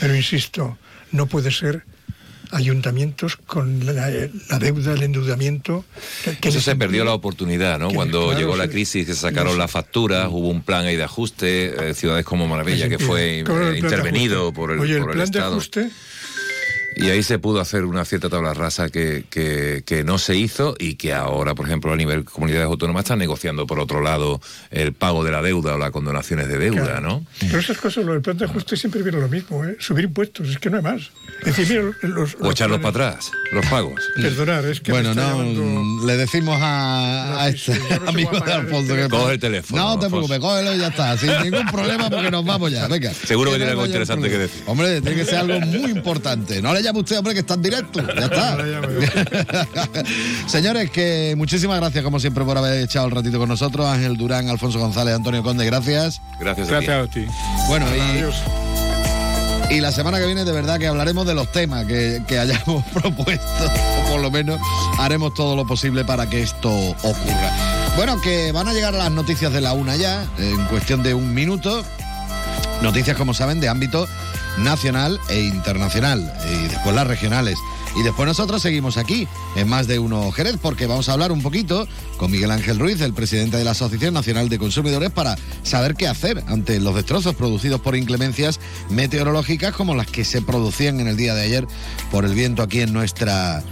Pero 0.00 0.14
insisto, 0.14 0.78
no 1.10 1.26
puede 1.26 1.50
ser 1.50 1.84
ayuntamientos 2.52 3.36
con 3.36 3.84
la, 3.84 4.08
deuda, 4.58 4.92
el 4.92 5.02
endeudamiento. 5.02 5.84
Eso 6.42 6.60
se 6.60 6.76
perdió 6.76 7.04
la 7.04 7.14
oportunidad, 7.14 7.78
¿no? 7.78 7.90
Cuando 7.90 8.32
llegó 8.38 8.56
la 8.56 8.68
crisis, 8.68 9.06
que 9.06 9.14
se 9.14 9.20
sacaron 9.20 9.58
las 9.58 9.70
facturas, 9.70 10.28
hubo 10.30 10.48
un 10.48 10.62
plan 10.62 10.84
ahí 10.84 10.96
de 10.96 11.04
ajuste, 11.04 11.90
eh, 11.90 11.94
ciudades 11.94 12.24
como 12.24 12.46
Maravilla, 12.46 12.88
que 12.88 12.98
fue 12.98 13.40
eh, 13.40 13.78
intervenido 13.78 14.52
por 14.52 14.70
el, 14.70 14.80
Oye, 14.80 14.98
el, 14.98 15.06
plan 15.06 15.30
de 15.30 15.38
ajuste 15.40 15.90
y 16.96 17.10
ahí 17.10 17.22
se 17.22 17.38
pudo 17.38 17.60
hacer 17.60 17.84
una 17.84 18.04
cierta 18.04 18.28
tabla 18.28 18.54
rasa 18.54 18.88
que, 18.88 19.24
que, 19.30 20.04
no 20.04 20.18
se 20.18 20.36
hizo 20.36 20.74
y 20.78 20.94
que 20.94 21.12
ahora, 21.12 21.54
por 21.54 21.66
ejemplo, 21.66 21.92
a 21.92 21.96
nivel 21.96 22.24
comunidades 22.24 22.66
autónomas 22.66 23.04
están 23.04 23.18
negociando, 23.18 23.66
por 23.66 23.78
otro 23.78 24.00
lado, 24.00 24.40
el 24.70 24.92
pago 24.92 25.22
de 25.22 25.30
la 25.30 25.42
deuda 25.42 25.74
o 25.74 25.78
las 25.78 25.90
condonaciones 25.90 26.48
de 26.48 26.58
deuda, 26.58 27.00
¿no? 27.00 27.24
Pero 27.40 27.58
esas 27.58 27.78
cosas, 27.78 28.04
lo 28.04 28.12
del 28.12 28.22
plan 28.22 28.36
de 28.36 28.46
ajuste 28.46 28.76
siempre 28.76 29.02
viene 29.02 29.20
lo 29.20 29.28
mismo, 29.28 29.64
¿eh? 29.64 29.76
Subir 29.78 30.04
impuestos, 30.04 30.48
es 30.48 30.58
que 30.58 30.70
no 30.70 30.78
hay 30.78 30.82
más. 30.82 31.10
Es 31.44 31.56
decir, 31.56 31.92
los, 32.02 32.36
o 32.40 32.50
echarlos 32.50 32.78
para 32.78 32.90
atrás, 32.90 33.30
los 33.52 33.66
pagos. 33.66 34.00
Perdonar, 34.16 34.64
es 34.64 34.80
que... 34.80 34.92
Bueno, 34.92 35.14
no, 35.14 36.06
le 36.06 36.16
decimos 36.16 36.58
a, 36.60 37.42
a 37.42 37.48
este 37.48 37.72
amigo 38.06 38.38
de 38.40 38.52
Alfonso 38.52 38.94
que... 38.94 39.08
Coge 39.08 39.34
el 39.34 39.40
teléfono. 39.40 39.82
No 39.82 39.98
te 39.98 40.08
preocupes, 40.08 40.38
cógelo 40.38 40.74
y 40.74 40.78
ya 40.78 40.88
está, 40.88 41.16
sin 41.16 41.30
ningún 41.42 41.66
problema 41.66 42.10
porque 42.10 42.30
nos 42.30 42.44
vamos 42.44 42.70
ya, 42.70 42.88
venga. 42.88 43.12
Seguro 43.12 43.50
que 43.50 43.56
tiene 43.56 43.72
algo 43.72 43.86
interesante 43.86 44.28
que 44.28 44.38
decir. 44.38 44.62
Hombre, 44.66 45.00
tiene 45.00 45.16
que 45.16 45.24
ser 45.24 45.36
algo 45.36 45.60
muy 45.60 45.90
importante. 45.90 46.60
No 46.62 46.72
le 46.72 46.81
llame 46.82 47.00
usted, 47.00 47.18
hombre, 47.18 47.34
que 47.34 47.40
está 47.40 47.54
en 47.54 47.62
directo. 47.62 48.00
Ya 48.14 48.24
está. 48.24 48.58
Señores, 50.46 50.90
que 50.90 51.34
muchísimas 51.36 51.78
gracias, 51.78 52.04
como 52.04 52.20
siempre, 52.20 52.44
por 52.44 52.58
haber 52.58 52.82
echado 52.82 53.06
el 53.06 53.12
ratito 53.12 53.38
con 53.38 53.48
nosotros. 53.48 53.86
Ángel 53.86 54.16
Durán, 54.16 54.48
Alfonso 54.48 54.78
González, 54.78 55.14
Antonio 55.14 55.42
Conde, 55.42 55.64
gracias. 55.64 56.20
Gracias 56.38 56.68
a 56.68 56.70
Gracias 56.70 57.08
a 57.08 57.10
ti. 57.10 57.26
Bueno, 57.68 57.86
y. 57.96 58.22
Y 59.74 59.80
la 59.80 59.90
semana 59.90 60.18
que 60.18 60.26
viene 60.26 60.44
de 60.44 60.52
verdad 60.52 60.78
que 60.78 60.86
hablaremos 60.86 61.26
de 61.26 61.34
los 61.34 61.50
temas 61.50 61.86
que, 61.86 62.22
que, 62.26 62.38
hayamos 62.38 62.84
propuesto, 62.92 63.64
o 63.64 64.10
por 64.10 64.20
lo 64.20 64.30
menos 64.30 64.60
haremos 64.98 65.32
todo 65.32 65.56
lo 65.56 65.66
posible 65.66 66.04
para 66.04 66.28
que 66.28 66.42
esto 66.42 66.70
ocurra. 66.70 67.50
Bueno, 67.96 68.20
que 68.20 68.52
van 68.52 68.68
a 68.68 68.74
llegar 68.74 68.92
las 68.92 69.10
noticias 69.10 69.50
de 69.50 69.62
la 69.62 69.72
una 69.72 69.96
ya, 69.96 70.26
en 70.38 70.62
cuestión 70.66 71.02
de 71.02 71.14
un 71.14 71.32
minuto. 71.32 71.82
Noticias, 72.82 73.16
como 73.16 73.32
saben, 73.32 73.60
de 73.60 73.68
ámbito 73.70 74.06
nacional 74.58 75.20
e 75.28 75.40
internacional, 75.40 76.32
y 76.50 76.68
después 76.68 76.94
las 76.94 77.06
regionales. 77.06 77.58
Y 77.94 78.02
después 78.02 78.26
nosotros 78.26 78.62
seguimos 78.62 78.96
aquí, 78.96 79.28
en 79.54 79.68
más 79.68 79.86
de 79.86 79.98
uno 79.98 80.30
Jerez, 80.32 80.56
porque 80.60 80.86
vamos 80.86 81.08
a 81.08 81.12
hablar 81.12 81.30
un 81.30 81.42
poquito 81.42 81.86
con 82.16 82.30
Miguel 82.30 82.50
Ángel 82.50 82.78
Ruiz, 82.78 83.00
el 83.02 83.12
presidente 83.12 83.58
de 83.58 83.64
la 83.64 83.72
Asociación 83.72 84.14
Nacional 84.14 84.48
de 84.48 84.58
Consumidores, 84.58 85.10
para 85.10 85.36
saber 85.62 85.94
qué 85.94 86.08
hacer 86.08 86.42
ante 86.46 86.80
los 86.80 86.94
destrozos 86.94 87.34
producidos 87.34 87.80
por 87.80 87.94
inclemencias 87.94 88.60
meteorológicas 88.88 89.74
como 89.74 89.94
las 89.94 90.06
que 90.06 90.24
se 90.24 90.40
producían 90.40 91.00
en 91.00 91.08
el 91.08 91.16
día 91.18 91.34
de 91.34 91.42
ayer 91.42 91.66
por 92.10 92.24
el 92.24 92.34
viento 92.34 92.62
aquí 92.62 92.80
en 92.80 92.94
nuestra 92.94 93.62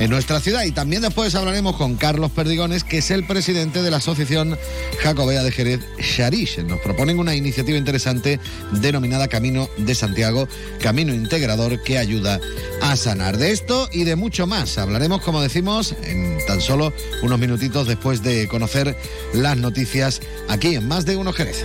en 0.00 0.10
nuestra 0.10 0.40
ciudad. 0.40 0.64
Y 0.64 0.72
también 0.72 1.02
después 1.02 1.34
hablaremos 1.36 1.76
con 1.76 1.94
Carlos 1.94 2.32
Perdigones, 2.32 2.82
que 2.82 2.98
es 2.98 3.10
el 3.12 3.24
presidente 3.24 3.82
de 3.82 3.90
la 3.90 3.98
Asociación 3.98 4.58
Jacobea 5.00 5.44
de 5.44 5.52
Jerez, 5.52 5.80
Sharish. 5.98 6.64
Nos 6.64 6.80
proponen 6.80 7.20
una 7.20 7.36
iniciativa 7.36 7.78
interesante 7.78 8.40
denominada 8.72 9.28
Camino 9.28 9.68
de 9.76 9.94
Santiago, 9.94 10.48
camino 10.80 11.14
integrador 11.14 11.82
que 11.82 11.98
ayuda 11.98 12.40
a 12.82 12.96
sanar. 12.96 13.36
De 13.36 13.52
esto 13.52 13.88
y 13.92 14.04
de 14.04 14.16
mucho 14.16 14.46
más 14.46 14.78
hablaremos, 14.78 15.20
como 15.20 15.40
decimos, 15.40 15.94
en 16.02 16.38
tan 16.46 16.60
solo 16.60 16.92
unos 17.22 17.38
minutitos 17.38 17.86
después 17.86 18.22
de 18.22 18.48
conocer 18.48 18.96
las 19.34 19.56
noticias 19.56 20.20
aquí 20.48 20.74
en 20.74 20.88
Más 20.88 21.04
de 21.04 21.16
Uno 21.16 21.32
Jerez. 21.32 21.64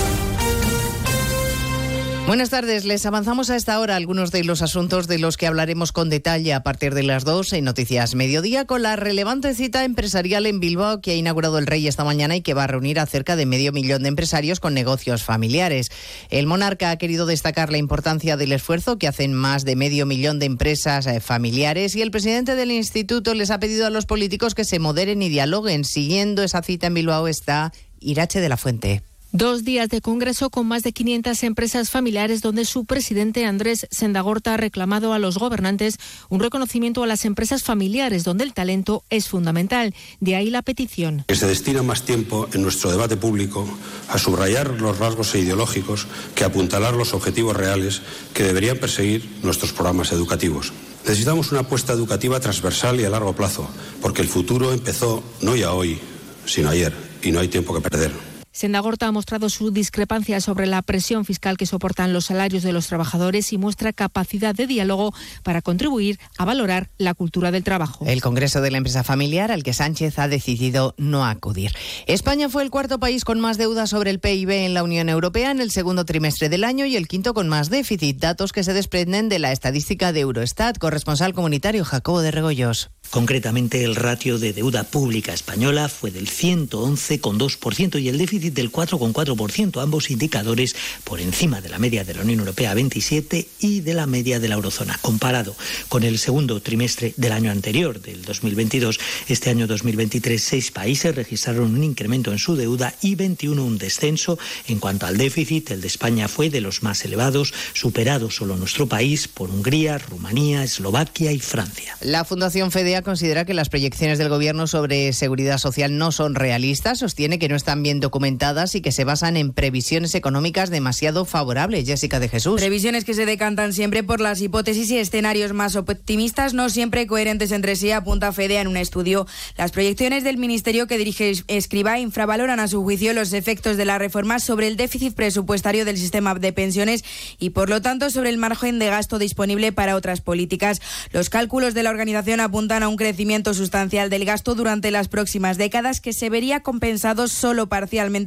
Buenas 2.27 2.51
tardes, 2.51 2.85
les 2.85 3.05
avanzamos 3.05 3.49
a 3.49 3.57
esta 3.57 3.77
hora 3.79 3.97
algunos 3.97 4.31
de 4.31 4.43
los 4.45 4.61
asuntos 4.61 5.07
de 5.07 5.19
los 5.19 5.35
que 5.35 5.47
hablaremos 5.47 5.91
con 5.91 6.09
detalle 6.09 6.53
a 6.53 6.63
partir 6.63 6.93
de 6.93 7.03
las 7.03 7.25
dos 7.25 7.51
en 7.51 7.65
Noticias 7.65 8.15
Mediodía 8.15 8.65
con 8.65 8.83
la 8.83 8.95
relevante 8.95 9.53
cita 9.53 9.83
empresarial 9.83 10.45
en 10.45 10.59
Bilbao 10.61 11.01
que 11.01 11.11
ha 11.11 11.15
inaugurado 11.15 11.57
el 11.57 11.67
Rey 11.67 11.87
esta 11.87 12.05
mañana 12.05 12.35
y 12.37 12.41
que 12.41 12.53
va 12.53 12.65
a 12.65 12.67
reunir 12.67 12.99
a 12.99 13.05
cerca 13.05 13.35
de 13.35 13.45
medio 13.45 13.73
millón 13.73 14.03
de 14.03 14.09
empresarios 14.09 14.61
con 14.61 14.73
negocios 14.73 15.23
familiares. 15.23 15.89
El 16.29 16.47
monarca 16.47 16.91
ha 16.91 16.97
querido 16.97 17.25
destacar 17.25 17.69
la 17.71 17.79
importancia 17.79 18.37
del 18.37 18.53
esfuerzo 18.53 18.97
que 18.97 19.09
hacen 19.09 19.33
más 19.33 19.65
de 19.65 19.75
medio 19.75 20.05
millón 20.05 20.39
de 20.39 20.45
empresas 20.45 21.07
eh, 21.07 21.19
familiares 21.19 21.95
y 21.95 22.01
el 22.01 22.11
presidente 22.11 22.55
del 22.55 22.71
instituto 22.71 23.33
les 23.33 23.49
ha 23.49 23.59
pedido 23.59 23.87
a 23.87 23.89
los 23.89 24.05
políticos 24.05 24.55
que 24.55 24.63
se 24.63 24.79
moderen 24.79 25.21
y 25.21 25.27
dialoguen. 25.27 25.83
Siguiendo 25.83 26.43
esa 26.43 26.61
cita 26.61 26.87
en 26.87 26.93
Bilbao 26.93 27.27
está 27.27 27.73
Irache 27.99 28.39
de 28.39 28.49
la 28.49 28.57
Fuente. 28.57 29.10
Dos 29.33 29.63
días 29.63 29.87
de 29.87 30.01
congreso 30.01 30.49
con 30.49 30.67
más 30.67 30.83
de 30.83 30.91
500 30.91 31.43
empresas 31.43 31.89
familiares 31.89 32.41
donde 32.41 32.65
su 32.65 32.83
presidente 32.83 33.45
Andrés 33.45 33.87
Sendagorta 33.89 34.55
ha 34.55 34.57
reclamado 34.57 35.13
a 35.13 35.19
los 35.19 35.37
gobernantes 35.37 35.99
un 36.27 36.41
reconocimiento 36.41 37.01
a 37.01 37.07
las 37.07 37.23
empresas 37.23 37.63
familiares 37.63 38.25
donde 38.25 38.43
el 38.43 38.53
talento 38.53 39.05
es 39.09 39.29
fundamental. 39.29 39.95
De 40.19 40.35
ahí 40.35 40.49
la 40.49 40.63
petición. 40.63 41.23
Que 41.29 41.37
se 41.37 41.47
destina 41.47 41.81
más 41.81 42.03
tiempo 42.03 42.49
en 42.51 42.61
nuestro 42.61 42.91
debate 42.91 43.15
público 43.15 43.65
a 44.09 44.17
subrayar 44.17 44.81
los 44.81 44.97
rasgos 44.97 45.33
ideológicos 45.33 46.07
que 46.35 46.43
apuntalar 46.43 46.93
los 46.93 47.13
objetivos 47.13 47.55
reales 47.55 48.01
que 48.33 48.43
deberían 48.43 48.79
perseguir 48.79 49.29
nuestros 49.43 49.71
programas 49.71 50.11
educativos. 50.11 50.73
Necesitamos 51.05 51.53
una 51.53 51.61
apuesta 51.61 51.93
educativa 51.93 52.41
transversal 52.41 52.99
y 52.99 53.05
a 53.05 53.09
largo 53.09 53.33
plazo, 53.33 53.69
porque 54.01 54.23
el 54.23 54.27
futuro 54.27 54.73
empezó 54.73 55.23
no 55.39 55.55
ya 55.55 55.71
hoy, 55.71 55.97
sino 56.45 56.67
ayer, 56.67 56.93
y 57.23 57.31
no 57.31 57.39
hay 57.39 57.47
tiempo 57.47 57.73
que 57.73 57.79
perder. 57.79 58.30
Sendagorta 58.51 59.07
ha 59.07 59.11
mostrado 59.11 59.49
su 59.49 59.71
discrepancia 59.71 60.41
sobre 60.41 60.67
la 60.67 60.81
presión 60.81 61.23
fiscal 61.23 61.55
que 61.55 61.65
soportan 61.65 62.11
los 62.11 62.25
salarios 62.25 62.63
de 62.63 62.73
los 62.73 62.87
trabajadores 62.87 63.53
y 63.53 63.57
muestra 63.57 63.93
capacidad 63.93 64.53
de 64.53 64.67
diálogo 64.67 65.13
para 65.43 65.61
contribuir 65.61 66.19
a 66.37 66.43
valorar 66.43 66.89
la 66.97 67.13
cultura 67.13 67.51
del 67.51 67.63
trabajo. 67.63 68.05
El 68.05 68.21
Congreso 68.21 68.59
de 68.61 68.71
la 68.71 68.77
Empresa 68.77 69.03
Familiar 69.03 69.51
al 69.51 69.63
que 69.63 69.73
Sánchez 69.73 70.19
ha 70.19 70.27
decidido 70.27 70.95
no 70.97 71.25
acudir. 71.25 71.71
España 72.07 72.49
fue 72.49 72.63
el 72.63 72.71
cuarto 72.71 72.99
país 72.99 73.23
con 73.23 73.39
más 73.39 73.57
deuda 73.57 73.87
sobre 73.87 74.11
el 74.11 74.19
PIB 74.19 74.49
en 74.49 74.73
la 74.73 74.83
Unión 74.83 75.07
Europea 75.07 75.51
en 75.51 75.61
el 75.61 75.71
segundo 75.71 76.03
trimestre 76.03 76.49
del 76.49 76.65
año 76.65 76.85
y 76.85 76.97
el 76.97 77.07
quinto 77.07 77.33
con 77.33 77.47
más 77.47 77.69
déficit, 77.69 78.19
datos 78.19 78.51
que 78.51 78.65
se 78.65 78.73
desprenden 78.73 79.29
de 79.29 79.39
la 79.39 79.53
estadística 79.53 80.11
de 80.11 80.21
Eurostat. 80.21 80.77
Corresponsal 80.77 81.33
comunitario 81.33 81.85
Jacobo 81.85 82.21
de 82.21 82.31
Regoyos. 82.31 82.91
Concretamente, 83.11 83.83
el 83.83 83.95
ratio 83.95 84.39
de 84.39 84.53
deuda 84.53 84.83
pública 84.83 85.33
española 85.33 85.89
fue 85.89 86.11
del 86.11 86.29
111,2% 86.29 88.01
y 88.01 88.09
el 88.09 88.17
déficit 88.17 88.40
del 88.49 88.71
4,4%, 88.71 89.81
ambos 89.81 90.09
indicadores 90.09 90.75
por 91.03 91.21
encima 91.21 91.61
de 91.61 91.69
la 91.69 91.79
media 91.79 92.03
de 92.03 92.13
la 92.13 92.21
Unión 92.21 92.39
Europea 92.39 92.73
27 92.73 93.47
y 93.59 93.81
de 93.81 93.93
la 93.93 94.07
media 94.07 94.39
de 94.39 94.47
la 94.47 94.55
eurozona. 94.55 94.97
Comparado 95.01 95.55
con 95.89 96.03
el 96.03 96.17
segundo 96.17 96.61
trimestre 96.61 97.13
del 97.17 97.31
año 97.31 97.51
anterior, 97.51 98.01
del 98.01 98.23
2022, 98.23 98.99
este 99.27 99.49
año 99.49 99.67
2023, 99.67 100.41
seis 100.41 100.71
países 100.71 101.15
registraron 101.15 101.75
un 101.75 101.83
incremento 101.83 102.31
en 102.31 102.39
su 102.39 102.55
deuda 102.55 102.93
y 103.01 103.15
21 103.15 103.63
un 103.63 103.77
descenso. 103.77 104.39
En 104.67 104.79
cuanto 104.79 105.05
al 105.05 105.17
déficit, 105.17 105.71
el 105.71 105.81
de 105.81 105.87
España 105.87 106.27
fue 106.27 106.49
de 106.49 106.61
los 106.61 106.83
más 106.83 107.05
elevados, 107.05 107.53
superado 107.73 108.31
solo 108.31 108.57
nuestro 108.57 108.87
país 108.87 109.27
por 109.27 109.49
Hungría, 109.49 109.97
Rumanía, 109.97 110.63
Eslovaquia 110.63 111.31
y 111.31 111.39
Francia. 111.39 111.95
La 112.01 112.25
Fundación 112.25 112.71
FEDEA 112.71 113.01
considera 113.01 113.45
que 113.45 113.53
las 113.53 113.69
proyecciones 113.69 114.17
del 114.17 114.29
Gobierno 114.29 114.67
sobre 114.67 115.13
seguridad 115.13 115.57
social 115.57 115.97
no 115.97 116.11
son 116.11 116.35
realistas, 116.35 116.99
sostiene 116.99 117.39
que 117.39 117.49
no 117.49 117.55
están 117.55 117.83
bien 117.83 117.99
documentadas 117.99 118.30
y 118.73 118.81
que 118.81 118.91
se 118.91 119.03
basan 119.03 119.37
en 119.37 119.53
previsiones 119.53 120.15
económicas 120.15 120.69
demasiado 120.69 121.25
favorables. 121.25 121.85
Jessica 121.85 122.19
de 122.19 122.29
Jesús. 122.29 122.59
Previsiones 122.59 123.03
que 123.03 123.13
se 123.13 123.25
decantan 123.25 123.73
siempre 123.73 124.03
por 124.03 124.19
las 124.19 124.41
hipótesis 124.41 124.89
y 124.91 124.97
escenarios 124.97 125.53
más 125.53 125.75
optimistas, 125.75 126.53
no 126.53 126.69
siempre 126.69 127.07
coherentes 127.07 127.51
entre 127.51 127.75
sí, 127.75 127.91
apunta 127.91 128.31
FEDEA 128.31 128.61
en 128.61 128.67
un 128.67 128.77
estudio. 128.77 129.27
Las 129.57 129.71
proyecciones 129.71 130.23
del 130.23 130.37
ministerio 130.37 130.87
que 130.87 130.97
dirige 130.97 131.33
Escriba 131.47 131.99
infravaloran 131.99 132.59
a 132.59 132.67
su 132.67 132.81
juicio 132.83 133.13
los 133.13 133.33
efectos 133.33 133.77
de 133.77 133.85
la 133.85 133.97
reforma 133.97 134.39
sobre 134.39 134.67
el 134.67 134.77
déficit 134.77 135.13
presupuestario 135.13 135.85
del 135.85 135.97
sistema 135.97 136.33
de 136.33 136.53
pensiones 136.53 137.03
y, 137.37 137.51
por 137.51 137.69
lo 137.69 137.81
tanto, 137.81 138.09
sobre 138.09 138.29
el 138.29 138.37
margen 138.37 138.79
de 138.79 138.87
gasto 138.87 139.19
disponible 139.19 139.71
para 139.71 139.95
otras 139.95 140.21
políticas. 140.21 140.81
Los 141.11 141.29
cálculos 141.29 141.73
de 141.73 141.83
la 141.83 141.89
organización 141.89 142.39
apuntan 142.39 142.83
a 142.83 142.87
un 142.87 142.95
crecimiento 142.95 143.53
sustancial 143.53 144.09
del 144.09 144.25
gasto 144.25 144.55
durante 144.55 144.91
las 144.91 145.07
próximas 145.07 145.57
décadas 145.57 146.01
que 146.01 146.13
se 146.13 146.29
vería 146.29 146.61
compensado 146.61 147.27
solo 147.27 147.67
parcialmente 147.67 148.20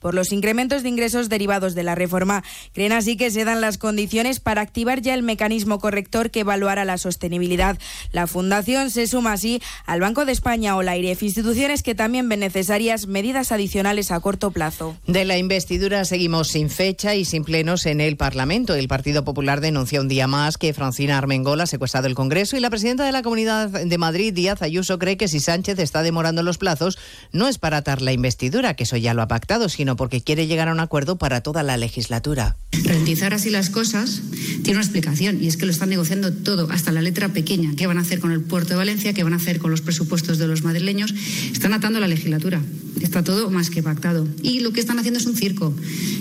por 0.00 0.14
los 0.14 0.32
incrementos 0.32 0.82
de 0.82 0.88
ingresos 0.88 1.28
derivados 1.28 1.74
de 1.74 1.82
la 1.82 1.94
reforma. 1.94 2.42
Creen 2.72 2.92
así 2.92 3.16
que 3.16 3.30
se 3.30 3.44
dan 3.44 3.60
las 3.60 3.78
condiciones 3.78 4.40
para 4.40 4.60
activar 4.60 5.00
ya 5.00 5.14
el 5.14 5.22
mecanismo 5.22 5.78
corrector 5.78 6.30
que 6.30 6.40
evaluará 6.40 6.84
la 6.84 6.98
sostenibilidad. 6.98 7.78
La 8.12 8.26
Fundación 8.26 8.90
se 8.90 9.06
suma 9.06 9.32
así 9.32 9.60
al 9.86 10.00
Banco 10.00 10.24
de 10.24 10.32
España 10.32 10.76
o 10.76 10.82
la 10.82 10.96
IREF, 10.96 11.22
instituciones 11.22 11.82
que 11.82 11.94
también 11.94 12.28
ven 12.28 12.40
necesarias 12.40 13.06
medidas 13.06 13.52
adicionales 13.52 14.10
a 14.10 14.20
corto 14.20 14.50
plazo. 14.50 14.96
De 15.06 15.24
la 15.24 15.38
investidura 15.38 16.04
seguimos 16.04 16.48
sin 16.48 16.70
fecha 16.70 17.14
y 17.14 17.24
sin 17.24 17.44
plenos 17.44 17.86
en 17.86 18.00
el 18.00 18.16
Parlamento. 18.16 18.74
El 18.74 18.88
Partido 18.88 19.24
Popular 19.24 19.60
denuncia 19.60 20.00
un 20.00 20.08
día 20.08 20.26
más 20.26 20.58
que 20.58 20.72
Francina 20.72 21.18
Armengol 21.18 21.60
ha 21.60 21.66
secuestrado 21.66 22.06
el 22.06 22.14
Congreso 22.14 22.56
y 22.56 22.60
la 22.60 22.70
presidenta 22.70 23.04
de 23.04 23.12
la 23.12 23.22
Comunidad 23.22 23.68
de 23.68 23.98
Madrid, 23.98 24.32
Díaz 24.32 24.62
Ayuso, 24.62 24.98
cree 24.98 25.16
que 25.16 25.28
si 25.28 25.40
Sánchez 25.40 25.78
está 25.78 26.02
demorando 26.02 26.42
los 26.42 26.58
plazos 26.58 26.98
no 27.32 27.48
es 27.48 27.58
para 27.58 27.78
atar 27.78 28.02
la 28.02 28.12
investidura, 28.12 28.74
que 28.74 28.84
eso 28.84 28.96
ya 28.96 29.14
lo 29.14 29.22
ha 29.22 29.28
pactado, 29.38 29.68
sino 29.68 29.94
porque 29.94 30.20
quiere 30.20 30.48
llegar 30.48 30.66
a 30.66 30.72
un 30.72 30.80
acuerdo 30.80 31.16
para 31.16 31.42
toda 31.42 31.62
la 31.62 31.76
legislatura. 31.76 32.56
Rentizar 32.72 33.32
así 33.34 33.50
las 33.50 33.70
cosas 33.70 34.20
tiene 34.64 34.78
una 34.78 34.80
explicación 34.80 35.40
y 35.40 35.46
es 35.46 35.56
que 35.56 35.64
lo 35.64 35.70
están 35.70 35.90
negociando 35.90 36.32
todo, 36.32 36.68
hasta 36.72 36.90
la 36.90 37.02
letra 37.02 37.28
pequeña. 37.28 37.70
¿Qué 37.76 37.86
van 37.86 37.98
a 37.98 38.00
hacer 38.00 38.18
con 38.18 38.32
el 38.32 38.40
puerto 38.40 38.70
de 38.70 38.76
Valencia? 38.76 39.12
¿Qué 39.12 39.22
van 39.22 39.34
a 39.34 39.36
hacer 39.36 39.60
con 39.60 39.70
los 39.70 39.80
presupuestos 39.80 40.38
de 40.38 40.48
los 40.48 40.64
madrileños? 40.64 41.14
Están 41.52 41.72
atando 41.72 42.00
la 42.00 42.08
legislatura. 42.08 42.60
Está 43.00 43.22
todo 43.22 43.48
más 43.48 43.70
que 43.70 43.80
pactado. 43.80 44.26
Y 44.42 44.58
lo 44.58 44.72
que 44.72 44.80
están 44.80 44.98
haciendo 44.98 45.20
es 45.20 45.26
un 45.26 45.36
circo, 45.36 45.72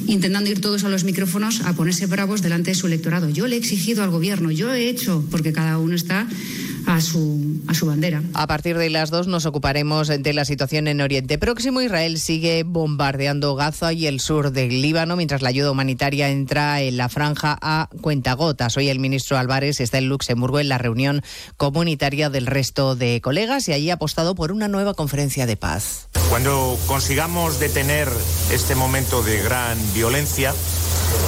intentando 0.06 0.52
ir 0.52 0.62
todos 0.62 0.84
a 0.84 0.90
los 0.90 1.04
micrófonos 1.04 1.62
a 1.62 1.74
ponerse 1.74 2.06
bravos 2.06 2.44
delante 2.44 2.70
de 2.70 2.76
su 2.76 2.86
electorado. 2.86 3.30
Yo 3.30 3.48
le 3.48 3.56
he 3.56 3.60
exigido 3.60 4.04
al 4.04 4.12
gobierno, 4.12 4.52
yo 4.52 4.72
he 4.72 4.90
hecho, 4.90 5.26
porque 5.32 5.54
cada 5.54 5.80
uno 5.80 5.96
está 5.96 6.28
a 6.88 7.02
su, 7.02 7.62
a 7.68 7.74
su 7.74 7.86
bandera. 7.86 8.24
A 8.34 8.48
partir 8.48 8.78
de 8.78 8.90
las 8.90 9.10
dos 9.10 9.28
nos 9.28 9.46
ocuparemos 9.46 10.08
de 10.08 10.34
la 10.34 10.46
situación 10.46 10.88
en 10.88 11.02
Oriente 11.02 11.38
Próximo. 11.38 11.82
Israel 11.82 12.18
sigue 12.18 12.64
bombardeando 12.64 13.07
Gaza 13.56 13.94
y 13.94 14.06
el 14.06 14.20
sur 14.20 14.52
del 14.52 14.82
Líbano 14.82 15.16
mientras 15.16 15.42
la 15.42 15.50
ayuda 15.50 15.72
humanitaria 15.72 16.30
entra 16.30 16.82
en 16.82 16.98
la 16.98 17.08
franja 17.08 17.58
a 17.62 17.90
cuentagotas. 18.02 18.76
Hoy 18.76 18.90
el 18.90 19.00
ministro 19.00 19.38
Álvarez 19.38 19.80
está 19.80 19.98
en 19.98 20.10
Luxemburgo 20.10 20.60
en 20.60 20.68
la 20.68 20.78
reunión 20.78 21.24
comunitaria 21.56 22.30
del 22.30 22.48
resto 22.48 22.96
de 22.96 23.22
colegas 23.22 23.70
y 23.70 23.74
allí 23.74 23.92
ha 23.92 23.96
apostado 23.96 24.36
por 24.36 24.52
una 24.52 24.68
nueva 24.68 24.94
conferencia 24.94 25.46
de 25.46 25.56
paz. 25.56 26.10
Cuando 26.30 26.78
consigamos 26.88 27.60
detener 27.60 28.10
este 28.52 28.76
momento 28.76 29.24
de 29.24 29.42
gran 29.42 29.78
violencia, 29.94 30.54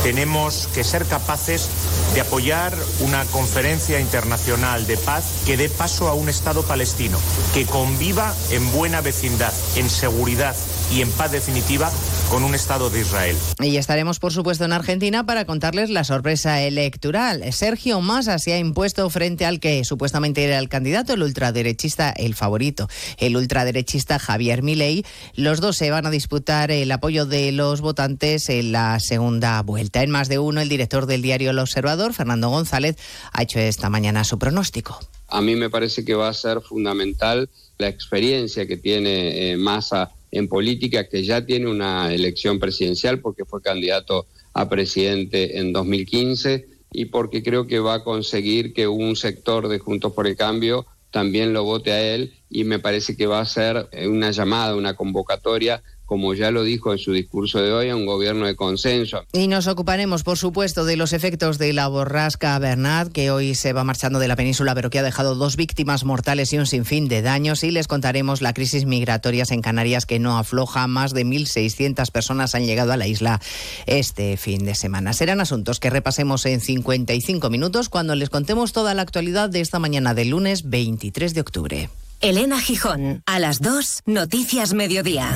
tenemos 0.04 0.68
que 0.74 0.84
ser 0.84 1.06
capaces 1.06 1.70
de 2.14 2.22
apoyar 2.22 2.76
una 3.00 3.24
conferencia 3.26 4.00
internacional 4.00 4.86
de 4.88 4.98
paz 4.98 5.44
que 5.46 5.56
dé 5.56 5.70
paso 5.70 6.10
a 6.10 6.14
un 6.14 6.28
Estado 6.28 6.64
palestino, 6.64 7.18
que 7.54 7.66
conviva 7.66 8.34
en 8.52 8.70
buena 8.74 9.00
vecindad, 9.02 9.54
en 9.76 9.90
seguridad 9.90 10.56
y 10.92 11.02
en 11.02 11.12
paz 11.12 11.32
definitiva 11.32 11.92
con 12.30 12.44
un 12.44 12.54
Estado 12.54 12.90
de 12.90 13.02
Israel. 13.02 13.36
Y 13.60 13.78
estaremos, 13.78 14.20
por 14.20 14.32
supuesto, 14.32 14.66
en 14.66 14.72
Argentina 14.72 15.26
para 15.26 15.46
contarles 15.46 15.90
la 15.90 16.04
sorpresa 16.04 16.62
electoral. 16.62 17.44
Sergio 17.54 18.02
Massa 18.02 18.38
se 18.38 18.54
ha 18.54 18.60
impuesto 18.60 19.10
frente 19.10 19.46
al 19.46 19.60
que 19.60 19.84
supuestamente 19.84 20.44
era 20.44 20.60
el 20.60 20.70
candidato, 20.70 21.14
el 21.14 21.24
ultraderechista, 21.24 22.12
el 22.12 22.36
favorito, 22.36 22.88
el 23.18 23.36
ultraderechista 23.36 24.20
Javier 24.20 24.62
Milei. 24.62 25.06
Los 25.36 25.60
dos 25.60 25.78
se 25.78 25.90
van 25.90 26.06
a 26.06 26.12
disputar 26.12 26.72
el 26.72 26.92
apoyo 26.92 27.26
de 27.26 27.52
los 27.52 27.82
votantes 27.82 28.50
en 28.50 28.72
la 28.72 29.00
segunda 29.00 29.62
vuelta. 29.64 30.04
En 30.04 30.12
más 30.12 30.30
de 30.30 30.40
uno, 30.40 30.62
el 30.62 30.70
director 30.70 31.08
del 31.08 31.22
diario 31.22 31.50
El 31.50 31.60
Observador, 31.60 32.14
Fernando 32.14 32.50
González, 32.50 32.96
ha 33.32 33.42
hecho 33.42 33.60
esta 33.60 33.90
mañana 33.90 34.24
su 34.24 34.38
pronóstico. 34.38 35.00
A 35.28 35.42
mí 35.42 35.56
me 35.56 35.70
parece 35.70 36.06
que 36.06 36.16
va 36.16 36.30
a 36.30 36.34
ser 36.34 36.62
fundamental 36.62 37.50
la 37.78 37.88
experiencia 37.88 38.68
que 38.68 38.78
tiene 38.78 39.52
eh, 39.52 39.58
Massa 39.58 40.12
en 40.32 40.48
política, 40.48 41.08
que 41.08 41.24
ya 41.24 41.46
tiene 41.46 41.68
una 41.68 42.14
elección 42.14 42.60
presidencial 42.60 43.20
porque 43.20 43.46
fue 43.46 43.62
candidato 43.62 44.28
a 44.54 44.70
presidente 44.70 45.60
en 45.60 45.74
2015 45.74 46.68
y 46.92 47.06
porque 47.06 47.44
creo 47.44 47.68
que 47.68 47.80
va 47.80 47.96
a 47.96 48.04
conseguir 48.04 48.74
que 48.74 48.88
un 48.88 49.16
sector 49.16 49.68
de 49.68 49.80
Juntos 49.80 50.14
por 50.14 50.28
el 50.28 50.36
Cambio 50.36 50.86
también 51.12 51.54
lo 51.54 51.64
vote 51.64 51.92
a 51.92 52.02
él 52.02 52.34
y 52.50 52.64
me 52.64 52.80
parece 52.80 53.16
que 53.16 53.28
va 53.28 53.40
a 53.40 53.46
ser 53.46 53.90
una 54.08 54.32
llamada, 54.32 54.76
una 54.76 54.96
convocatoria 54.96 55.84
como 56.10 56.34
ya 56.34 56.49
lo 56.49 56.64
dijo 56.64 56.91
en 56.91 56.97
su 56.97 57.14
discurso 57.14 57.62
de 57.62 57.72
hoy, 57.72 57.89
a 57.89 57.95
un 57.95 58.07
gobierno 58.07 58.47
de 58.47 58.55
consenso. 58.55 59.26
Y 59.32 59.47
nos 59.47 59.68
ocuparemos, 59.68 60.24
por 60.24 60.39
supuesto, 60.39 60.84
de 60.84 60.97
los 60.97 61.14
efectos 61.14 61.60
de 61.60 61.72
la 61.72 61.88
borrasca 61.88 62.57
Bernard, 62.57 63.12
que 63.12 63.30
hoy 63.30 63.53
se 63.53 63.74
va 63.74 63.84
marchando 63.84 64.18
de 64.18 64.28
la 64.28 64.36
península, 64.36 64.74
pero 64.74 64.89
que 64.89 64.97
ha 64.97 65.03
dejado 65.03 65.36
dos 65.36 65.55
víctimas 65.55 66.05
mortales 66.05 66.51
y 66.51 66.57
un 66.57 66.66
sinfín 66.66 67.10
de 67.10 67.22
daños. 67.22 67.64
Y 67.64 67.70
les 67.70 67.88
contaremos 67.88 68.41
la 68.41 68.53
crisis 68.53 68.86
migratoria 68.86 69.43
en 69.51 69.62
Canarias, 69.62 70.07
que 70.07 70.18
no 70.18 70.39
afloja. 70.39 70.88
Más 70.88 71.14
de 71.14 71.28
1.600 71.28 72.10
personas 72.10 72.55
han 72.55 72.66
llegado 72.66 72.91
a 72.91 72.97
la 72.97 73.05
isla 73.05 73.39
este 73.86 74.36
fin 74.36 74.66
de 74.66 74.74
semana. 74.74 75.14
Serán 75.14 75.41
asuntos 75.41 75.80
que 75.80 75.91
repasemos 75.91 76.43
en 76.47 76.60
55 76.60 77.51
minutos 77.51 77.88
cuando 77.88 78.16
les 78.16 78.32
contemos 78.32 78.74
toda 78.74 78.95
la 78.95 79.03
actualidad 79.03 79.51
de 79.51 79.62
esta 79.62 79.78
mañana 79.78 80.16
del 80.16 80.30
lunes 80.30 80.72
23 80.72 81.36
de 81.36 81.41
octubre. 81.41 81.89
Elena 82.20 82.60
Gijón, 82.60 83.22
a 83.28 83.38
las 83.38 83.62
2, 83.62 84.01
Noticias 84.07 84.74
Mediodía. 84.74 85.36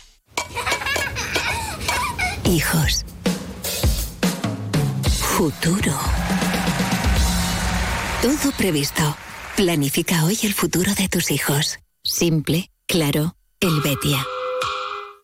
Hijos 2.45 3.05
Futuro. 5.41 5.93
Todo 8.21 8.51
previsto. 8.55 9.17
Planifica 9.55 10.23
hoy 10.25 10.37
el 10.43 10.53
futuro 10.53 10.93
de 10.93 11.07
tus 11.07 11.31
hijos. 11.31 11.79
Simple, 12.03 12.69
claro, 12.85 13.35
el 13.59 13.81
Betia. 13.81 14.23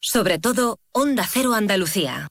Sobre 0.02 0.40
todo, 0.40 0.80
Onda 0.92 1.28
Cero 1.32 1.54
Andalucía. 1.54 2.28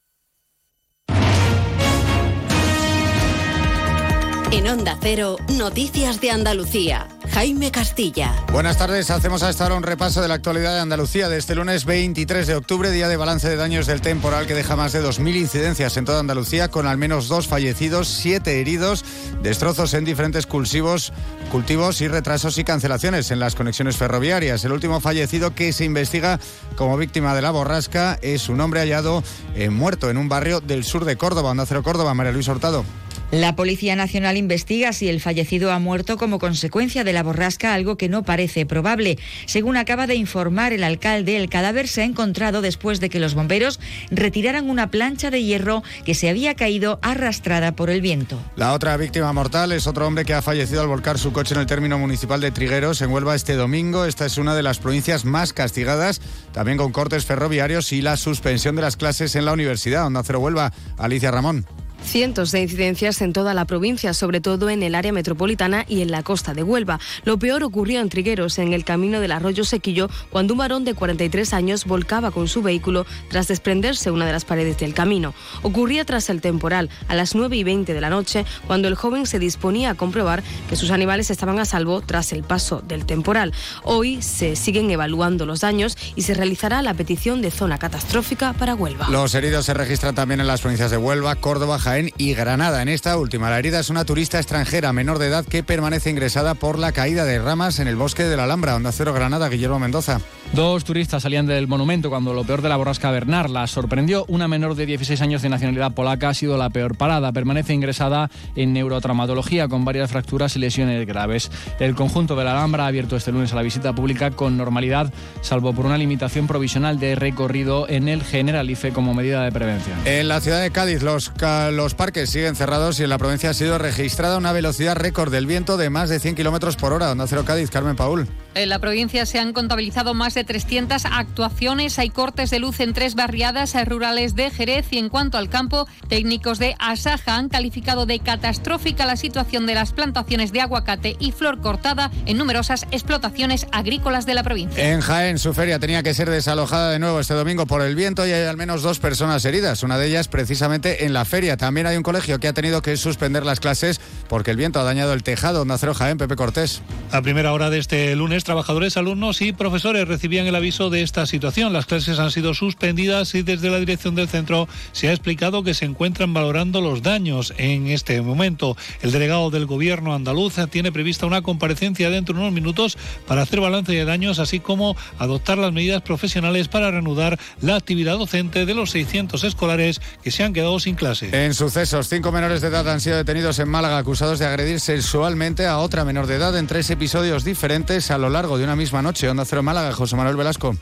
En 4.53 4.69
Onda 4.69 4.97
Cero, 5.01 5.37
Noticias 5.49 6.21
de 6.21 6.31
Andalucía. 6.31 7.09
Jaime 7.33 7.73
Castilla. 7.73 8.33
Buenas 8.53 8.79
tardes, 8.79 9.11
hacemos 9.11 9.43
a 9.43 9.51
esta 9.51 9.67
hora 9.67 9.75
un 9.75 9.83
repaso 9.83 10.23
de 10.23 10.29
la 10.29 10.35
actualidad 10.35 10.75
de 10.75 10.81
Andalucía 10.81 11.29
de 11.29 11.37
este 11.37 11.57
lunes 11.57 11.85
23 11.85 12.47
de 12.47 12.55
octubre, 12.55 12.91
día 12.91 13.09
de 13.09 13.17
balance 13.17 13.49
de 13.49 13.57
daños 13.57 13.87
del 13.87 14.01
temporal 14.01 14.47
que 14.47 14.55
deja 14.55 14.77
más 14.77 14.93
de 14.93 15.03
2.000 15.03 15.37
incidencias 15.37 15.97
en 15.97 16.05
toda 16.05 16.21
Andalucía, 16.21 16.69
con 16.69 16.87
al 16.87 16.97
menos 16.97 17.29
dos 17.29 17.49
fallecidos, 17.49 18.09
siete 18.09 18.61
heridos, 18.61 19.05
destrozos 19.43 19.93
en 19.95 20.05
diferentes 20.05 20.47
cultivos, 20.47 21.13
cultivos 21.51 22.01
y 22.01 22.09
retrasos 22.09 22.57
y 22.57 22.65
cancelaciones 22.65 23.31
en 23.33 23.41
las 23.41 23.57
conexiones 23.57 23.97
ferroviarias. 23.97 24.65
El 24.65 24.73
último 24.73 25.01
fallecido 25.01 25.55
que 25.55 25.73
se 25.73 25.85
investiga 25.85 26.39
como 26.77 26.97
víctima 26.97 27.35
de 27.35 27.43
la 27.43 27.51
borrasca 27.51 28.19
es 28.23 28.49
un 28.49 28.61
hombre 28.61 28.81
hallado 28.81 29.23
eh, 29.57 29.71
muerto 29.71 30.09
en 30.09 30.17
un 30.17 30.29
barrio 30.29 30.61
del 30.61 30.85
sur 30.85 31.05
de 31.05 31.17
Córdoba, 31.17 31.51
Onda 31.51 31.67
Cero 31.67 31.83
Córdoba, 31.83 32.15
María 32.15 32.33
Luis 32.33 32.49
Hurtado. 32.49 32.85
La 33.33 33.57
Policía 33.57 33.97
Nacional 33.97 34.37
investiga 34.37 34.93
si 34.93 35.09
el 35.09 35.21
fallecido 35.21 35.73
ha 35.73 35.81
muerto 35.81 36.17
como 36.17 36.39
consecuencia 36.39 37.03
de 37.03 37.13
la 37.13 37.25
borrasca, 37.25 37.75
algo 37.75 37.97
que 37.97 38.09
no 38.09 38.23
parece 38.23 38.67
probable. 38.67 39.19
Según 39.47 39.77
acaba 39.77 40.07
de 40.07 40.15
informar 40.15 40.73
el 40.73 40.85
alcalde, 40.85 41.37
el 41.37 41.49
cadáver 41.49 41.89
se 41.89 42.03
ha 42.03 42.05
encontrado 42.05 42.63
después 42.63 43.01
de 43.01 43.09
que 43.09 43.19
los 43.19 43.35
bomberos 43.35 43.81
retiraran 44.13 44.71
una 44.71 44.93
plancha 44.93 45.31
de 45.31 45.43
hierro 45.43 45.83
que 46.05 46.15
se 46.15 46.29
había 46.29 46.55
caído 46.55 47.01
arrastrada 47.03 47.75
por 47.75 47.91
el 47.91 48.01
viento. 48.01 48.39
La 48.55 48.73
otra 48.73 48.97
víctima 48.97 49.33
mortal 49.33 49.73
es 49.73 49.89
otro 49.89 50.07
hombre 50.07 50.25
que 50.25 50.35
ha 50.35 50.41
fallecido 50.41 50.83
al 50.83 50.89
volcar 50.89 51.19
su 51.19 51.33
coche 51.33 51.55
en 51.55 51.61
el 51.61 51.67
término 51.67 51.99
municipal 51.99 52.41
de 52.41 52.53
Trigueros, 52.53 53.03
en 53.03 53.11
Huelva, 53.11 53.35
este 53.35 53.55
domingo. 53.55 54.05
Esta 54.05 54.25
es 54.25 54.39
una 54.39 54.55
de 54.55 54.63
las 54.63 54.79
provincias 54.79 55.25
más 55.25 55.53
castigadas, 55.53 56.21
también 56.53 56.79
con 56.79 56.93
cortes 56.93 57.27
ferroviarios 57.27 57.93
y 57.93 58.03
la 58.03 58.17
suspensión 58.17 58.77
de 58.77 58.83
las 58.83 58.97
clases 58.97 59.35
en 59.35 59.47
la 59.47 59.53
universidad. 59.53 60.07
Onda 60.07 60.23
Cero 60.25 60.39
Huelva, 60.39 60.73
Alicia 60.97 61.33
Ramón. 61.33 61.67
Cientos 62.07 62.53
de 62.53 62.63
incidencias 62.63 63.21
en 63.21 63.33
toda 63.33 63.53
la 63.53 63.65
provincia, 63.65 64.15
sobre 64.15 64.41
todo 64.41 64.71
en 64.71 64.85
el 64.85 64.95
área 64.95 65.13
metropolitana 65.13 65.85
y 65.89 66.03
en 66.03 66.13
la 66.13 66.23
costa 66.23 66.55
de 66.55 66.63
Huelva. 66.63 67.01
Lo 67.25 67.37
peor 67.37 67.65
ocurrió 67.65 68.01
en 68.01 68.09
Trigueros, 68.09 68.59
en 68.59 68.73
el 68.73 68.85
camino 68.85 69.21
del 69.21 69.33
arroyo 69.33 69.65
Sequillo, 69.65 70.09
cuando 70.31 70.55
un 70.55 70.59
varón 70.59 70.85
de 70.85 70.95
43 70.95 71.53
años 71.53 71.85
volcaba 71.85 72.31
con 72.31 72.47
su 72.47 72.63
vehículo 72.63 73.07
tras 73.29 73.49
desprenderse 73.49 74.13
una 74.13 74.25
de 74.25 74.33
las 74.33 74.45
paredes 74.45 74.79
del 74.79 74.95
camino. 74.95 75.35
Ocurría 75.63 76.05
tras 76.05 76.31
el 76.31 76.41
temporal, 76.41 76.91
a 77.09 77.17
las 77.17 77.35
9 77.35 77.57
y 77.57 77.65
20 77.65 77.93
de 77.93 78.01
la 78.01 78.09
noche, 78.09 78.47
cuando 78.69 78.87
el 78.87 78.95
joven 78.95 79.27
se 79.27 79.41
disponía 79.41 79.91
a 79.91 79.95
comprobar 79.97 80.45
que 80.71 80.77
sus 80.77 80.93
animales 80.93 81.31
estaban 81.31 81.59
a 81.59 81.65
salvo 81.65 82.03
tras 82.03 82.33
el 82.33 82.45
paso 82.45 82.83
del 82.87 83.05
temporal. 83.05 83.53
Hoy 83.83 84.23
se 84.23 84.55
siguen 84.55 84.91
evaluando 84.93 85.45
los 85.45 85.61
daños 85.61 85.99
y 86.15 86.23
se 86.23 86.35
realizará 86.35 86.83
la 86.83 86.95
petición 86.95 87.43
de 87.43 87.51
zona 87.51 87.79
catastrófica 87.79 88.53
para 88.53 88.77
Huelva. 88.77 89.09
Los 89.11 89.35
heridos 89.35 89.67
se 89.67 89.75
registran 89.75 90.15
también 90.15 90.41
en 90.41 90.47
las 90.47 90.61
provincias 90.61 90.93
de 90.93 90.99
Huelva, 90.99 91.35
Córdoba, 91.35 91.81
Jaén 91.81 91.96
Y 92.19 92.35
Granada. 92.35 92.83
En 92.83 92.89
esta 92.89 93.17
última, 93.17 93.49
la 93.49 93.59
herida 93.59 93.81
es 93.81 93.89
una 93.89 94.05
turista 94.05 94.39
extranjera 94.39 94.93
menor 94.93 95.19
de 95.19 95.29
edad 95.29 95.47
que 95.47 95.63
permanece 95.63 96.11
ingresada 96.11 96.55
por 96.55 96.79
la 96.79 96.93
caída 96.93 97.25
de 97.25 97.39
ramas 97.39 97.79
en 97.79 97.89
el 97.89 97.97
bosque 97.97 98.25
de 98.25 98.37
la 98.37 98.45
Alhambra. 98.45 98.77
Onda 98.77 98.93
Cero 98.93 99.15
Granada, 99.15 99.49
Guillermo 99.49 99.79
Mendoza. 99.79 100.21
Dos 100.53 100.85
turistas 100.85 101.23
salían 101.23 101.47
del 101.47 101.69
monumento 101.69 102.09
cuando 102.09 102.33
lo 102.33 102.45
peor 102.45 102.63
de 102.63 102.71
la 102.71 102.77
borrasca 102.77 103.11
Bernard 103.11 103.51
la 103.51 103.67
sorprendió. 103.67 104.25
Una 104.29 104.49
menor 104.49 104.75
de 104.75 104.87
16 104.87 105.21
años 105.21 105.43
de 105.43 105.51
nacionalidad 105.51 105.93
polaca 105.93 106.31
ha 106.31 106.35
sido 106.35 106.57
la 106.57 106.71
peor 106.71 106.97
parada. 106.97 107.33
Permanece 107.33 107.75
ingresada 107.75 108.31
en 108.55 108.73
neurotraumatología 108.73 109.69
con 109.69 109.85
varias 109.85 110.11
fracturas 110.11 110.57
y 110.57 110.61
lesiones 110.61 111.07
graves. 111.07 111.51
El 111.79 111.95
conjunto 111.95 112.37
de 112.37 112.45
la 112.45 112.53
Alhambra 112.53 112.85
ha 112.85 112.87
abierto 112.87 113.17
este 113.17 113.33
lunes 113.33 113.53
a 113.53 113.57
la 113.57 113.63
visita 113.63 113.95
pública 113.95 114.31
con 114.31 114.57
normalidad, 114.57 115.13
salvo 115.43 115.75
por 115.75 115.85
una 115.85 115.99
limitación 115.99 116.47
provisional 116.47 116.99
de 116.99 117.17
recorrido 117.17 117.87
en 117.89 118.09
el 118.09 118.23
Generalife 118.23 118.93
como 118.93 119.13
medida 119.13 119.43
de 119.43 119.53
prevención. 119.53 119.99
En 120.07 120.29
la 120.29 120.41
ciudad 120.41 120.63
de 120.63 120.71
Cádiz 120.71 121.03
los, 121.03 121.33
los 121.73 121.95
parques 121.95 122.31
siguen 122.31 122.57
cerrados 122.57 122.99
y 122.99 123.03
en 123.03 123.11
la 123.11 123.19
provincia 123.19 123.51
ha 123.51 123.55
sido 123.55 123.77
registrada 123.77 124.39
una 124.39 124.53
velocidad 124.53 124.97
récord 124.97 125.31
del 125.31 125.47
viento 125.47 125.77
de 125.77 125.91
más 125.91 126.09
de 126.09 126.19
100 126.19 126.35
kilómetros 126.35 126.77
por 126.77 126.93
hora. 126.93 127.13
Onda 127.13 127.27
Cero 127.27 127.45
Cádiz, 127.45 127.71
Carmen 127.71 127.97
Paul. 127.97 128.27
En 128.57 128.71
la 128.71 128.79
provincia 128.79 129.27
se 129.27 129.39
han 129.39 129.53
contabilizado 129.53 130.15
más 130.15 130.33
de 130.33 130.43
300 130.43 131.05
actuaciones. 131.05 131.99
Hay 131.99 132.09
cortes 132.09 132.49
de 132.49 132.59
luz 132.59 132.81
en 132.81 132.95
tres 132.95 133.15
barriadas 133.15 133.75
rurales 133.85 134.35
de 134.35 134.51
Jerez 134.51 134.87
y 134.93 134.97
en 134.97 135.11
cuanto 135.11 135.37
al 135.37 135.51
campo, 135.51 135.87
técnicos 136.09 136.59
de 136.59 136.75
Asaja 136.79 137.37
han 137.37 137.51
calificado 137.51 138.07
de 138.07 138.19
catastrófica 138.19 139.05
la 139.05 139.17
situación 139.17 139.67
de 139.67 139.75
las 139.75 139.93
plantaciones 139.93 140.53
de 140.53 140.63
aguacate 140.63 141.17
y 141.19 141.33
flor 141.33 141.61
cortada 141.61 142.11
en 142.25 142.39
numerosas 142.39 142.87
explotaciones 142.93 143.67
agrícolas 143.73 144.25
de 144.25 144.33
la 144.33 144.43
provincia. 144.43 144.91
En 144.91 145.03
Jaén, 145.03 145.39
su 145.39 145.53
feria 145.53 145.79
tenía 145.79 146.03
que 146.03 146.15
ser 146.15 146.31
desalojada 146.31 146.93
de 146.93 146.99
nuevo 146.99 147.21
este 147.21 147.35
domingo 147.35 147.67
por 147.67 147.83
el 147.83 147.95
viento 147.95 148.27
y 148.27 148.33
hay 148.33 148.47
al 148.47 148.57
menos 148.57 148.81
dos 148.81 149.01
personas 149.01 149.45
heridas. 149.45 149.83
Una 149.83 149.99
de 149.99 150.07
ellas 150.07 150.29
precisamente 150.29 151.05
en 151.05 151.13
la 151.13 151.27
feria. 151.27 151.59
También 151.59 151.87
hay 151.87 151.99
un 151.99 152.03
colegio 152.03 152.41
que 152.41 152.49
ha 152.49 152.55
tenido 152.55 152.81
que 152.81 152.97
suspender 152.97 153.45
las 153.45 153.61
clases 153.61 154.01
porque 154.31 154.51
el 154.51 154.57
viento 154.57 154.81
ha 154.81 154.85
dañado 154.85 155.13
el 155.13 155.23
tejado. 155.23 155.67
Nacero 155.67 155.93
Jaén, 155.93 156.17
Pepe 156.17 156.37
Cortés. 156.37 156.81
A 157.13 157.21
primera 157.21 157.53
hora 157.53 157.69
de 157.69 157.81
este 157.81 158.17
lunes 158.17 158.46
trabajadores, 158.47 158.97
alumnos 158.97 159.43
y 159.43 159.53
profesores 159.53 160.07
recibían 160.07 160.47
el 160.47 160.55
aviso 160.55 160.89
de 160.89 161.03
esta 161.03 161.27
situación. 161.27 161.73
Las 161.73 161.85
clases 161.85 162.21
han 162.21 162.31
sido 162.31 162.55
suspendidas 162.55 163.35
y 163.35 163.43
desde 163.43 163.71
la 163.71 163.79
dirección 163.79 164.15
del 164.15 164.29
centro 164.29 164.69
se 164.93 165.09
ha 165.09 165.13
explicado 165.13 165.65
que 165.65 165.75
se 165.75 165.85
encuentran 165.85 166.33
valorando 166.33 166.81
los 166.81 167.03
daños 167.03 167.53
en 167.59 167.89
este 167.89 168.23
momento. 168.23 168.77
El 169.03 169.11
delegado 169.11 169.51
del 169.51 169.67
gobierno 169.67 170.15
andaluz 170.15 170.55
tiene 170.71 170.93
prevista 170.93 171.27
una 171.27 171.43
comparecencia 171.43 172.09
dentro 172.09 172.37
de 172.37 172.41
unos 172.41 172.53
minutos 172.53 172.97
para 173.27 173.43
hacer 173.43 173.61
balance 173.61 173.93
de 173.93 174.05
daños, 174.05 174.39
así 174.39 174.61
como 174.61 174.97
adoptar 175.19 175.59
las 175.59 175.73
medidas 175.73 176.03
profesionales 176.03 176.69
para 176.69 176.93
reanudar 176.93 177.41
la 177.61 177.75
actividad 177.75 178.17
docente 178.17 178.65
de 178.65 178.75
los 178.75 178.93
600 178.93 179.43
escolares 179.43 180.01
que 180.23 180.31
se 180.31 180.45
han 180.45 180.53
quedado 180.53 180.79
sin 180.79 180.95
clase. 180.95 181.31
En 181.33 181.53
sucesos, 181.53 182.09
cinco 182.09 182.31
menores 182.31 182.61
de 182.61 182.69
edad 182.69 182.89
han 182.89 183.01
sido 183.01 183.17
detenidos 183.17 183.59
en 183.59 183.69
Málaga 183.69 183.99
acusados 183.99 184.39
de 184.39 184.47
agredir 184.47 184.79
sexualmente 184.79 185.67
a 185.67 185.79
otra 185.79 186.05
menor 186.05 186.29
de 186.29 186.37
edad 186.37 186.57
en 186.57 186.69
tres 186.69 186.89
episodios 186.91 187.43
diferentes 187.43 188.13
a 188.13 188.19
lo 188.19 188.31
largo 188.31 188.36
de 188.37 188.65
una 188.65 188.77
misma 188.77 189.01
noche. 189.01 189.31
Onda 189.31 189.47
Cero 189.47 189.63
Málaga, 189.63 189.93
José 189.93 190.15
Manuel 190.15 190.37
Velasco. 190.37 190.77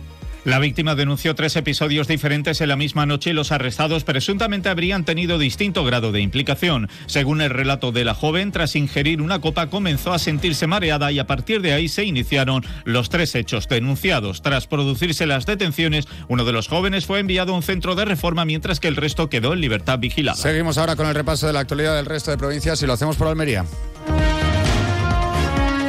La 0.44 0.58
víctima 0.58 0.96
denunció 0.96 1.36
tres 1.36 1.54
episodios 1.54 2.08
diferentes 2.08 2.60
en 2.60 2.68
la 2.68 2.76
misma 2.76 3.06
noche 3.06 3.30
y 3.30 3.32
los 3.32 3.52
arrestados 3.52 4.02
presuntamente 4.02 4.68
habrían 4.68 5.04
tenido 5.04 5.38
distinto 5.38 5.84
grado 5.84 6.10
de 6.10 6.20
implicación. 6.20 6.90
Según 7.06 7.40
el 7.40 7.50
relato 7.50 7.92
de 7.92 8.04
la 8.04 8.12
joven, 8.12 8.50
tras 8.50 8.74
ingerir 8.74 9.22
una 9.22 9.40
copa 9.40 9.70
comenzó 9.70 10.12
a 10.12 10.18
sentirse 10.18 10.66
mareada 10.66 11.12
y 11.12 11.20
a 11.20 11.28
partir 11.28 11.62
de 11.62 11.72
ahí 11.74 11.88
se 11.88 12.04
iniciaron 12.04 12.64
los 12.84 13.08
tres 13.08 13.36
hechos 13.36 13.68
denunciados. 13.68 14.42
Tras 14.42 14.66
producirse 14.66 15.24
las 15.24 15.46
detenciones, 15.46 16.08
uno 16.28 16.44
de 16.44 16.52
los 16.52 16.66
jóvenes 16.66 17.06
fue 17.06 17.20
enviado 17.20 17.54
a 17.54 17.56
un 17.56 17.62
centro 17.62 17.94
de 17.94 18.04
reforma 18.04 18.44
mientras 18.44 18.80
que 18.80 18.88
el 18.88 18.96
resto 18.96 19.30
quedó 19.30 19.52
en 19.52 19.60
libertad 19.60 20.00
vigilada. 20.00 20.36
Seguimos 20.36 20.76
ahora 20.76 20.96
con 20.96 21.06
el 21.06 21.14
repaso 21.14 21.46
de 21.46 21.52
la 21.52 21.60
actualidad 21.60 21.94
del 21.94 22.06
resto 22.06 22.32
de 22.32 22.36
provincias 22.36 22.82
y 22.82 22.86
lo 22.86 22.94
hacemos 22.94 23.16
por 23.16 23.28
Almería. 23.28 23.64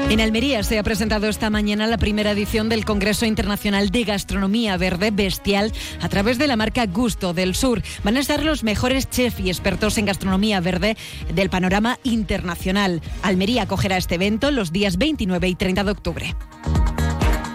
En 0.07 0.21
Almería 0.21 0.61
se 0.61 0.77
ha 0.77 0.83
presentado 0.83 1.27
esta 1.27 1.49
mañana 1.49 1.87
la 1.87 1.97
primera 1.97 2.31
edición 2.31 2.69
del 2.69 2.85
Congreso 2.85 3.25
Internacional 3.25 3.89
de 3.89 4.03
Gastronomía 4.03 4.77
Verde 4.77 5.09
Bestial 5.09 5.73
a 5.99 6.07
través 6.09 6.37
de 6.37 6.45
la 6.45 6.55
marca 6.55 6.85
Gusto 6.85 7.33
del 7.33 7.55
Sur. 7.55 7.81
Van 8.03 8.15
a 8.15 8.19
estar 8.19 8.43
los 8.43 8.63
mejores 8.63 9.09
chefs 9.09 9.39
y 9.39 9.49
expertos 9.49 9.97
en 9.97 10.05
gastronomía 10.05 10.61
verde 10.61 10.95
del 11.33 11.49
panorama 11.49 11.97
internacional. 12.03 13.01
Almería 13.23 13.63
acogerá 13.63 13.97
este 13.97 14.15
evento 14.15 14.51
los 14.51 14.71
días 14.71 14.97
29 14.97 15.47
y 15.47 15.55
30 15.55 15.83
de 15.83 15.91
octubre. 15.91 16.35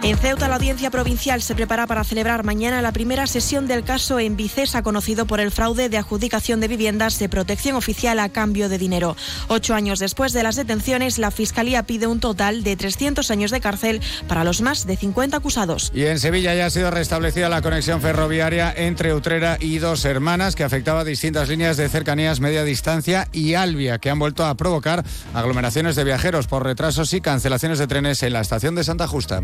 En 0.03 0.17
Ceuta, 0.17 0.47
la 0.47 0.55
audiencia 0.55 0.89
provincial 0.89 1.43
se 1.43 1.53
prepara 1.53 1.85
para 1.85 2.03
celebrar 2.03 2.43
mañana 2.43 2.81
la 2.81 2.91
primera 2.91 3.27
sesión 3.27 3.67
del 3.67 3.83
caso 3.83 4.19
en 4.19 4.35
Vicesa, 4.35 4.81
conocido 4.81 5.27
por 5.27 5.39
el 5.39 5.51
fraude 5.51 5.89
de 5.89 5.97
adjudicación 5.99 6.59
de 6.59 6.67
viviendas 6.67 7.19
de 7.19 7.29
protección 7.29 7.75
oficial 7.75 8.17
a 8.17 8.29
cambio 8.29 8.67
de 8.67 8.79
dinero. 8.79 9.15
Ocho 9.47 9.75
años 9.75 9.99
después 9.99 10.33
de 10.33 10.41
las 10.41 10.55
detenciones, 10.55 11.19
la 11.19 11.29
Fiscalía 11.29 11.83
pide 11.83 12.07
un 12.07 12.19
total 12.19 12.63
de 12.63 12.75
300 12.75 13.29
años 13.29 13.51
de 13.51 13.61
cárcel 13.61 14.01
para 14.27 14.43
los 14.43 14.61
más 14.61 14.87
de 14.87 14.97
50 14.97 15.37
acusados. 15.37 15.91
Y 15.93 16.05
en 16.05 16.17
Sevilla 16.17 16.55
ya 16.55 16.65
ha 16.65 16.71
sido 16.71 16.89
restablecida 16.89 17.47
la 17.47 17.61
conexión 17.61 18.01
ferroviaria 18.01 18.73
entre 18.75 19.13
Utrera 19.13 19.57
y 19.59 19.77
Dos 19.77 20.03
Hermanas, 20.05 20.55
que 20.55 20.63
afectaba 20.63 21.03
distintas 21.03 21.47
líneas 21.47 21.77
de 21.77 21.87
cercanías 21.89 22.39
media 22.39 22.63
distancia 22.63 23.27
y 23.31 23.53
Albia, 23.53 23.99
que 23.99 24.09
han 24.09 24.17
vuelto 24.17 24.47
a 24.47 24.55
provocar 24.55 25.05
aglomeraciones 25.35 25.95
de 25.95 26.03
viajeros 26.05 26.47
por 26.47 26.63
retrasos 26.63 27.13
y 27.13 27.21
cancelaciones 27.21 27.77
de 27.77 27.85
trenes 27.85 28.23
en 28.23 28.33
la 28.33 28.41
estación 28.41 28.73
de 28.73 28.83
Santa 28.83 29.07
Justa. 29.07 29.43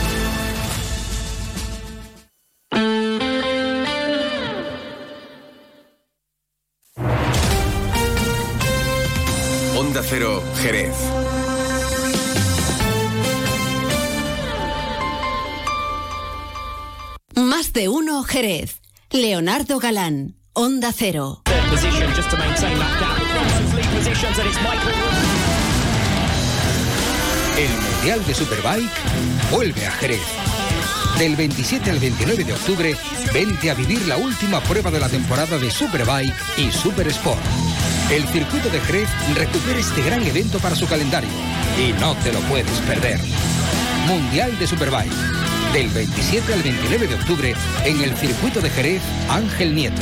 Cero, 10.13 10.43
Jerez. 10.61 10.93
Más 17.33 17.71
de 17.71 17.87
uno, 17.87 18.21
Jerez. 18.23 18.81
Leonardo 19.09 19.79
Galán, 19.79 20.35
Onda 20.51 20.91
Cero. 20.91 21.43
El 27.57 27.69
Mundial 27.69 28.25
de 28.25 28.33
Superbike 28.33 28.91
vuelve 29.49 29.85
a 29.85 29.91
Jerez. 29.91 30.40
Del 31.17 31.35
27 31.35 31.91
al 31.91 31.99
29 31.99 32.43
de 32.43 32.53
octubre, 32.53 32.95
vente 33.33 33.69
a 33.69 33.73
vivir 33.75 34.05
la 34.07 34.17
última 34.17 34.59
prueba 34.61 34.89
de 34.89 34.99
la 34.99 35.09
temporada 35.09 35.57
de 35.57 35.69
Superbike 35.69 36.33
y 36.57 36.71
Super 36.71 37.07
Sport. 37.07 37.41
El 38.11 38.27
circuito 38.27 38.69
de 38.69 38.79
Jerez 38.81 39.09
recupera 39.35 39.79
este 39.79 40.01
gran 40.01 40.23
evento 40.23 40.59
para 40.59 40.75
su 40.75 40.87
calendario 40.87 41.29
y 41.77 41.93
no 41.99 42.15
te 42.15 42.33
lo 42.33 42.39
puedes 42.41 42.77
perder. 42.81 43.19
Mundial 44.07 44.57
de 44.57 44.67
Superbike. 44.67 45.13
Del 45.73 45.89
27 45.89 46.53
al 46.53 46.63
29 46.63 47.07
de 47.07 47.15
octubre 47.15 47.55
en 47.85 48.01
el 48.01 48.15
circuito 48.17 48.59
de 48.59 48.69
Jerez 48.69 49.01
Ángel 49.29 49.73
Nieto. 49.73 50.01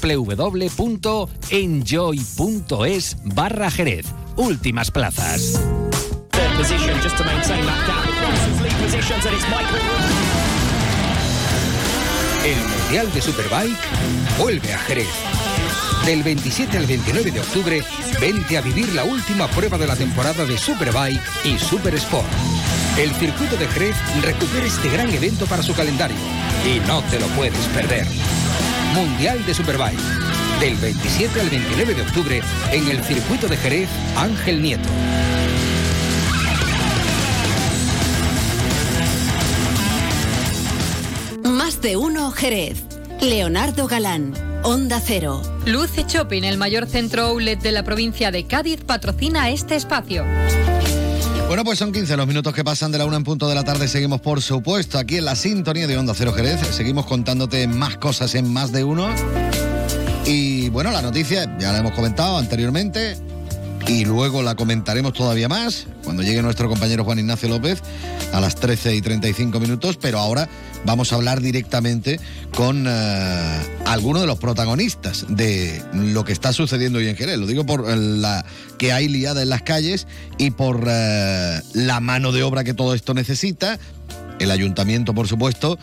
www.enjoy.es 0.00 1.26
barra 3.24 3.70
Jerez. 3.70 4.06
Últimas 4.36 4.90
plazas. 4.90 5.60
El 12.44 12.56
Mundial 12.56 13.12
de 13.12 13.20
Superbike 13.20 13.76
vuelve 14.38 14.72
a 14.72 14.78
Jerez. 14.78 15.08
Del 16.04 16.22
27 16.22 16.78
al 16.78 16.86
29 16.86 17.32
de 17.32 17.40
octubre, 17.40 17.82
vente 18.20 18.56
a 18.56 18.60
vivir 18.60 18.92
la 18.94 19.02
última 19.02 19.48
prueba 19.48 19.76
de 19.76 19.88
la 19.88 19.96
temporada 19.96 20.44
de 20.44 20.56
Superbike 20.56 21.20
y 21.44 21.58
Super 21.58 21.94
Sport. 21.96 22.28
El 22.96 23.12
circuito 23.16 23.56
de 23.56 23.66
Jerez 23.66 23.96
recupera 24.22 24.64
este 24.66 24.88
gran 24.88 25.10
evento 25.10 25.46
para 25.46 25.62
su 25.62 25.74
calendario 25.74 26.16
y 26.64 26.78
no 26.86 27.02
te 27.10 27.18
lo 27.18 27.26
puedes 27.28 27.66
perder. 27.74 28.06
Mundial 28.96 29.44
de 29.44 29.52
Superbike. 29.52 30.00
Del 30.58 30.74
27 30.76 31.38
al 31.42 31.50
29 31.50 31.94
de 31.94 32.00
octubre 32.00 32.42
en 32.72 32.88
el 32.88 33.04
circuito 33.04 33.46
de 33.46 33.58
Jerez 33.58 33.90
Ángel 34.16 34.62
Nieto. 34.62 34.88
Más 41.44 41.82
de 41.82 41.98
uno 41.98 42.30
Jerez. 42.30 42.84
Leonardo 43.20 43.86
Galán, 43.86 44.32
Onda 44.62 44.98
Cero. 45.04 45.42
Luce 45.66 46.04
Shopping, 46.08 46.44
el 46.44 46.56
mayor 46.56 46.86
centro 46.86 47.24
outlet 47.24 47.60
de 47.60 47.72
la 47.72 47.82
provincia 47.82 48.30
de 48.30 48.46
Cádiz, 48.46 48.82
patrocina 48.82 49.50
este 49.50 49.76
espacio. 49.76 50.24
Bueno, 51.46 51.62
pues 51.64 51.78
son 51.78 51.92
15 51.92 52.16
los 52.16 52.26
minutos 52.26 52.52
que 52.52 52.64
pasan 52.64 52.90
de 52.90 52.98
la 52.98 53.04
una 53.06 53.16
en 53.16 53.24
punto 53.24 53.48
de 53.48 53.54
la 53.54 53.62
tarde. 53.62 53.86
Seguimos, 53.86 54.20
por 54.20 54.42
supuesto, 54.42 54.98
aquí 54.98 55.18
en 55.18 55.24
la 55.24 55.36
sintonía 55.36 55.86
de 55.86 55.96
Onda 55.96 56.12
Cero 56.12 56.32
Jerez. 56.32 56.60
Seguimos 56.72 57.06
contándote 57.06 57.68
más 57.68 57.96
cosas 57.98 58.34
en 58.34 58.52
más 58.52 58.72
de 58.72 58.82
uno. 58.82 59.08
Y 60.24 60.70
bueno, 60.70 60.90
la 60.90 61.02
noticia 61.02 61.56
ya 61.58 61.70
la 61.70 61.78
hemos 61.78 61.92
comentado 61.92 62.36
anteriormente 62.36 63.16
y 63.88 64.04
luego 64.04 64.42
la 64.42 64.56
comentaremos 64.56 65.12
todavía 65.12 65.48
más 65.48 65.86
cuando 66.02 66.22
llegue 66.22 66.42
nuestro 66.42 66.68
compañero 66.68 67.04
Juan 67.04 67.18
Ignacio 67.18 67.48
López 67.48 67.80
a 68.32 68.40
las 68.40 68.56
13 68.56 68.94
y 68.96 69.00
35 69.00 69.60
minutos, 69.60 69.96
pero 70.00 70.18
ahora 70.18 70.48
vamos 70.84 71.12
a 71.12 71.16
hablar 71.16 71.40
directamente 71.40 72.18
con 72.54 72.86
eh, 72.88 73.62
algunos 73.84 74.22
de 74.22 74.26
los 74.26 74.38
protagonistas 74.38 75.26
de 75.28 75.82
lo 75.92 76.24
que 76.24 76.32
está 76.32 76.52
sucediendo 76.52 76.98
hoy 76.98 77.08
en 77.08 77.16
Jerez. 77.16 77.38
Lo 77.38 77.46
digo 77.46 77.64
por 77.64 77.86
la 77.86 78.44
que 78.78 78.92
hay 78.92 79.08
liada 79.08 79.42
en 79.42 79.50
las 79.50 79.62
calles 79.62 80.06
y 80.38 80.50
por 80.50 80.84
eh, 80.88 81.60
la 81.74 82.00
mano 82.00 82.32
de 82.32 82.42
obra 82.42 82.64
que 82.64 82.74
todo 82.74 82.94
esto 82.94 83.14
necesita. 83.14 83.78
El 84.38 84.50
ayuntamiento, 84.50 85.14
por 85.14 85.28
supuesto, 85.28 85.78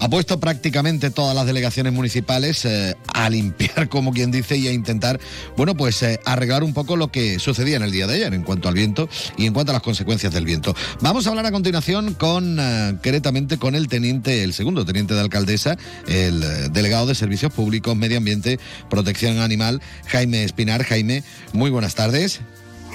ha 0.00 0.08
puesto 0.08 0.40
prácticamente 0.40 1.10
todas 1.10 1.34
las 1.34 1.46
delegaciones 1.46 1.92
municipales 1.92 2.64
eh, 2.64 2.96
a 3.12 3.30
limpiar, 3.30 3.88
como 3.90 4.12
quien 4.12 4.30
dice, 4.30 4.56
y 4.56 4.68
a 4.68 4.72
intentar, 4.72 5.20
bueno, 5.56 5.76
pues 5.76 6.02
eh, 6.02 6.20
arreglar 6.24 6.62
un 6.62 6.74
poco 6.74 6.96
lo 6.96 7.08
que 7.10 7.38
sucedía 7.38 7.76
en 7.76 7.82
el 7.82 7.92
día 7.92 8.06
de 8.06 8.14
ayer 8.14 8.34
en 8.34 8.42
cuanto 8.42 8.68
al 8.68 8.74
viento 8.74 9.08
y 9.36 9.46
en 9.46 9.52
cuanto 9.52 9.72
a 9.72 9.74
las 9.74 9.82
consecuencias 9.82 10.32
del 10.32 10.44
viento. 10.44 10.74
Vamos 11.00 11.26
a 11.26 11.30
hablar 11.30 11.46
a 11.46 11.52
continuación 11.52 12.14
con, 12.14 12.58
eh, 12.60 12.98
con 13.58 13.74
el 13.74 13.88
teniente, 13.88 14.44
el 14.44 14.54
segundo 14.54 14.84
teniente 14.84 15.14
de 15.14 15.20
alcaldesa, 15.20 15.76
el 16.06 16.72
delegado 16.72 17.06
de 17.06 17.14
Servicios 17.14 17.52
Públicos, 17.52 17.96
Medio 17.96 18.18
Ambiente, 18.18 18.58
Protección 18.88 19.38
Animal, 19.38 19.80
Jaime 20.06 20.44
Espinar. 20.44 20.84
Jaime, 20.84 21.22
muy 21.52 21.70
buenas 21.70 21.94
tardes. 21.94 22.40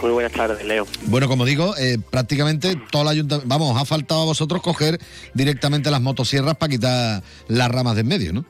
Muy 0.04 0.12
buenas 0.12 0.34
tardes, 0.34 0.66
Leo. 0.66 0.86
Bueno, 1.06 1.30
como 1.30 1.46
digo, 1.46 1.78
eh, 1.78 1.98
prácticamente 2.12 2.76
todo 2.92 3.04
el 3.04 3.08
ayuntamiento, 3.08 3.48
vamos, 3.48 3.82
ha 3.82 3.86
faltado 3.86 4.24
a 4.24 4.26
vosotros 4.26 4.62
coger 4.62 5.00
directamente 5.34 5.90
las 5.90 6.02
motosierras 6.02 6.56
para 6.58 6.72
quitar 6.72 7.24
las 7.48 7.72
ramas 7.72 7.96
de 7.96 8.02
en 8.02 8.08
medio, 8.10 8.34
¿no? 8.34 8.44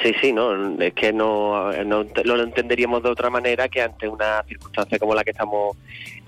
Sí, 0.00 0.14
sí, 0.20 0.32
no, 0.32 0.80
es 0.80 0.94
que 0.94 1.12
no, 1.12 1.72
no, 1.82 2.04
lo 2.24 2.42
entenderíamos 2.44 3.02
de 3.02 3.08
otra 3.08 3.28
manera 3.28 3.68
que 3.68 3.82
ante 3.82 4.08
una 4.08 4.44
circunstancia 4.46 5.00
como 5.00 5.16
la 5.16 5.24
que 5.24 5.32
estamos 5.32 5.76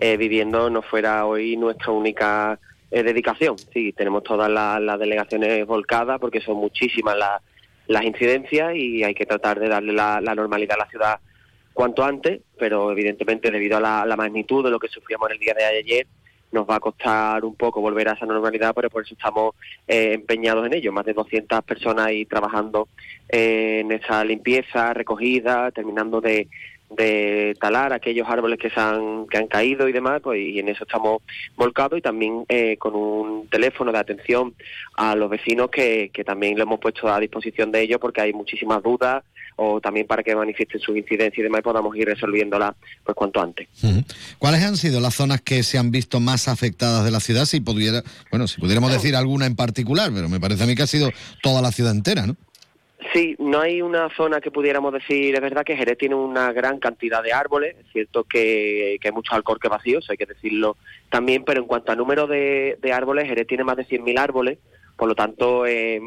eh, 0.00 0.16
viviendo 0.16 0.68
no 0.68 0.82
fuera 0.82 1.26
hoy 1.26 1.56
nuestra 1.56 1.92
única 1.92 2.58
eh, 2.90 3.04
dedicación. 3.04 3.54
Sí, 3.72 3.92
tenemos 3.92 4.24
todas 4.24 4.50
las, 4.50 4.80
las 4.80 4.98
delegaciones 4.98 5.64
volcadas 5.64 6.18
porque 6.18 6.40
son 6.40 6.56
muchísimas 6.56 7.16
las, 7.16 7.40
las 7.86 8.02
incidencias 8.02 8.74
y 8.74 9.04
hay 9.04 9.14
que 9.14 9.26
tratar 9.26 9.60
de 9.60 9.68
darle 9.68 9.92
la, 9.92 10.20
la 10.20 10.34
normalidad 10.34 10.74
a 10.74 10.84
la 10.84 10.90
ciudad 10.90 11.20
cuanto 11.76 12.02
antes, 12.02 12.40
pero 12.58 12.90
evidentemente 12.90 13.50
debido 13.50 13.76
a 13.76 14.06
la, 14.06 14.16
magnitud 14.16 14.64
de 14.64 14.70
lo 14.70 14.78
que 14.78 14.88
sufríamos 14.88 15.28
en 15.28 15.34
el 15.34 15.40
día 15.40 15.52
de 15.52 15.64
ayer, 15.64 16.06
nos 16.50 16.66
va 16.66 16.76
a 16.76 16.80
costar 16.80 17.44
un 17.44 17.54
poco 17.54 17.82
volver 17.82 18.08
a 18.08 18.12
esa 18.12 18.24
normalidad, 18.24 18.72
pero 18.74 18.88
por 18.88 19.02
eso 19.02 19.12
estamos 19.12 19.54
eh, 19.86 20.12
empeñados 20.14 20.64
en 20.64 20.72
ello. 20.72 20.90
Más 20.90 21.04
de 21.04 21.12
200 21.12 21.62
personas 21.64 22.06
ahí 22.06 22.24
trabajando 22.24 22.88
eh, 23.28 23.80
en 23.80 23.92
esa 23.92 24.24
limpieza, 24.24 24.94
recogida, 24.94 25.70
terminando 25.70 26.22
de, 26.22 26.48
de 26.88 27.54
talar 27.60 27.92
aquellos 27.92 28.26
árboles 28.26 28.58
que 28.58 28.70
se 28.70 28.80
han, 28.80 29.26
que 29.26 29.36
han 29.36 29.46
caído 29.46 29.86
y 29.86 29.92
demás, 29.92 30.22
pues, 30.22 30.40
y 30.40 30.58
en 30.58 30.68
eso 30.68 30.84
estamos 30.84 31.20
volcados 31.56 31.98
y 31.98 32.02
también 32.02 32.46
eh, 32.48 32.78
con 32.78 32.94
un 32.94 33.48
teléfono 33.48 33.92
de 33.92 33.98
atención 33.98 34.54
a 34.96 35.14
los 35.14 35.28
vecinos 35.28 35.68
que, 35.68 36.10
que 36.10 36.24
también 36.24 36.56
lo 36.56 36.62
hemos 36.62 36.80
puesto 36.80 37.06
a 37.12 37.20
disposición 37.20 37.70
de 37.70 37.82
ellos 37.82 37.98
porque 38.00 38.22
hay 38.22 38.32
muchísimas 38.32 38.82
dudas 38.82 39.24
o 39.56 39.80
también 39.80 40.06
para 40.06 40.22
que 40.22 40.34
manifiesten 40.36 40.80
sus 40.80 40.96
incidencias 40.96 41.38
y 41.38 41.42
demás 41.42 41.60
y 41.60 41.62
podamos 41.62 41.96
ir 41.96 42.06
resolviéndolas 42.06 42.74
pues 43.04 43.14
cuanto 43.14 43.40
antes. 43.40 43.68
¿Cuáles 44.38 44.62
han 44.62 44.76
sido 44.76 45.00
las 45.00 45.14
zonas 45.14 45.40
que 45.40 45.62
se 45.62 45.78
han 45.78 45.90
visto 45.90 46.20
más 46.20 46.48
afectadas 46.48 47.04
de 47.04 47.10
la 47.10 47.20
ciudad? 47.20 47.46
Si 47.46 47.60
pudiera, 47.60 48.02
bueno, 48.30 48.46
si 48.46 48.60
pudiéramos 48.60 48.92
decir 48.92 49.16
alguna 49.16 49.46
en 49.46 49.56
particular, 49.56 50.10
pero 50.14 50.28
me 50.28 50.38
parece 50.38 50.64
a 50.64 50.66
mí 50.66 50.74
que 50.74 50.82
ha 50.82 50.86
sido 50.86 51.10
toda 51.42 51.62
la 51.62 51.72
ciudad 51.72 51.92
entera, 51.92 52.26
¿no? 52.26 52.36
Sí, 53.12 53.36
no 53.38 53.60
hay 53.60 53.82
una 53.82 54.08
zona 54.16 54.40
que 54.40 54.50
pudiéramos 54.50 54.92
decir, 54.92 55.34
es 55.34 55.40
verdad 55.40 55.64
que 55.64 55.76
Jerez 55.76 55.96
tiene 55.96 56.16
una 56.16 56.52
gran 56.52 56.78
cantidad 56.78 57.22
de 57.22 57.32
árboles, 57.32 57.76
es 57.78 57.86
cierto 57.92 58.24
que, 58.24 58.98
que 59.00 59.08
hay 59.08 59.14
muchos 59.14 59.34
alcorques 59.34 59.70
vacíos, 59.70 60.06
hay 60.10 60.16
que 60.16 60.26
decirlo 60.26 60.76
también, 61.08 61.44
pero 61.44 61.60
en 61.60 61.66
cuanto 61.66 61.92
a 61.92 61.96
número 61.96 62.26
de, 62.26 62.78
de 62.82 62.92
árboles, 62.92 63.26
Jerez 63.26 63.46
tiene 63.46 63.64
más 63.64 63.76
de 63.76 63.86
100.000 63.86 64.18
árboles, 64.18 64.58
por 64.96 65.08
lo 65.08 65.14
tanto, 65.14 65.66
eh, 65.66 66.00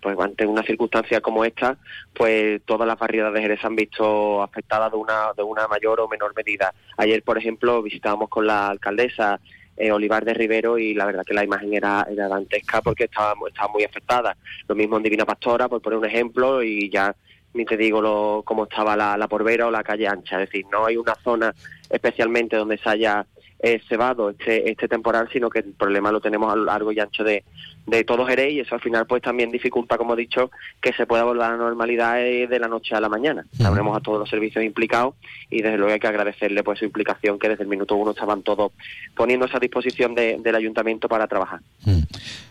pues 0.00 0.18
ante 0.18 0.46
una 0.46 0.62
circunstancia 0.62 1.20
como 1.20 1.44
esta, 1.44 1.78
pues 2.12 2.60
todas 2.64 2.86
las 2.86 2.98
barriadas 2.98 3.32
de 3.32 3.40
Jerez 3.40 3.60
se 3.60 3.66
han 3.66 3.76
visto 3.76 4.42
afectadas 4.42 4.90
de 4.90 4.98
una, 4.98 5.32
de 5.36 5.42
una 5.42 5.68
mayor 5.68 6.00
o 6.00 6.08
menor 6.08 6.34
medida. 6.34 6.74
Ayer, 6.96 7.22
por 7.22 7.38
ejemplo, 7.38 7.82
visitábamos 7.82 8.28
con 8.28 8.46
la 8.46 8.68
alcaldesa 8.68 9.40
eh, 9.76 9.92
Olivar 9.92 10.24
de 10.24 10.34
Rivero 10.34 10.76
y 10.76 10.92
la 10.94 11.06
verdad 11.06 11.24
que 11.24 11.34
la 11.34 11.44
imagen 11.44 11.72
era, 11.72 12.06
era 12.10 12.28
dantesca 12.28 12.82
porque 12.82 13.04
estaba, 13.04 13.34
estaba 13.46 13.72
muy 13.72 13.84
afectada. 13.84 14.36
Lo 14.66 14.74
mismo 14.74 14.96
en 14.96 15.04
Divina 15.04 15.24
Pastora, 15.24 15.68
por 15.68 15.80
poner 15.80 15.98
un 15.98 16.04
ejemplo, 16.04 16.62
y 16.62 16.90
ya 16.90 17.14
ni 17.54 17.64
te 17.64 17.76
digo 17.76 18.00
lo, 18.00 18.42
cómo 18.44 18.64
estaba 18.64 18.96
la, 18.96 19.16
la 19.16 19.28
Porbera 19.28 19.66
o 19.66 19.70
la 19.70 19.84
calle 19.84 20.08
ancha. 20.08 20.42
Es 20.42 20.48
decir, 20.50 20.66
no 20.70 20.84
hay 20.86 20.96
una 20.96 21.14
zona 21.22 21.54
especialmente 21.88 22.56
donde 22.56 22.78
se 22.78 22.88
haya 22.88 23.24
eh, 23.62 23.80
cebado 23.88 24.30
este, 24.30 24.70
este 24.70 24.88
temporal, 24.88 25.28
sino 25.32 25.48
que 25.48 25.60
el 25.60 25.72
problema 25.72 26.10
lo 26.12 26.20
tenemos 26.20 26.52
a 26.52 26.56
lo 26.56 26.64
largo 26.64 26.90
y 26.92 26.98
ancho 27.00 27.22
de, 27.24 27.44
de 27.86 28.04
todo 28.04 28.26
Jerez 28.26 28.52
y 28.52 28.60
eso 28.60 28.74
al 28.74 28.80
final 28.80 29.06
pues 29.06 29.22
también 29.22 29.50
dificulta, 29.50 29.96
como 29.96 30.14
he 30.14 30.16
dicho, 30.16 30.50
que 30.80 30.92
se 30.92 31.06
pueda 31.06 31.22
volver 31.24 31.44
a 31.44 31.50
la 31.52 31.56
normalidad 31.56 32.20
eh, 32.20 32.46
de 32.48 32.58
la 32.58 32.68
noche 32.68 32.94
a 32.94 33.00
la 33.00 33.08
mañana. 33.08 33.46
Sabremos 33.56 33.96
a 33.96 34.00
todos 34.00 34.18
los 34.18 34.28
servicios 34.28 34.64
implicados 34.64 35.14
y 35.50 35.62
desde 35.62 35.78
luego 35.78 35.92
hay 35.92 36.00
que 36.00 36.06
agradecerle 36.08 36.62
pues 36.64 36.80
su 36.80 36.84
implicación 36.86 37.38
que 37.38 37.48
desde 37.48 37.62
el 37.62 37.68
minuto 37.68 37.94
uno 37.94 38.10
estaban 38.10 38.42
todos 38.42 38.72
poniéndose 39.16 39.56
a 39.56 39.60
disposición 39.60 40.14
de- 40.14 40.38
del 40.42 40.54
ayuntamiento 40.56 41.08
para 41.08 41.26
trabajar. 41.28 41.60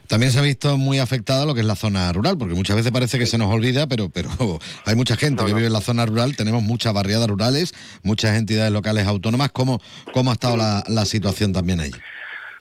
También 0.07 0.33
se 0.33 0.39
ha 0.39 0.41
visto 0.41 0.77
muy 0.77 0.99
afectada 0.99 1.45
lo 1.45 1.53
que 1.53 1.61
es 1.61 1.65
la 1.65 1.77
zona 1.77 2.11
rural, 2.11 2.37
porque 2.37 2.53
muchas 2.53 2.75
veces 2.75 2.91
parece 2.91 3.17
que 3.17 3.25
se 3.25 3.37
nos 3.37 3.47
olvida, 3.53 3.87
pero, 3.87 4.09
pero 4.09 4.29
hay 4.85 4.95
mucha 4.95 5.15
gente 5.15 5.45
que 5.45 5.53
vive 5.53 5.67
en 5.67 5.73
la 5.73 5.79
zona 5.79 6.05
rural, 6.05 6.35
tenemos 6.35 6.61
muchas 6.63 6.93
barriadas 6.93 7.29
rurales, 7.29 7.73
muchas 8.03 8.37
entidades 8.37 8.73
locales 8.73 9.07
autónomas. 9.07 9.51
¿Cómo, 9.53 9.79
cómo 10.13 10.31
ha 10.31 10.33
estado 10.33 10.57
la, 10.57 10.83
la 10.89 11.00
situación 11.05 11.53
también 11.53 11.79
ahí? 11.79 11.91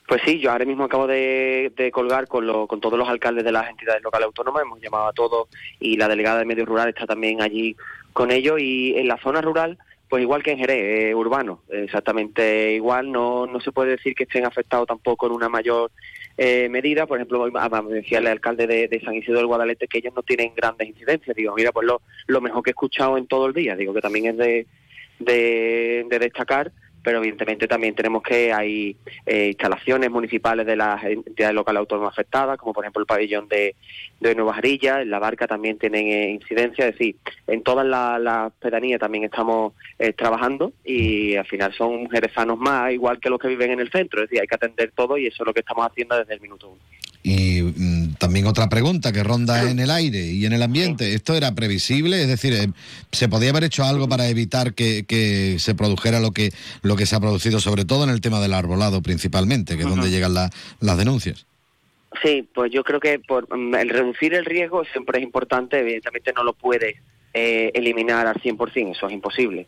Pues 0.07 0.21
sí, 0.25 0.39
yo 0.39 0.51
ahora 0.51 0.65
mismo 0.65 0.83
acabo 0.83 1.07
de, 1.07 1.71
colgar 1.93 2.27
con, 2.27 2.45
lo- 2.45 2.67
con 2.67 2.81
todos 2.81 2.99
los 2.99 3.07
alcaldes 3.07 3.45
de 3.45 3.51
las 3.53 3.69
entidades 3.69 4.03
locales 4.03 4.25
autónomas, 4.25 4.63
hemos 4.63 4.81
llamado 4.81 5.07
a 5.07 5.13
todos 5.13 5.47
y 5.79 5.95
la 5.95 6.09
delegada 6.09 6.39
de 6.39 6.45
Medio 6.45 6.65
Rural 6.65 6.89
está 6.89 7.05
también 7.05 7.41
allí 7.41 7.77
con 8.11 8.29
ellos 8.31 8.59
y 8.59 8.93
en 8.97 9.07
la 9.07 9.17
zona 9.19 9.39
rural, 9.41 9.77
pues 10.09 10.21
igual 10.21 10.43
que 10.43 10.51
en 10.51 10.57
Jerez, 10.57 11.11
eh, 11.11 11.15
urbano, 11.15 11.61
exactamente 11.69 12.73
igual, 12.73 13.09
no, 13.09 13.47
no 13.47 13.61
se 13.61 13.71
puede 13.71 13.91
decir 13.91 14.13
que 14.13 14.23
estén 14.23 14.45
afectados 14.45 14.85
tampoco 14.85 15.27
en 15.27 15.31
una 15.31 15.47
mayor 15.47 15.91
eh, 16.37 16.67
medidas. 16.67 17.07
Por 17.07 17.17
ejemplo, 17.17 17.49
me 17.49 17.93
decía 17.93 18.17
el 18.17 18.27
alcalde 18.27 18.67
de, 18.67 19.01
San 19.05 19.15
Isidro 19.15 19.37
del 19.37 19.47
Guadalete 19.47 19.87
que 19.87 19.99
ellos 19.99 20.13
no 20.13 20.23
tienen 20.23 20.51
grandes 20.53 20.89
incidencias. 20.89 21.33
Digo, 21.37 21.53
mira, 21.55 21.71
pues 21.71 21.87
lo, 21.87 22.01
lo 22.27 22.41
mejor 22.41 22.63
que 22.63 22.71
he 22.71 22.73
escuchado 22.73 23.17
en 23.17 23.27
todo 23.27 23.45
el 23.45 23.53
día. 23.53 23.77
Digo 23.77 23.93
que 23.93 24.01
también 24.01 24.25
es 24.25 24.37
de, 24.37 24.67
de 26.09 26.19
destacar 26.19 26.73
pero 27.03 27.17
evidentemente 27.19 27.67
también 27.67 27.95
tenemos 27.95 28.21
que 28.23 28.53
hay 28.53 28.95
eh, 29.25 29.47
instalaciones 29.47 30.09
municipales 30.11 30.65
de 30.65 30.75
las 30.75 31.03
entidades 31.03 31.55
locales 31.55 31.79
autónomas 31.79 32.13
afectadas, 32.13 32.57
como 32.57 32.73
por 32.73 32.83
ejemplo 32.83 33.01
el 33.01 33.07
pabellón 33.07 33.47
de, 33.47 33.75
de 34.19 34.35
Nuevas 34.35 34.57
Arillas, 34.57 35.01
en 35.01 35.09
la 35.09 35.19
barca 35.19 35.47
también 35.47 35.77
tienen 35.77 36.07
eh, 36.07 36.29
incidencia, 36.31 36.87
es 36.87 36.93
decir, 36.97 37.15
en 37.47 37.63
todas 37.63 37.85
las 37.85 38.51
pedanías 38.53 38.99
también 38.99 39.23
estamos 39.23 39.73
eh, 39.99 40.13
trabajando 40.13 40.73
y 40.83 41.35
al 41.35 41.45
final 41.45 41.73
son 41.73 42.09
jerezanos 42.09 42.57
más, 42.59 42.91
igual 42.91 43.19
que 43.19 43.29
los 43.29 43.39
que 43.39 43.47
viven 43.47 43.71
en 43.71 43.79
el 43.79 43.91
centro, 43.91 44.21
es 44.21 44.29
decir, 44.29 44.41
hay 44.41 44.47
que 44.47 44.55
atender 44.55 44.91
todo 44.95 45.17
y 45.17 45.27
eso 45.27 45.43
es 45.43 45.47
lo 45.47 45.53
que 45.53 45.61
estamos 45.61 45.85
haciendo 45.85 46.17
desde 46.17 46.33
el 46.33 46.41
minuto 46.41 46.69
uno. 46.69 46.81
Mm, 47.23 47.90
también 48.21 48.45
otra 48.45 48.69
pregunta 48.69 49.11
que 49.11 49.23
ronda 49.23 49.67
en 49.71 49.79
el 49.79 49.89
aire 49.89 50.19
y 50.19 50.45
en 50.45 50.53
el 50.53 50.61
ambiente. 50.61 51.15
¿Esto 51.15 51.33
era 51.33 51.55
previsible? 51.55 52.21
Es 52.21 52.27
decir, 52.27 52.53
eh, 52.53 52.67
¿se 53.11 53.27
podía 53.27 53.49
haber 53.49 53.63
hecho 53.63 53.83
algo 53.83 54.07
para 54.07 54.29
evitar 54.29 54.75
que, 54.75 55.55
se 55.57 55.73
produjera 55.73 56.19
lo 56.19 56.29
que, 56.29 56.51
lo 56.83 56.95
que 56.95 57.07
se 57.07 57.15
ha 57.15 57.19
producido, 57.19 57.59
sobre 57.59 57.83
todo 57.83 58.03
en 58.03 58.11
el 58.11 58.21
tema 58.21 58.39
del 58.39 58.53
arbolado 58.53 59.01
principalmente, 59.01 59.75
que 59.75 59.81
es 59.81 59.89
donde 59.89 60.11
llegan 60.11 60.35
las 60.35 60.97
denuncias? 60.99 61.47
Sí, 62.21 62.47
pues 62.53 62.71
yo 62.71 62.83
creo 62.83 62.99
que 62.99 63.17
por, 63.17 63.47
mm, 63.57 63.73
el 63.73 63.89
reducir 63.89 64.35
el 64.35 64.45
riesgo 64.45 64.83
siempre 64.85 65.17
es 65.17 65.23
importante. 65.23 65.79
Evidentemente 65.79 66.31
no 66.35 66.43
lo 66.43 66.53
puedes 66.53 66.97
eh, 67.33 67.71
eliminar 67.73 68.27
al 68.27 68.35
100%, 68.35 68.91
eso 68.91 69.07
es 69.07 69.13
imposible. 69.13 69.65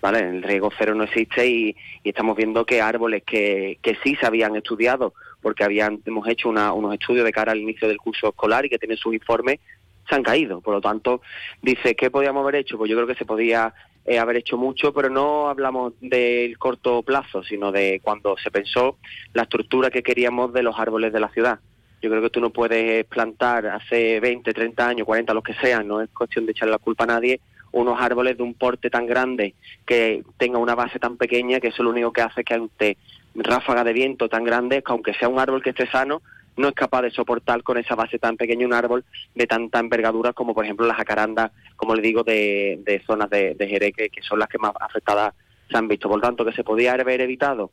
¿vale? 0.00 0.20
El 0.20 0.44
riesgo 0.44 0.70
cero 0.78 0.94
no 0.94 1.02
existe 1.02 1.44
y, 1.44 1.76
estamos 2.04 2.36
viendo 2.36 2.64
que 2.64 2.80
árboles 2.80 3.24
que, 3.26 3.78
que 3.82 3.98
sí 4.04 4.14
se 4.14 4.26
habían 4.26 4.54
estudiado 4.54 5.12
porque 5.46 5.62
habían, 5.62 6.00
hemos 6.04 6.26
hecho 6.26 6.48
unos 6.48 6.92
estudios 6.92 7.24
de 7.24 7.30
cara 7.30 7.52
al 7.52 7.60
inicio 7.60 7.86
del 7.86 7.98
curso 7.98 8.30
escolar 8.30 8.66
y 8.66 8.68
que 8.68 8.80
tienen 8.80 8.96
sus 8.96 9.14
informes, 9.14 9.60
se 10.08 10.16
han 10.16 10.24
caído. 10.24 10.60
Por 10.60 10.74
lo 10.74 10.80
tanto, 10.80 11.20
dice, 11.62 11.94
¿qué 11.94 12.10
podíamos 12.10 12.42
haber 12.42 12.56
hecho? 12.56 12.76
Pues 12.76 12.90
yo 12.90 12.96
creo 12.96 13.06
que 13.06 13.14
se 13.14 13.24
podía 13.24 13.72
eh, 14.04 14.18
haber 14.18 14.38
hecho 14.38 14.56
mucho, 14.56 14.92
pero 14.92 15.08
no 15.08 15.48
hablamos 15.48 15.92
del 16.00 16.58
corto 16.58 17.00
plazo, 17.04 17.44
sino 17.44 17.70
de 17.70 18.00
cuando 18.02 18.36
se 18.36 18.50
pensó 18.50 18.96
la 19.34 19.42
estructura 19.42 19.88
que 19.88 20.02
queríamos 20.02 20.52
de 20.52 20.64
los 20.64 20.76
árboles 20.80 21.12
de 21.12 21.20
la 21.20 21.28
ciudad. 21.28 21.60
Yo 22.02 22.10
creo 22.10 22.22
que 22.22 22.30
tú 22.30 22.40
no 22.40 22.50
puedes 22.50 23.04
plantar 23.04 23.68
hace 23.68 24.18
20, 24.18 24.52
30 24.52 24.88
años, 24.88 25.06
40, 25.06 25.32
los 25.32 25.44
que 25.44 25.54
sean, 25.54 25.86
no 25.86 26.00
es 26.00 26.10
cuestión 26.10 26.44
de 26.46 26.50
echarle 26.50 26.72
la 26.72 26.78
culpa 26.78 27.04
a 27.04 27.06
nadie, 27.06 27.38
unos 27.70 28.00
árboles 28.00 28.36
de 28.36 28.42
un 28.42 28.54
porte 28.54 28.90
tan 28.90 29.06
grande 29.06 29.54
que 29.86 30.24
tenga 30.38 30.58
una 30.58 30.74
base 30.74 30.98
tan 30.98 31.16
pequeña 31.16 31.60
que 31.60 31.68
eso 31.68 31.84
lo 31.84 31.90
único 31.90 32.12
que 32.12 32.22
hace 32.22 32.42
que 32.42 32.54
ante 32.54 32.96
ráfaga 33.36 33.84
de 33.84 33.92
viento 33.92 34.28
tan 34.28 34.44
grande 34.44 34.82
que 34.82 34.92
aunque 34.92 35.14
sea 35.14 35.28
un 35.28 35.38
árbol 35.38 35.62
que 35.62 35.70
esté 35.70 35.86
sano 35.90 36.22
no 36.56 36.68
es 36.68 36.74
capaz 36.74 37.02
de 37.02 37.10
soportar 37.10 37.62
con 37.62 37.76
esa 37.76 37.94
base 37.94 38.18
tan 38.18 38.36
pequeña 38.36 38.66
un 38.66 38.72
árbol 38.72 39.04
de 39.34 39.46
tanta 39.46 39.78
envergadura 39.78 40.32
como 40.32 40.54
por 40.54 40.64
ejemplo 40.64 40.86
las 40.86 40.96
jacarandas, 40.96 41.52
como 41.76 41.94
le 41.94 42.02
digo, 42.02 42.22
de, 42.22 42.80
de 42.84 43.02
zonas 43.06 43.28
de, 43.30 43.54
de 43.54 43.68
Jerez 43.68 43.92
que, 43.94 44.08
que 44.08 44.22
son 44.22 44.38
las 44.38 44.48
que 44.48 44.58
más 44.58 44.72
afectadas 44.80 45.34
se 45.70 45.76
han 45.76 45.88
visto. 45.88 46.08
Por 46.08 46.18
lo 46.18 46.26
tanto, 46.26 46.44
que 46.44 46.52
se 46.52 46.64
podía 46.64 46.94
haber 46.94 47.20
evitado 47.20 47.70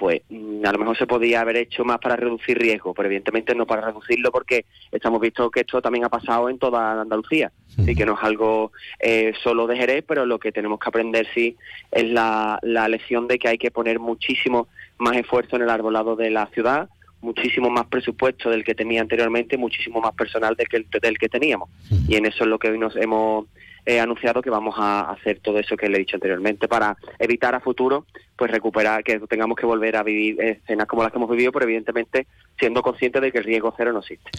pues 0.00 0.22
mm, 0.30 0.64
a 0.64 0.72
lo 0.72 0.78
mejor 0.78 0.96
se 0.96 1.06
podía 1.06 1.42
haber 1.42 1.58
hecho 1.58 1.84
más 1.84 1.98
para 1.98 2.16
reducir 2.16 2.58
riesgo, 2.58 2.94
pero 2.94 3.06
evidentemente 3.06 3.54
no 3.54 3.66
para 3.66 3.82
reducirlo 3.82 4.32
porque 4.32 4.64
estamos 4.90 5.20
visto 5.20 5.50
que 5.50 5.60
esto 5.60 5.82
también 5.82 6.06
ha 6.06 6.08
pasado 6.08 6.48
en 6.48 6.58
toda 6.58 7.02
Andalucía, 7.02 7.52
así 7.78 7.94
que 7.94 8.06
no 8.06 8.14
es 8.14 8.20
algo 8.22 8.72
eh, 8.98 9.34
solo 9.42 9.66
de 9.66 9.76
Jerez, 9.76 10.02
pero 10.08 10.24
lo 10.24 10.38
que 10.38 10.52
tenemos 10.52 10.80
que 10.80 10.88
aprender 10.88 11.26
sí 11.34 11.54
es 11.92 12.04
la, 12.04 12.58
la 12.62 12.88
lección 12.88 13.28
de 13.28 13.38
que 13.38 13.48
hay 13.48 13.58
que 13.58 13.70
poner 13.70 13.98
muchísimo 13.98 14.68
más 15.00 15.16
esfuerzo 15.16 15.56
en 15.56 15.62
el 15.62 15.70
arbolado 15.70 16.14
de 16.14 16.30
la 16.30 16.46
ciudad, 16.46 16.88
muchísimo 17.22 17.70
más 17.70 17.86
presupuesto 17.86 18.50
del 18.50 18.64
que 18.64 18.74
tenía 18.74 19.00
anteriormente, 19.00 19.56
muchísimo 19.56 20.00
más 20.00 20.14
personal 20.14 20.54
del 20.56 20.68
que, 20.68 20.84
del 21.00 21.18
que 21.18 21.28
teníamos. 21.28 21.68
Y 22.08 22.16
en 22.16 22.26
eso 22.26 22.44
es 22.44 22.50
lo 22.50 22.58
que 22.58 22.70
hoy 22.70 22.78
nos 22.78 22.96
hemos 22.96 23.46
he 23.86 24.00
anunciado 24.00 24.42
que 24.42 24.50
vamos 24.50 24.74
a 24.78 25.10
hacer 25.10 25.40
todo 25.40 25.58
eso 25.58 25.76
que 25.76 25.88
le 25.88 25.96
he 25.96 26.00
dicho 26.00 26.16
anteriormente 26.16 26.68
para 26.68 26.96
evitar 27.18 27.54
a 27.54 27.60
futuro 27.60 28.06
pues 28.36 28.50
recuperar 28.50 29.04
que 29.04 29.18
tengamos 29.20 29.56
que 29.56 29.66
volver 29.66 29.96
a 29.96 30.02
vivir 30.02 30.40
escenas 30.40 30.86
como 30.86 31.02
las 31.02 31.12
que 31.12 31.18
hemos 31.18 31.30
vivido, 31.30 31.52
pero 31.52 31.66
evidentemente 31.66 32.26
siendo 32.58 32.80
conscientes 32.82 33.20
de 33.20 33.32
que 33.32 33.38
el 33.38 33.44
riesgo 33.44 33.74
cero 33.76 33.92
no 33.92 33.98
existe. 33.98 34.30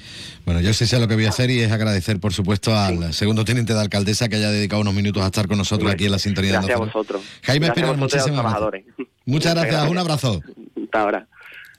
Bueno, 0.46 0.60
yo 0.60 0.74
sí 0.74 0.88
sé 0.88 1.00
lo 1.00 1.08
que 1.08 1.16
voy 1.16 1.26
a 1.26 1.30
hacer 1.30 1.52
y 1.52 1.60
es 1.60 1.72
agradecer, 1.72 2.20
por 2.20 2.34
supuesto, 2.34 2.76
al 2.76 3.14
segundo 3.14 3.46
teniente 3.46 3.74
de 3.74 3.82
alcaldesa 3.82 4.28
que 4.28 4.38
haya 4.38 4.50
dedicado 4.50 4.82
unos 4.82 4.96
minutos 4.96 5.22
a 5.22 5.28
estar 5.28 5.48
con 5.48 5.58
nosotros 5.58 5.92
aquí 5.92 6.06
en 6.06 6.12
la 6.12 6.20
sintonía. 6.20 6.54
Gracias 6.54 6.78
a 6.78 6.80
vosotros. 6.80 7.22
Jaime 7.44 7.68
Espinal, 7.68 7.98
muchísimas 7.98 8.44
gracias. 8.44 8.86
Muchas 9.26 9.54
gracias, 9.54 9.88
un 9.88 9.98
abrazo. 9.98 10.42
Hasta 10.84 11.02
ahora. 11.02 11.28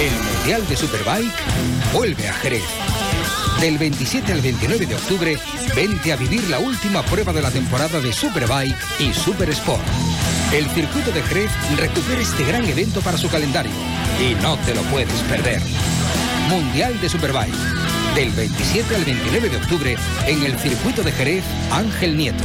El 0.00 0.12
Mundial 0.12 0.66
de 0.66 0.76
Superbike 0.76 1.30
vuelve 1.92 2.26
a 2.26 2.32
Jerez. 2.32 2.64
Del 3.60 3.76
27 3.76 4.32
al 4.32 4.40
29 4.40 4.86
de 4.86 4.94
octubre, 4.94 5.38
vente 5.76 6.10
a 6.10 6.16
vivir 6.16 6.42
la 6.48 6.58
última 6.58 7.02
prueba 7.02 7.34
de 7.34 7.42
la 7.42 7.50
temporada 7.50 8.00
de 8.00 8.10
Superbike 8.10 8.74
y 8.98 9.12
Super 9.12 9.50
Sport. 9.50 9.82
El 10.54 10.66
circuito 10.70 11.12
de 11.12 11.22
Jerez 11.24 11.50
recupera 11.76 12.22
este 12.22 12.44
gran 12.44 12.64
evento 12.64 13.02
para 13.02 13.18
su 13.18 13.28
calendario 13.28 13.72
y 14.18 14.34
no 14.42 14.56
te 14.64 14.74
lo 14.74 14.80
puedes 14.84 15.20
perder. 15.28 15.60
Mundial 16.48 16.98
de 17.02 17.08
Superbike. 17.10 17.54
Del 18.14 18.30
27 18.30 18.96
al 18.96 19.04
29 19.04 19.50
de 19.50 19.56
octubre 19.58 19.96
en 20.26 20.42
el 20.44 20.58
circuito 20.58 21.02
de 21.02 21.12
Jerez 21.12 21.44
Ángel 21.70 22.16
Nieto. 22.16 22.44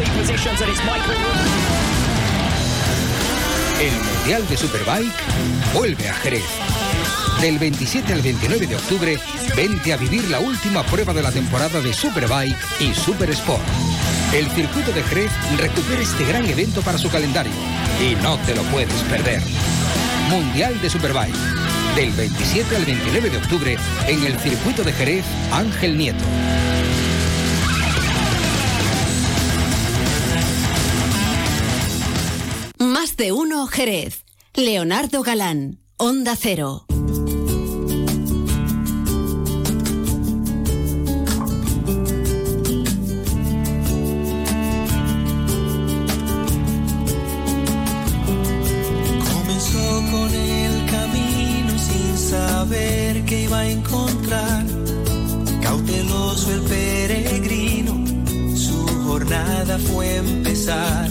El 3.79 3.93
Mundial 3.93 4.47
de 4.47 4.57
Superbike 4.57 5.11
vuelve 5.73 6.09
a 6.09 6.13
Jerez. 6.13 6.43
Del 7.41 7.57
27 7.57 8.13
al 8.13 8.21
29 8.21 8.67
de 8.67 8.75
octubre, 8.75 9.19
vente 9.55 9.93
a 9.93 9.97
vivir 9.97 10.29
la 10.29 10.39
última 10.39 10.83
prueba 10.83 11.13
de 11.13 11.23
la 11.23 11.31
temporada 11.31 11.81
de 11.81 11.91
Superbike 11.91 12.55
y 12.79 12.93
Super 12.93 13.31
Sport. 13.31 13.63
El 14.33 14.47
circuito 14.51 14.91
de 14.91 15.03
Jerez 15.03 15.31
recupera 15.57 16.01
este 16.01 16.23
gran 16.25 16.45
evento 16.45 16.81
para 16.81 16.97
su 16.97 17.09
calendario 17.09 17.53
y 17.99 18.15
no 18.21 18.37
te 18.39 18.53
lo 18.53 18.61
puedes 18.63 19.01
perder. 19.09 19.41
Mundial 20.29 20.79
de 20.81 20.89
Superbike. 20.89 21.35
Del 21.95 22.11
27 22.11 22.75
al 22.75 22.85
29 22.85 23.29
de 23.29 23.37
octubre 23.37 23.77
en 24.07 24.23
el 24.23 24.37
circuito 24.39 24.83
de 24.83 24.93
Jerez 24.93 25.25
Ángel 25.51 25.97
Nieto. 25.97 26.23
de 33.21 33.31
1 33.31 33.67
Jerez. 33.67 34.25
Leonardo 34.55 35.21
Galán, 35.21 35.77
Onda 35.97 36.35
Cero. 36.35 36.85
Comenzó 49.31 50.03
con 50.09 50.33
el 50.33 50.85
camino 50.89 51.77
sin 51.77 52.17
saber 52.17 53.23
que 53.25 53.43
iba 53.43 53.59
a 53.59 53.69
encontrar. 53.69 54.65
Cauteloso 55.61 56.51
el 56.55 56.61
peregrino, 56.61 58.03
su 58.57 58.83
jornada 59.05 59.77
fue 59.77 60.15
empezar. 60.15 61.10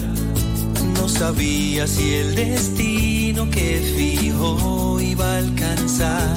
Sabía 1.21 1.85
si 1.85 2.15
el 2.15 2.33
destino 2.33 3.47
que 3.51 3.79
fijo 3.95 4.99
iba 4.99 5.23
a 5.23 5.37
alcanzar, 5.37 6.35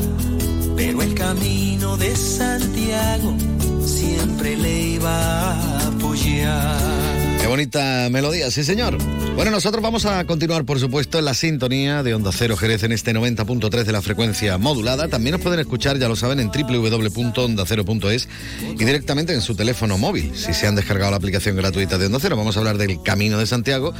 pero 0.76 1.01
el 1.01 1.14
camino 1.14 1.97
de 1.97 2.14
Santiago 2.14 3.35
siempre 3.82 4.59
le 4.59 4.80
iba 4.89 5.53
a 5.55 5.87
apoyar. 5.87 7.23
Qué 7.45 7.49
bonita 7.49 8.09
melodía, 8.11 8.51
sí 8.51 8.64
señor. 8.64 8.97
Bueno, 9.34 9.51
nosotros 9.51 9.82
vamos 9.82 10.07
a 10.07 10.24
continuar, 10.24 10.64
por 10.64 10.80
supuesto, 10.80 11.18
en 11.18 11.26
la 11.26 11.34
sintonía 11.34 12.03
de 12.03 12.14
Onda 12.14 12.30
Cero 12.32 12.57
Jerez 12.57 12.84
en 12.84 12.92
este 12.92 13.12
90.3 13.12 13.84
de 13.84 13.92
la 13.92 14.01
frecuencia 14.01 14.57
modulada. 14.57 15.09
También 15.09 15.32
nos 15.32 15.42
pueden 15.42 15.61
escuchar, 15.61 15.99
ya 15.99 16.09
lo 16.09 16.16
saben, 16.16 16.40
en 16.40 16.49
www.ondacero.es 16.49 18.28
y 18.62 18.84
directamente 18.86 19.34
en 19.34 19.42
su 19.42 19.55
teléfono 19.55 19.99
móvil, 19.99 20.34
si 20.34 20.55
se 20.55 20.66
han 20.66 20.74
descargado 20.74 21.11
la 21.11 21.18
aplicación 21.18 21.55
gratuita 21.55 21.99
de 21.99 22.07
Onda 22.07 22.18
Cero. 22.18 22.38
Vamos 22.38 22.57
a 22.57 22.61
hablar 22.61 22.78
del 22.78 23.03
Camino 23.03 23.36
de 23.38 23.47
Santiago. 23.47 23.92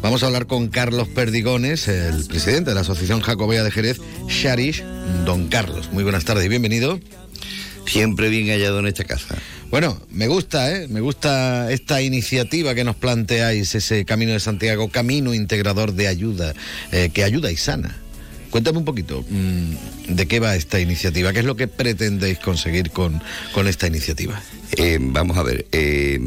Vamos 0.00 0.22
a 0.22 0.28
hablar 0.28 0.46
con 0.46 0.68
Carlos 0.68 1.06
Perdigones, 1.06 1.88
el 1.88 2.24
presidente 2.24 2.70
de 2.70 2.76
la 2.76 2.80
Asociación 2.80 3.20
Jacobea 3.20 3.62
de 3.62 3.72
Jerez, 3.72 4.00
Sharish. 4.26 4.82
Don 5.26 5.48
Carlos, 5.48 5.92
muy 5.92 6.02
buenas 6.02 6.24
tardes 6.24 6.46
y 6.46 6.48
bienvenido. 6.48 6.98
Siempre 7.84 8.30
bien 8.30 8.46
hallado 8.46 8.78
en 8.78 8.86
esta 8.86 9.04
casa. 9.04 9.36
Bueno, 9.70 10.00
me 10.10 10.28
gusta, 10.28 10.72
¿eh? 10.72 10.86
Me 10.88 11.00
gusta 11.00 11.70
esta 11.72 12.00
iniciativa 12.00 12.74
que 12.74 12.84
nos 12.84 12.96
planteáis, 12.96 13.74
ese 13.74 14.04
Camino 14.04 14.32
de 14.32 14.40
Santiago, 14.40 14.88
camino 14.88 15.34
integrador 15.34 15.92
de 15.92 16.06
ayuda, 16.06 16.54
eh, 16.92 17.10
que 17.12 17.24
ayuda 17.24 17.50
y 17.50 17.56
sana. 17.56 17.96
Cuéntame 18.50 18.78
un 18.78 18.84
poquito 18.84 19.24
mm, 19.28 20.14
de 20.14 20.26
qué 20.28 20.40
va 20.40 20.54
esta 20.54 20.80
iniciativa, 20.80 21.32
qué 21.32 21.40
es 21.40 21.44
lo 21.44 21.56
que 21.56 21.66
pretendéis 21.66 22.38
conseguir 22.38 22.90
con, 22.90 23.20
con 23.52 23.66
esta 23.66 23.88
iniciativa. 23.88 24.40
Eh, 24.76 24.98
vamos 25.00 25.36
a 25.36 25.42
ver, 25.42 25.66
eh, 25.72 26.20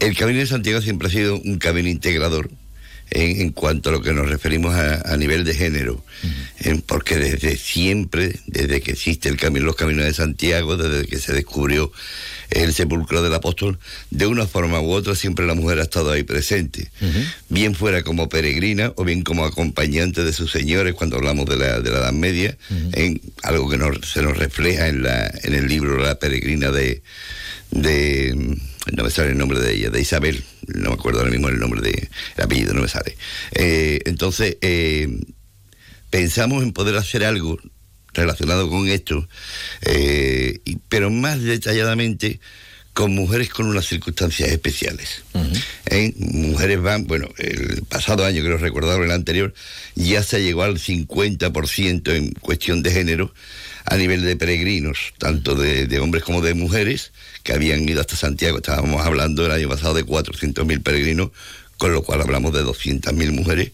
el 0.00 0.16
Camino 0.16 0.38
de 0.38 0.46
Santiago 0.46 0.80
siempre 0.80 1.08
ha 1.08 1.10
sido 1.10 1.38
un 1.38 1.58
camino 1.58 1.88
integrador 1.88 2.50
en, 3.10 3.50
cuanto 3.50 3.88
a 3.88 3.92
lo 3.92 4.02
que 4.02 4.12
nos 4.12 4.28
referimos 4.28 4.74
a, 4.74 5.16
nivel 5.16 5.44
de 5.44 5.54
género, 5.54 6.04
porque 6.86 7.16
desde 7.16 7.56
siempre, 7.56 8.38
desde 8.46 8.80
que 8.80 8.92
existe 8.92 9.28
el 9.28 9.36
camino, 9.36 9.66
los 9.66 9.76
caminos 9.76 10.04
de 10.04 10.14
Santiago, 10.14 10.76
desde 10.76 11.06
que 11.06 11.18
se 11.18 11.32
descubrió 11.32 11.90
el 12.50 12.72
sepulcro 12.72 13.22
del 13.22 13.34
apóstol, 13.34 13.78
de 14.10 14.26
una 14.26 14.46
forma 14.46 14.80
u 14.80 14.90
otra 14.90 15.14
siempre 15.14 15.46
la 15.46 15.54
mujer 15.54 15.78
ha 15.78 15.82
estado 15.82 16.10
ahí 16.10 16.22
presente, 16.22 16.90
bien 17.48 17.74
fuera 17.74 18.02
como 18.02 18.28
peregrina 18.28 18.92
o 18.96 19.04
bien 19.04 19.22
como 19.22 19.44
acompañante 19.44 20.24
de 20.24 20.32
sus 20.32 20.50
señores 20.50 20.94
cuando 20.94 21.16
hablamos 21.16 21.46
de 21.46 21.56
la, 21.56 21.80
de 21.80 21.90
la 21.90 21.98
Edad 21.98 22.12
Media, 22.12 22.56
en 22.92 23.20
algo 23.42 23.68
que 23.68 23.78
se 24.06 24.22
nos 24.22 24.36
refleja 24.36 24.88
en, 24.88 25.02
la, 25.02 25.32
en 25.42 25.54
el 25.54 25.68
libro 25.68 25.98
La 25.98 26.18
peregrina 26.18 26.70
de, 26.70 27.02
de 27.70 28.58
no 28.92 29.04
me 29.04 29.10
sale 29.10 29.30
el 29.30 29.38
nombre 29.38 29.60
de 29.60 29.74
ella, 29.74 29.90
de 29.90 30.00
Isabel, 30.00 30.42
no 30.74 30.90
me 30.90 30.94
acuerdo 30.94 31.20
ahora 31.20 31.30
mismo 31.30 31.48
el 31.48 31.58
nombre 31.58 31.80
de 31.80 32.08
el 32.36 32.44
apellido, 32.44 32.74
no 32.74 32.82
me 32.82 32.88
sale. 32.88 33.16
Eh, 33.52 34.00
entonces, 34.04 34.56
eh, 34.60 35.08
pensamos 36.10 36.62
en 36.62 36.72
poder 36.72 36.96
hacer 36.96 37.24
algo 37.24 37.58
relacionado 38.14 38.68
con 38.68 38.88
esto, 38.88 39.28
eh, 39.82 40.60
pero 40.88 41.10
más 41.10 41.42
detalladamente 41.42 42.40
con 42.92 43.14
mujeres 43.14 43.50
con 43.50 43.66
unas 43.66 43.86
circunstancias 43.86 44.50
especiales. 44.50 45.22
Mujeres 46.16 46.82
van, 46.82 47.06
bueno, 47.06 47.28
el 47.38 47.84
pasado 47.88 48.24
año, 48.24 48.42
creo 48.42 48.58
recordar, 48.58 49.00
el 49.00 49.12
anterior, 49.12 49.54
ya 49.94 50.24
se 50.24 50.42
llegó 50.42 50.64
al 50.64 50.78
50% 50.78 52.12
en 52.12 52.32
cuestión 52.32 52.82
de 52.82 52.90
género 52.90 53.32
a 53.90 53.96
nivel 53.96 54.22
de 54.22 54.36
peregrinos, 54.36 54.98
tanto 55.18 55.54
de 55.54 55.98
hombres 56.00 56.22
como 56.24 56.40
de 56.40 56.54
mujeres, 56.54 57.12
que 57.42 57.54
habían 57.54 57.88
ido 57.88 58.00
hasta 58.00 58.16
Santiago. 58.16 58.58
Estábamos 58.58 59.06
hablando 59.06 59.46
el 59.46 59.52
año 59.52 59.68
pasado 59.68 59.94
de 59.94 60.04
400.000 60.04 60.82
peregrinos, 60.82 61.30
con 61.78 61.92
lo 61.92 62.02
cual 62.02 62.20
hablamos 62.20 62.52
de 62.52 62.62
200.000 62.62 63.32
mujeres 63.32 63.72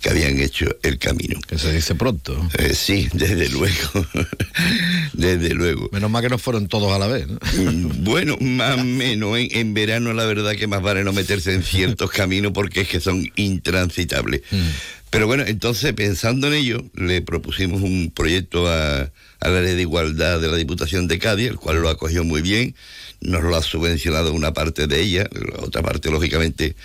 que 0.00 0.10
habían 0.10 0.38
hecho 0.38 0.66
el 0.82 0.98
camino. 0.98 1.40
Que 1.48 1.58
se 1.58 1.72
dice 1.72 1.94
pronto. 1.94 2.48
Eh, 2.58 2.74
sí, 2.74 3.08
desde 3.12 3.48
luego. 3.48 4.06
desde 5.12 5.54
luego. 5.54 5.88
Menos 5.92 6.10
mal 6.10 6.22
que 6.22 6.28
no 6.28 6.38
fueron 6.38 6.68
todos 6.68 6.92
a 6.92 6.98
la 6.98 7.08
vez. 7.08 7.26
¿no? 7.26 7.38
Mm, 7.54 8.04
bueno, 8.04 8.36
más 8.40 8.78
o 8.78 8.84
menos. 8.84 9.36
En, 9.38 9.74
verano 9.74 10.12
la 10.12 10.24
verdad 10.24 10.52
que 10.52 10.66
más 10.66 10.82
vale 10.82 11.02
no 11.02 11.12
meterse 11.12 11.54
en 11.54 11.62
ciertos 11.62 12.10
caminos 12.10 12.52
porque 12.52 12.82
es 12.82 12.88
que 12.88 13.00
son 13.00 13.28
intransitables. 13.34 14.42
Mm. 14.50 14.68
Pero 15.10 15.26
bueno, 15.26 15.44
entonces 15.46 15.92
pensando 15.94 16.48
en 16.48 16.54
ello, 16.54 16.84
le 16.94 17.22
propusimos 17.22 17.82
un 17.82 18.12
proyecto 18.14 18.68
a, 18.68 19.10
la 19.48 19.60
ley 19.60 19.74
de 19.74 19.82
igualdad 19.82 20.40
de 20.40 20.48
la 20.48 20.56
Diputación 20.56 21.08
de 21.08 21.18
Cádiz, 21.18 21.48
el 21.48 21.56
cual 21.56 21.82
lo 21.82 21.88
acogió 21.88 22.24
muy 22.24 22.42
bien 22.42 22.74
nos 23.20 23.42
lo 23.42 23.56
ha 23.56 23.62
subvencionado 23.62 24.32
una 24.32 24.52
parte 24.52 24.86
de 24.86 25.00
ella, 25.00 25.28
la 25.32 25.64
otra 25.64 25.82
parte, 25.82 26.10
lógicamente, 26.10 26.76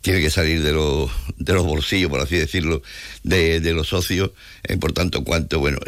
tiene 0.00 0.20
que 0.20 0.30
salir 0.30 0.62
de 0.62 0.72
los, 0.72 1.10
de 1.36 1.52
los 1.52 1.64
bolsillos, 1.64 2.10
por 2.10 2.20
así 2.20 2.36
decirlo, 2.36 2.82
de, 3.22 3.60
de 3.60 3.72
los 3.72 3.88
socios. 3.88 4.30
Eh, 4.64 4.76
por 4.76 4.92
tanto, 4.92 5.24
cuanto, 5.24 5.58
bueno, 5.58 5.78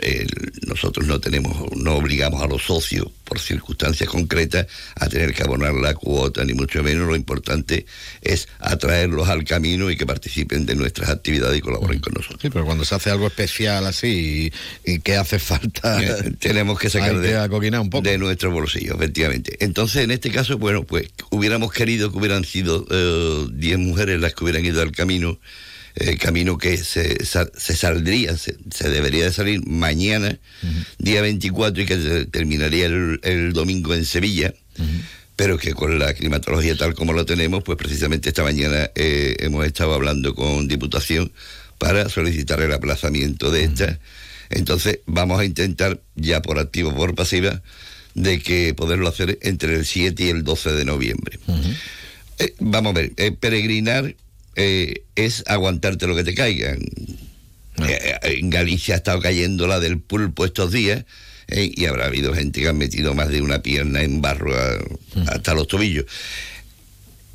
nosotros 0.67 1.07
no 1.07 1.21
tenemos, 1.21 1.73
no 1.77 1.95
obligamos 1.97 2.43
a 2.43 2.47
los 2.47 2.63
socios, 2.63 3.09
por 3.25 3.39
circunstancias 3.39 4.09
concretas, 4.09 4.67
a 4.97 5.09
tener 5.09 5.33
que 5.35 5.43
abonar 5.43 5.75
la 5.75 5.95
cuota, 5.95 6.45
ni 6.45 6.55
mucho 6.55 6.83
menos. 6.83 7.07
Lo 7.07 7.17
importante 7.17 7.87
es 8.21 8.49
atraerlos 8.59 9.29
al 9.29 9.45
camino 9.45 9.91
y 9.91 9.97
que 9.97 10.07
participen 10.07 10.67
de 10.67 10.75
nuestras 10.75 11.11
actividades 11.11 11.59
y 11.59 11.61
colaboren 11.61 12.01
con 12.01 12.15
nosotros. 12.15 12.41
Sí, 12.43 12.51
pero 12.51 12.65
cuando 12.65 12.85
se 12.85 12.95
hace 12.95 13.11
algo 13.11 13.27
especial 13.27 13.87
así 13.87 14.53
y, 14.85 14.99
que 15.01 15.17
hace 15.17 15.39
falta... 15.39 15.95
Eh, 16.05 16.33
tenemos 16.39 16.79
que 16.79 16.91
sacar 16.91 17.19
de, 17.19 17.39
un 17.79 17.89
poco. 17.89 18.03
de 18.03 18.19
nuestro 18.19 18.51
bolsillo, 18.51 18.95
efectivamente. 18.95 19.57
Entonces, 19.61 20.03
en 20.05 20.11
este 20.11 20.31
caso, 20.31 20.59
bueno, 20.59 20.85
pues 20.85 21.09
hubiéramos 21.31 21.73
querido 21.73 22.11
que 22.11 22.19
hubieran 22.19 22.45
sido 22.45 22.81
10 22.81 22.91
eh, 22.91 23.77
mujeres 23.79 24.21
las 24.21 24.35
que 24.35 24.45
hubieran 24.45 24.67
ido 24.67 24.83
al 24.83 24.93
camino 24.93 25.39
el 25.95 26.19
camino 26.19 26.59
que 26.59 26.77
se, 26.77 27.25
se 27.25 27.77
saldría, 27.77 28.37
se, 28.37 28.57
debería 28.89 29.25
de 29.25 29.33
salir 29.33 29.65
mañana, 29.67 30.39
día 30.99 31.23
24, 31.23 31.83
y 31.83 31.87
que 31.87 32.27
terminaría 32.31 32.87
el, 32.87 33.53
domingo 33.53 33.95
en 33.95 34.05
Sevilla. 34.05 34.55
Pero 35.37 35.59
que 35.59 35.75
con 35.75 35.99
la 35.99 36.15
climatología 36.15 36.77
tal 36.77 36.95
como 36.95 37.13
lo 37.13 37.27
tenemos, 37.27 37.65
pues 37.65 37.77
precisamente 37.77 38.29
esta 38.29 38.45
mañana 38.45 38.91
eh, 38.95 39.37
hemos 39.41 39.67
estado 39.67 39.93
hablando 39.95 40.35
con 40.35 40.69
Diputación 40.69 41.33
para 41.79 42.09
solicitar 42.09 42.61
el 42.61 42.73
aplazamiento 42.73 43.51
de 43.51 43.65
esta. 43.65 43.99
Entonces 44.51 45.01
vamos 45.07 45.41
a 45.41 45.45
intentar, 45.45 46.01
ya 46.15 46.41
por 46.41 46.59
activo 46.59 46.91
o 46.91 46.95
por 46.95 47.15
pasiva, 47.17 47.63
de 48.15 48.39
que 48.39 48.75
poderlo 48.75 49.09
hacer 49.09 49.39
entre 49.43 49.75
el 49.75 49.85
7 49.85 50.23
y 50.25 50.29
el 50.29 50.45
12 50.45 50.73
de 50.73 50.85
noviembre. 50.85 51.39
Eh, 52.39 52.55
vamos 52.61 52.91
a 52.91 52.95
ver, 52.95 53.13
eh, 53.17 53.33
peregrinar 53.33 54.15
eh, 54.57 55.03
es 55.17 55.45
aguantarte 55.47 56.07
lo 56.07 56.17
que 56.17 56.25
te 56.25 56.35
caiga. 56.35 56.77
Ah. 57.79 57.87
Eh, 57.89 58.19
en 58.39 58.51
Galicia 58.51 58.95
ha 58.95 58.99
estado 58.99 59.21
cayendo 59.21 59.67
la 59.67 59.81
del 59.81 59.99
pulpo 59.99 60.45
estos 60.45 60.71
días 60.73 61.05
eh, 61.49 61.73
y 61.75 61.87
habrá 61.87 62.07
habido 62.07 62.35
gente 62.35 62.61
que 62.61 62.69
ha 62.69 62.73
metido 62.73 63.15
más 63.15 63.29
de 63.29 63.43
una 63.43 63.63
pierna 63.63 64.03
en 64.03 64.21
barro 64.21 64.53
mm. 65.15 65.29
hasta 65.29 65.55
los 65.55 65.69
tobillos. 65.69 66.07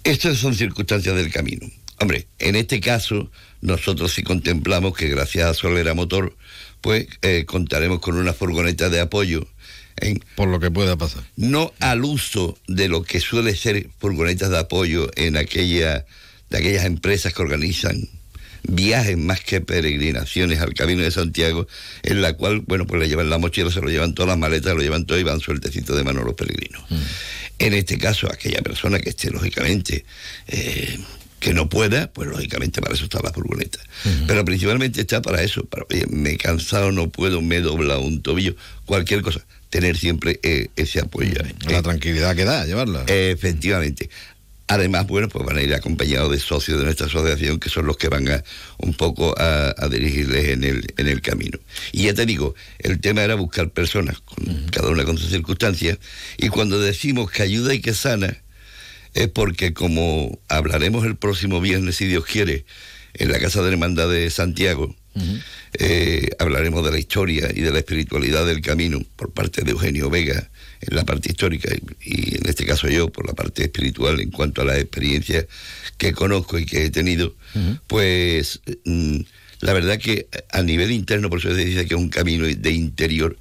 Estas 0.04 0.38
son 0.38 0.56
circunstancias 0.56 1.16
del 1.16 1.32
camino. 1.32 1.68
Hombre, 2.00 2.28
en 2.40 2.56
este 2.56 2.80
caso, 2.80 3.30
nosotros 3.62 4.14
sí 4.14 4.24
contemplamos 4.24 4.96
que 4.96 5.10
gracias 5.10 5.50
a 5.50 5.54
Solera 5.54 5.94
Motor, 5.94 6.38
pues 6.80 7.08
contaremos 7.46 8.00
con 8.00 8.16
una 8.16 8.32
furgoneta 8.32 8.90
de 8.90 9.02
apoyo. 9.02 9.46
Por 10.36 10.48
lo 10.48 10.62
que 10.62 10.72
pueda 10.72 10.96
pasar. 10.96 11.24
No 11.36 11.74
al 11.82 12.06
uso 12.06 12.58
de 12.70 12.88
lo 12.88 13.04
que 13.04 13.20
suele 13.20 13.54
ser 13.54 13.90
furgonetas 14.00 14.50
de 14.50 14.60
apoyo 14.60 15.12
en 15.18 15.36
aquella 15.36 16.06
de 16.50 16.58
aquellas 16.58 16.86
empresas 16.86 17.34
que 17.34 17.42
organizan 17.42 18.08
viajes 18.64 19.18
más 19.18 19.42
que 19.42 19.62
peregrinaciones 19.62 20.60
al 20.60 20.74
Camino 20.74 21.02
de 21.02 21.12
Santiago, 21.12 21.68
en 22.04 22.22
la 22.22 22.34
cual, 22.34 22.62
bueno, 22.62 22.86
pues 22.86 23.02
le 23.02 23.08
llevan 23.08 23.30
la 23.30 23.38
mochila, 23.38 23.72
se 23.72 23.82
lo 23.82 23.90
llevan 23.90 24.14
todas 24.14 24.30
las 24.30 24.38
maletas, 24.38 24.76
lo 24.76 24.82
llevan 24.82 25.06
todo 25.06 25.18
y 25.18 25.24
van 25.24 25.40
sueltecitos 25.40 25.96
de 25.96 26.04
mano 26.04 26.24
los 26.24 26.34
peregrinos. 26.34 26.84
Mm. 26.90 26.96
En 27.60 27.74
este 27.74 27.98
caso, 27.98 28.28
aquella 28.32 28.62
persona 28.62 29.00
que 29.00 29.10
esté, 29.10 29.32
lógicamente, 29.32 30.06
eh, 30.48 30.98
que 31.40 31.54
no 31.54 31.70
pueda, 31.70 32.12
pues 32.12 32.28
lógicamente 32.28 32.82
para 32.82 32.94
eso 32.94 33.06
está 33.06 33.20
la 33.24 33.32
furgoneta. 33.32 33.80
Mm. 34.04 34.28
Pero 34.28 34.46
principalmente 34.46 35.02
está 35.02 35.22
para 35.22 35.42
eso, 35.42 35.64
para, 35.66 35.86
me 36.10 36.32
he 36.32 36.38
cansado, 36.38 36.92
no 36.92 37.10
puedo, 37.10 37.42
me 37.42 37.58
he 37.58 37.62
doblado 37.62 38.02
un 38.02 38.22
tobillo, 38.22 38.56
cualquier 38.86 39.22
cosa 39.22 39.46
tener 39.70 39.98
siempre 39.98 40.40
eh, 40.44 40.70
ese 40.76 41.00
apoyo. 41.00 41.34
La 41.68 41.82
tranquilidad 41.82 42.36
que 42.36 42.44
da 42.44 42.66
llevarla. 42.66 43.04
efectivamente. 43.08 44.10
Además, 44.70 45.08
bueno, 45.08 45.28
pues 45.30 45.44
van 45.44 45.58
a 45.58 45.64
ir 45.64 45.74
acompañados 45.74 46.32
de 46.32 46.40
socios 46.40 46.78
de 46.78 46.86
nuestra 46.86 47.08
asociación, 47.08 47.60
que 47.60 47.70
son 47.70 47.88
los 47.88 47.98
que 47.98 48.08
van 48.08 48.30
a 48.30 48.44
un 48.78 48.94
poco 48.94 49.34
a, 49.36 49.74
dirigirles 49.90 50.50
en 50.50 50.64
el, 50.64 50.94
en 50.96 51.08
el 51.08 51.22
camino. 51.22 51.58
Y 51.92 52.04
ya 52.04 52.14
te 52.14 52.28
digo, 52.28 52.54
el 52.78 53.00
tema 53.02 53.24
era 53.24 53.34
buscar 53.34 53.72
personas, 53.72 54.20
con, 54.20 54.68
cada 54.72 54.90
una 54.90 55.06
con 55.06 55.18
sus 55.18 55.32
circunstancias, 55.32 55.98
y 56.38 56.50
cuando 56.50 56.80
decimos 56.80 57.32
que 57.32 57.42
ayuda 57.42 57.74
y 57.74 57.82
que 57.82 57.96
sana, 57.96 58.44
es 59.16 59.28
porque 59.30 59.74
como 59.74 60.40
hablaremos 60.48 61.04
el 61.04 61.16
próximo 61.16 61.60
viernes, 61.62 61.96
si 61.96 62.06
Dios 62.06 62.26
quiere, 62.26 62.66
en 63.16 63.32
la 63.32 63.40
Casa 63.40 63.64
de 63.64 63.72
Hermandad 63.72 64.08
de 64.08 64.30
Santiago, 64.30 64.96
Eh, 65.74 66.30
hablaremos 66.40 66.84
de 66.84 66.92
la 66.92 66.98
historia 66.98 67.50
y 67.54 67.62
de 67.62 67.72
la 67.72 67.80
espiritualidad 67.80 68.46
del 68.46 68.62
camino 68.62 69.02
por 69.16 69.32
parte 69.32 69.64
de 69.64 69.72
Eugenio 69.72 70.10
Vega 70.10 70.50
en 70.82 70.96
la 70.96 71.06
parte 71.06 71.30
histórica 71.30 71.70
y, 72.04 72.36
en 72.38 72.48
este 72.48 72.66
caso 72.66 72.88
yo 72.88 73.10
por 73.10 73.28
la 73.28 73.34
parte 73.34 73.64
espiritual 73.64 74.20
en 74.20 74.32
cuanto 74.32 74.62
a 74.62 74.66
las 74.66 74.78
experiencias 74.78 75.46
que 75.98 76.14
conozco 76.14 76.58
y 76.58 76.66
que 76.66 76.86
he 76.86 76.90
tenido, 76.90 77.36
pues 77.88 78.62
mm, 78.86 79.20
la 79.62 79.74
verdad 79.74 80.00
que 80.00 80.28
a 80.52 80.62
nivel 80.62 80.92
interno, 80.92 81.30
por 81.30 81.40
eso 81.40 81.54
se 81.54 81.66
dice 81.66 81.86
que 81.86 81.96
es 81.96 82.00
un 82.00 82.10
camino 82.10 82.46
de 82.46 82.72
interior, 82.72 83.38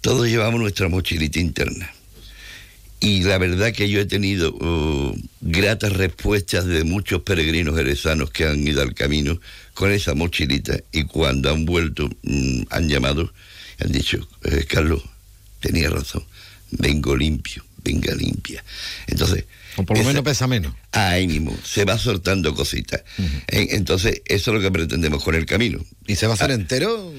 todos 0.00 0.28
llevamos 0.28 0.60
nuestra 0.60 0.88
mochilita 0.88 1.40
interna. 1.40 1.90
Y 3.00 3.22
la 3.22 3.38
verdad 3.38 3.72
que 3.72 3.88
yo 3.88 4.00
he 4.00 4.06
tenido 4.06 4.54
uh, 4.54 5.14
gratas 5.40 5.92
respuestas 5.92 6.64
de 6.66 6.84
muchos 6.84 7.22
peregrinos 7.22 7.76
jerezanos 7.76 8.30
que 8.30 8.46
han 8.46 8.66
ido 8.66 8.80
al 8.82 8.94
camino 8.94 9.40
con 9.74 9.90
esa 9.90 10.14
mochilita 10.14 10.78
y 10.92 11.04
cuando 11.04 11.50
han 11.50 11.64
vuelto 11.64 12.08
mm, 12.22 12.62
han 12.70 12.88
llamado 12.88 13.32
y 13.78 13.84
han 13.84 13.92
dicho, 13.92 14.26
eh, 14.44 14.64
Carlos, 14.68 15.02
tenía 15.60 15.90
razón, 15.90 16.24
vengo 16.78 17.16
limpio, 17.16 17.64
venga 17.82 18.14
limpia. 18.14 18.64
Entonces... 19.06 19.44
O 19.76 19.84
por 19.84 19.98
lo 19.98 20.04
menos 20.04 20.22
pesa 20.22 20.46
menos. 20.46 20.72
Ahí 20.92 21.26
mismo, 21.26 21.56
se 21.64 21.84
va 21.84 21.98
soltando 21.98 22.54
cositas. 22.54 23.02
Entonces, 23.48 24.22
eso 24.26 24.50
es 24.50 24.54
lo 24.54 24.60
que 24.60 24.70
pretendemos 24.70 25.22
con 25.24 25.34
el 25.34 25.46
camino. 25.46 25.84
¿Y 26.06 26.14
se 26.14 26.26
va 26.26 26.34
a 26.34 26.36
hacer 26.36 26.52
ah, 26.52 26.54
entero? 26.54 27.12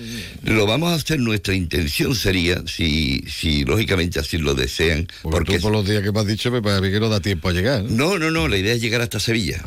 Lo 0.43 0.65
vamos 0.65 0.91
a 0.91 0.95
hacer, 0.95 1.19
nuestra 1.19 1.53
intención 1.53 2.15
sería, 2.15 2.63
si, 2.65 3.25
si 3.27 3.65
lógicamente 3.65 4.19
así 4.19 4.37
lo 4.37 4.53
desean. 4.53 5.09
Porque, 5.21 5.57
tú 5.57 5.63
por 5.63 5.73
los 5.73 5.85
días 5.85 6.01
que 6.01 6.13
me 6.13 6.19
has 6.21 6.27
dicho, 6.27 6.49
me 6.49 6.61
parece 6.61 6.93
que 6.93 6.99
no 7.01 7.09
da 7.09 7.19
tiempo 7.19 7.49
a 7.49 7.51
llegar. 7.51 7.83
No, 7.83 8.17
no, 8.17 8.31
no, 8.31 8.47
la 8.47 8.57
idea 8.57 8.73
es 8.73 8.81
llegar 8.81 9.01
hasta 9.01 9.19
Sevilla. 9.19 9.61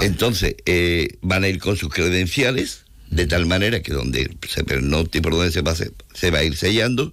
Entonces, 0.00 0.56
eh, 0.64 1.18
van 1.20 1.44
a 1.44 1.48
ir 1.48 1.58
con 1.58 1.76
sus 1.76 1.90
credenciales, 1.90 2.84
de 3.10 3.26
tal 3.26 3.44
manera 3.44 3.82
que 3.82 3.92
donde 3.92 4.34
se 4.48 4.64
pernote 4.64 5.18
y 5.18 5.20
por 5.20 5.34
donde 5.34 5.52
se 5.52 5.62
pase, 5.62 5.92
se 6.14 6.30
va 6.30 6.38
a 6.38 6.44
ir 6.44 6.56
sellando 6.56 7.12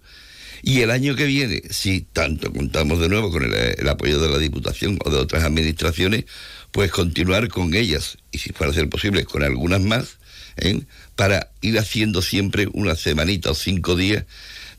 y 0.62 0.82
el 0.82 0.92
año 0.92 1.16
que 1.16 1.26
viene, 1.26 1.62
si 1.70 2.02
tanto 2.02 2.52
contamos 2.52 3.00
de 3.00 3.10
nuevo 3.10 3.32
con 3.32 3.44
el, 3.44 3.90
apoyo 3.90 4.20
de 4.20 4.30
la 4.30 4.38
Diputación 4.38 5.00
o 5.04 5.10
de 5.10 5.18
otras 5.18 5.44
administraciones, 5.44 6.26
pues 6.72 6.92
continuar 6.92 7.48
con 7.50 7.74
ellas 7.74 8.18
y 8.32 8.40
si 8.40 8.52
fuera 8.52 8.72
a 8.72 8.76
ser 8.76 8.90
posible 8.90 9.24
con 9.26 9.44
algunas 9.44 9.82
más, 9.82 10.18
¿eh? 10.58 10.82
para 11.16 11.52
ir 11.62 11.80
haciendo 11.80 12.22
siempre 12.22 12.68
una 12.74 12.96
semanita 12.96 13.52
o 13.52 13.56
cinco 13.56 13.96
días 13.96 14.26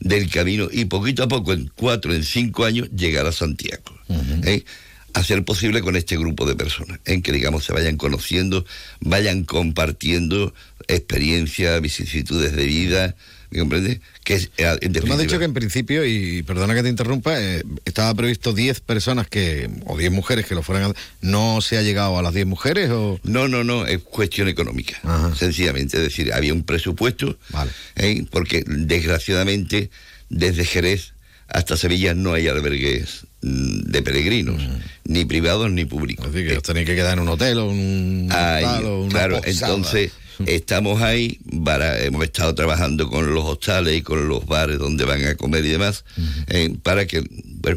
del 0.00 0.30
camino 0.30 0.68
y 0.70 0.86
poquito 0.86 1.22
a 1.22 1.28
poco, 1.28 1.52
en 1.52 1.70
cuatro, 1.74 2.14
en 2.14 2.24
cinco 2.24 2.64
años, 2.64 2.90
llegar 2.90 3.26
a 3.26 3.32
Santiago. 3.32 3.98
¿eh? 4.44 4.64
Hacer 5.12 5.44
posible 5.44 5.82
con 5.82 5.96
este 5.96 6.16
grupo 6.16 6.46
de 6.46 6.54
personas, 6.54 7.00
en 7.04 7.22
que 7.22 7.32
digamos 7.32 7.64
se 7.64 7.72
vayan 7.72 7.96
conociendo, 7.96 8.64
vayan 9.00 9.44
compartiendo 9.44 10.54
experiencias, 10.86 11.80
vicisitudes 11.80 12.54
de 12.54 12.64
vida, 12.64 13.16
¿Me 13.50 13.58
comprende? 13.58 14.00
Que 14.22 14.34
es, 14.34 14.50
eh, 14.58 14.78
me 15.04 15.12
has 15.12 15.18
dicho 15.18 15.38
que 15.38 15.44
en 15.44 15.54
principio, 15.54 16.04
y 16.06 16.42
perdona 16.44 16.74
que 16.74 16.84
te 16.84 16.88
interrumpa, 16.88 17.40
eh, 17.40 17.64
estaba 17.84 18.14
previsto 18.14 18.52
10 18.52 18.80
personas 18.80 19.26
que, 19.26 19.68
o 19.86 19.98
10 19.98 20.12
mujeres 20.12 20.46
que 20.46 20.54
lo 20.54 20.62
fueran 20.62 20.90
a... 20.90 20.94
¿No 21.20 21.60
se 21.60 21.76
ha 21.76 21.82
llegado 21.82 22.16
a 22.16 22.22
las 22.22 22.32
10 22.32 22.46
mujeres 22.46 22.90
o...? 22.90 23.18
No, 23.24 23.48
no, 23.48 23.64
no, 23.64 23.86
es 23.86 23.98
cuestión 24.02 24.46
económica, 24.46 25.00
sencillamente. 25.36 25.96
Es 25.96 26.02
decir, 26.04 26.32
había 26.32 26.54
un 26.54 26.62
presupuesto, 26.62 27.36
vale. 27.50 27.72
¿eh? 27.96 28.24
porque 28.30 28.62
desgraciadamente 28.66 29.90
desde 30.28 30.64
Jerez 30.64 31.12
hasta 31.48 31.76
Sevilla 31.76 32.14
no 32.14 32.32
hay 32.32 32.46
albergues 32.46 33.26
mm, 33.42 33.80
de 33.90 34.02
peregrinos, 34.02 34.62
ni 35.04 35.24
privados 35.24 35.72
ni 35.72 35.84
públicos. 35.84 36.26
Es 36.26 36.32
decir, 36.32 36.50
que 36.50 36.56
os 36.58 36.62
tenéis 36.62 36.86
que 36.86 36.94
quedar 36.94 37.14
en 37.14 37.24
un 37.24 37.28
hotel 37.30 37.58
o 37.58 37.66
un... 37.68 38.30
o 38.30 39.00
una 39.00 39.10
claro, 39.10 39.40
entonces 39.44 40.12
Estamos 40.46 41.02
ahí, 41.02 41.38
para, 41.64 42.00
hemos 42.00 42.24
estado 42.24 42.54
trabajando 42.54 43.08
con 43.08 43.34
los 43.34 43.44
hostales 43.44 43.96
y 43.96 44.02
con 44.02 44.28
los 44.28 44.46
bares 44.46 44.78
donde 44.78 45.04
van 45.04 45.24
a 45.24 45.34
comer 45.34 45.64
y 45.64 45.68
demás, 45.68 46.04
eh, 46.48 46.74
para 46.82 47.06
que 47.06 47.22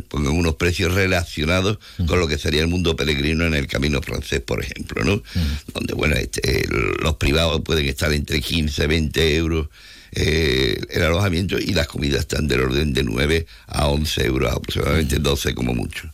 pongan 0.08 0.34
unos 0.34 0.56
precios 0.56 0.94
relacionados 0.94 1.80
con 2.08 2.20
lo 2.20 2.28
que 2.28 2.38
sería 2.38 2.62
el 2.62 2.68
mundo 2.68 2.96
peregrino 2.96 3.46
en 3.46 3.54
el 3.54 3.68
camino 3.68 4.02
francés, 4.02 4.42
por 4.42 4.64
ejemplo, 4.64 5.04
¿no? 5.04 5.22
Donde, 5.74 5.94
bueno, 5.94 6.16
este, 6.16 6.68
los 7.02 7.16
privados 7.16 7.62
pueden 7.62 7.88
estar 7.88 8.12
entre 8.14 8.42
15, 8.42 8.88
20 8.88 9.36
euros. 9.36 9.68
Eh, 10.16 10.80
el 10.92 11.02
alojamiento 11.02 11.58
y 11.58 11.74
las 11.74 11.88
comidas 11.88 12.22
están 12.22 12.48
del 12.48 12.62
orden 12.62 12.94
de 12.94 13.04
9 13.04 13.48
a 13.66 13.88
11 13.88 14.26
euros, 14.26 14.54
aproximadamente 14.54 15.18
12 15.18 15.56
como 15.56 15.74
mucho. 15.74 16.08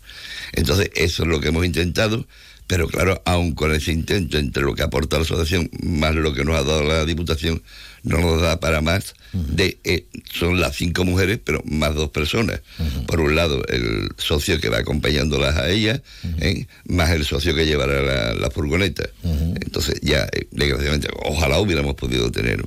Entonces, 0.53 0.89
eso 0.95 1.23
es 1.23 1.30
lo 1.30 1.41
que 1.41 1.49
hemos 1.49 1.65
intentado 1.65 2.26
pero 2.70 2.88
claro, 2.88 3.20
aún 3.26 3.56
con 3.56 3.74
ese 3.74 3.91
intento 3.91 4.38
entre 4.38 4.62
lo 4.62 4.76
que 4.76 4.84
aporta 4.84 5.18
la 5.18 5.24
asociación 5.24 5.72
más 5.82 6.14
lo 6.14 6.36
que 6.36 6.46
nos 6.46 6.56
ha 6.56 6.62
dado 6.64 6.84
la 6.84 7.04
Diputación, 7.04 7.64
no 8.04 8.20
nos 8.20 8.44
da 8.44 8.60
para 8.60 8.80
más. 8.80 9.16
de 9.34 9.80
eh, 9.84 10.06
Son 10.32 10.62
las 10.62 10.76
cinco 10.76 11.04
mujeres, 11.04 11.40
pero 11.44 11.64
más 11.66 11.96
dos 11.96 12.12
personas. 12.12 12.62
Por 13.08 13.22
un 13.22 13.36
lado, 13.36 13.66
el 13.70 14.10
socio 14.18 14.62
que 14.62 14.70
va 14.70 14.78
acompañándolas 14.78 15.58
a 15.58 15.68
ellas, 15.68 16.02
¿eh? 16.41 16.68
más 16.86 17.10
el 17.10 17.26
socio 17.26 17.56
que 17.56 17.66
llevará 17.66 18.36
la, 18.36 18.52
furgoneta. 18.52 19.10
Entonces, 19.24 20.00
ya, 20.04 20.30
eh, 20.32 20.48
desgraciadamente, 20.52 21.08
ojalá 21.26 21.58
hubiéramos 21.60 21.96
podido 21.96 22.30
tener 22.32 22.64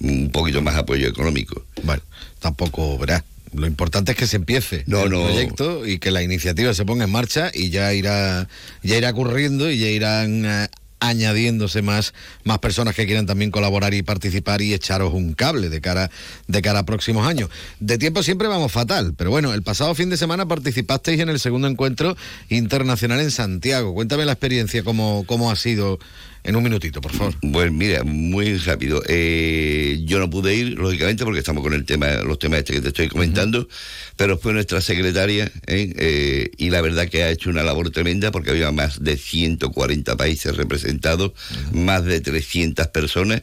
un 0.00 0.28
poquito 0.32 0.60
más 0.60 0.74
apoyo 0.74 1.06
económico. 1.06 1.64
Bueno, 1.84 2.02
tampoco, 2.40 2.98
verás 2.98 3.22
lo 3.56 3.66
importante 3.66 4.12
es 4.12 4.18
que 4.18 4.26
se 4.26 4.36
empiece 4.36 4.84
el 4.86 5.08
proyecto 5.08 5.86
y 5.86 5.98
que 5.98 6.10
la 6.10 6.22
iniciativa 6.22 6.74
se 6.74 6.84
ponga 6.84 7.04
en 7.04 7.10
marcha 7.10 7.50
y 7.52 7.70
ya 7.70 7.92
irá, 7.92 8.48
ya 8.82 8.96
irá 8.96 9.10
ocurriendo 9.10 9.70
y 9.70 9.78
ya 9.78 9.88
irán 9.88 10.44
eh, 10.44 10.68
añadiéndose 11.00 11.82
más, 11.82 12.14
más 12.44 12.58
personas 12.58 12.94
que 12.94 13.06
quieran 13.06 13.26
también 13.26 13.50
colaborar 13.50 13.94
y 13.94 14.02
participar 14.02 14.62
y 14.62 14.74
echaros 14.74 15.12
un 15.12 15.34
cable 15.34 15.68
de 15.68 15.80
cara, 15.80 16.10
de 16.46 16.62
cara 16.62 16.80
a 16.80 16.86
próximos 16.86 17.26
años. 17.26 17.50
De 17.80 17.98
tiempo 17.98 18.22
siempre 18.22 18.48
vamos 18.48 18.72
fatal, 18.72 19.14
pero 19.16 19.30
bueno, 19.30 19.52
el 19.52 19.62
pasado 19.62 19.94
fin 19.94 20.10
de 20.10 20.16
semana 20.16 20.46
participasteis 20.46 21.20
en 21.20 21.28
el 21.28 21.40
segundo 21.40 21.68
encuentro 21.68 22.16
internacional 22.48 23.20
en 23.20 23.30
Santiago. 23.30 23.94
Cuéntame 23.94 24.24
la 24.24 24.32
experiencia, 24.32 24.82
cómo, 24.82 25.24
cómo 25.26 25.50
ha 25.50 25.56
sido 25.56 25.98
en 26.46 26.54
un 26.54 26.62
minutito, 26.62 27.00
por 27.00 27.12
favor. 27.12 27.34
Pues 27.52 27.72
mira, 27.72 28.04
muy 28.04 28.56
rápido. 28.58 29.02
Eh, 29.08 30.00
yo 30.04 30.20
no 30.20 30.30
pude 30.30 30.54
ir, 30.54 30.78
lógicamente, 30.78 31.24
porque 31.24 31.40
estamos 31.40 31.62
con 31.62 31.74
el 31.74 31.84
tema, 31.84 32.06
los 32.22 32.38
temas 32.38 32.60
este 32.60 32.74
que 32.74 32.80
te 32.80 32.88
estoy 32.88 33.08
comentando, 33.08 33.68
pero 34.16 34.38
fue 34.38 34.52
nuestra 34.52 34.80
secretaria 34.80 35.50
¿eh? 35.66 35.92
Eh, 35.96 36.50
y 36.56 36.70
la 36.70 36.80
verdad 36.82 37.08
que 37.08 37.24
ha 37.24 37.30
hecho 37.30 37.50
una 37.50 37.64
labor 37.64 37.90
tremenda 37.90 38.30
porque 38.30 38.50
había 38.50 38.70
más 38.70 39.02
de 39.02 39.16
140 39.16 40.16
países 40.16 40.56
representados, 40.56 41.32
más 41.72 42.04
de 42.04 42.20
300 42.20 42.86
personas 42.88 43.42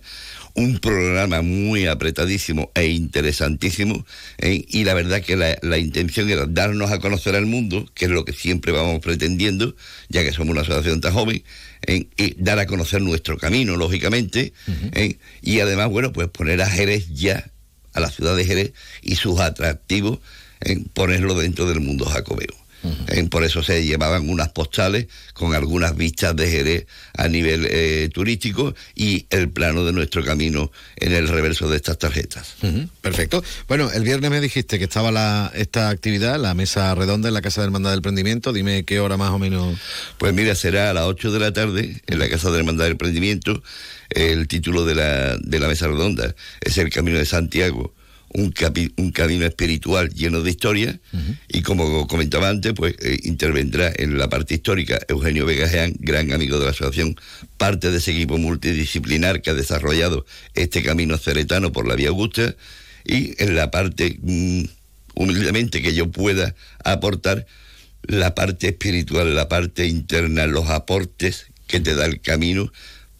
un 0.55 0.77
programa 0.77 1.41
muy 1.41 1.87
apretadísimo 1.87 2.71
e 2.75 2.85
interesantísimo 2.85 4.05
y 4.39 4.83
la 4.83 4.93
verdad 4.93 5.21
que 5.21 5.35
la, 5.35 5.77
intención 5.77 6.29
era 6.29 6.45
darnos 6.45 6.91
a 6.91 6.99
conocer 6.99 7.35
al 7.35 7.47
mundo, 7.47 7.89
que 7.95 8.05
es 8.05 8.11
lo 8.11 8.23
que 8.23 8.33
siempre 8.33 8.71
vamos 8.71 8.99
pretendiendo, 9.01 9.75
ya 10.09 10.23
que 10.23 10.31
somos 10.31 10.51
una 10.51 10.61
asociación 10.61 11.01
tan 11.01 11.13
joven, 11.13 11.43
y 11.87 12.35
dar 12.37 12.59
a 12.59 12.65
conocer 12.65 13.01
nuestro 13.01 13.37
camino, 13.37 13.75
lógicamente, 13.75 14.53
y 15.41 15.59
además, 15.59 15.89
bueno, 15.89 16.13
pues 16.13 16.27
poner 16.29 16.61
a 16.61 16.69
Jerez 16.69 17.09
ya, 17.13 17.51
a 17.93 17.99
la 17.99 18.09
ciudad 18.09 18.35
de 18.35 18.45
Jerez 18.45 18.73
y 19.01 19.15
sus 19.15 19.39
atractivos, 19.39 20.19
en 20.61 20.85
ponerlo 20.85 21.35
dentro 21.35 21.67
del 21.67 21.81
mundo 21.81 22.05
jacobeo 22.05 22.62
por 23.29 23.43
eso 23.43 23.63
se 23.63 23.85
llevaban 23.85 24.29
unas 24.29 24.49
postales 24.49 25.07
con 25.33 25.55
algunas 25.55 25.95
vistas 25.95 26.35
de 26.35 26.49
Jerez 26.49 26.87
a 27.17 27.27
nivel 27.27 27.67
eh, 27.69 28.09
turístico 28.13 28.75
y 28.95 29.25
el 29.29 29.49
plano 29.49 29.85
de 29.85 29.93
nuestro 29.93 30.23
camino 30.23 30.71
en 30.95 31.13
el 31.13 31.27
reverso 31.27 31.69
de 31.69 31.77
estas 31.77 31.97
tarjetas. 31.97 32.55
Perfecto. 33.01 33.43
Bueno, 33.67 33.91
el 33.91 34.03
viernes 34.03 34.29
me 34.29 34.41
dijiste 34.41 34.77
que 34.77 34.85
estaba 34.85 35.11
la, 35.11 35.51
esta 35.55 35.89
actividad, 35.89 36.39
la 36.39 36.53
mesa 36.53 36.93
redonda 36.95 37.27
en 37.27 37.33
la 37.33 37.41
Casa 37.41 37.61
del 37.61 37.69
Hermandad 37.69 37.91
del 37.91 37.99
Emprendimiento. 37.99 38.53
Dime 38.53 38.83
qué 38.83 38.99
hora 38.99 39.17
más 39.17 39.31
o 39.31 39.39
menos. 39.39 39.77
Pues 40.17 40.33
mira, 40.33 40.55
será 40.55 40.89
a 40.89 40.93
las 40.93 41.05
8 41.05 41.31
de 41.31 41.39
la 41.39 41.53
tarde 41.53 42.01
en 42.07 42.19
la 42.19 42.29
Casa 42.29 42.49
del 42.49 42.59
Hermandad 42.59 42.85
del 42.85 42.93
Emprendimiento. 42.93 43.63
El 44.09 44.47
título 44.47 44.85
de 44.85 44.95
la, 44.95 45.37
de 45.37 45.59
la 45.59 45.67
mesa 45.67 45.87
redonda 45.87 46.35
es 46.61 46.77
El 46.77 46.89
Camino 46.89 47.17
de 47.17 47.25
Santiago 47.25 47.93
un, 48.33 48.53
un 48.97 49.11
camino 49.11 49.45
espiritual 49.45 50.09
lleno 50.09 50.41
de 50.41 50.49
historia 50.49 50.99
y 51.47 51.61
como 51.61 52.07
comentaba 52.07 52.49
antes, 52.49 52.73
pues 52.73 52.95
eh, 52.99 53.19
intervendrá 53.23 53.91
en 53.95 54.17
la 54.17 54.29
parte 54.29 54.55
histórica. 54.55 54.99
Eugenio 55.07 55.45
Vegajean, 55.45 55.95
gran 55.99 56.31
amigo 56.33 56.59
de 56.59 56.65
la 56.65 56.71
asociación, 56.71 57.15
parte 57.57 57.91
de 57.91 57.97
ese 57.97 58.11
equipo 58.11 58.37
multidisciplinar 58.37 59.41
que 59.41 59.51
ha 59.51 59.53
desarrollado 59.53 60.25
este 60.55 60.83
camino 60.83 61.17
ceretano 61.17 61.71
por 61.71 61.87
la 61.87 61.95
Vía 61.95 62.09
Augusta 62.09 62.55
y 63.05 63.41
en 63.41 63.55
la 63.55 63.71
parte, 63.71 64.17
mm, 64.21 64.63
humildemente, 65.15 65.81
que 65.81 65.93
yo 65.93 66.09
pueda 66.09 66.55
aportar 66.83 67.45
la 68.03 68.35
parte 68.35 68.67
espiritual, 68.67 69.35
la 69.35 69.47
parte 69.47 69.87
interna, 69.87 70.47
los 70.47 70.69
aportes 70.69 71.47
que 71.67 71.79
te 71.79 71.95
da 71.95 72.05
el 72.05 72.21
camino 72.21 72.71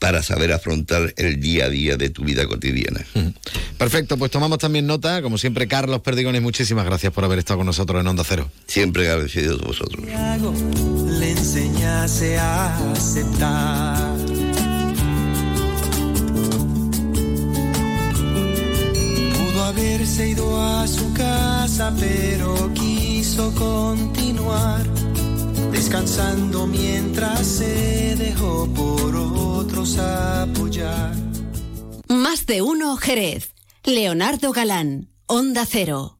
para 0.03 0.21
saber 0.21 0.51
afrontar 0.51 1.13
el 1.15 1.39
día 1.39 1.63
a 1.63 1.69
día 1.69 1.95
de 1.95 2.09
tu 2.09 2.25
vida 2.25 2.45
cotidiana. 2.45 3.05
Perfecto, 3.77 4.17
pues 4.17 4.31
tomamos 4.31 4.57
también 4.57 4.85
nota. 4.85 5.21
Como 5.21 5.37
siempre, 5.37 5.65
Carlos 5.69 6.01
Perdigones, 6.01 6.41
muchísimas 6.41 6.83
gracias 6.83 7.13
por 7.13 7.23
haber 7.23 7.39
estado 7.39 7.59
con 7.59 7.67
nosotros 7.67 8.01
en 8.01 8.07
Onda 8.07 8.25
Cero. 8.27 8.51
Siempre 8.67 9.07
agradecido 9.07 9.57
a 9.63 9.65
vosotros. 9.65 10.05
Le 10.05 11.31
enseñase 11.31 12.37
a 12.37 12.91
aceptar 12.91 14.17
Pudo 19.37 19.63
haberse 19.63 20.31
ido 20.31 20.61
a 20.61 20.85
su 20.85 21.13
casa, 21.13 21.93
pero 21.97 22.73
quiso 22.73 23.55
continuar, 23.55 24.85
descansando 25.73 26.67
mientras 26.67 27.45
se 27.45 28.15
dejó 28.15 28.67
por 28.73 29.15
otros 29.15 29.97
apoyar. 29.97 31.13
Más 32.07 32.45
de 32.45 32.61
uno 32.61 32.95
Jerez. 32.95 33.53
Leonardo 33.83 34.53
Galán, 34.53 35.09
Onda 35.25 35.65
Cero. 35.65 36.19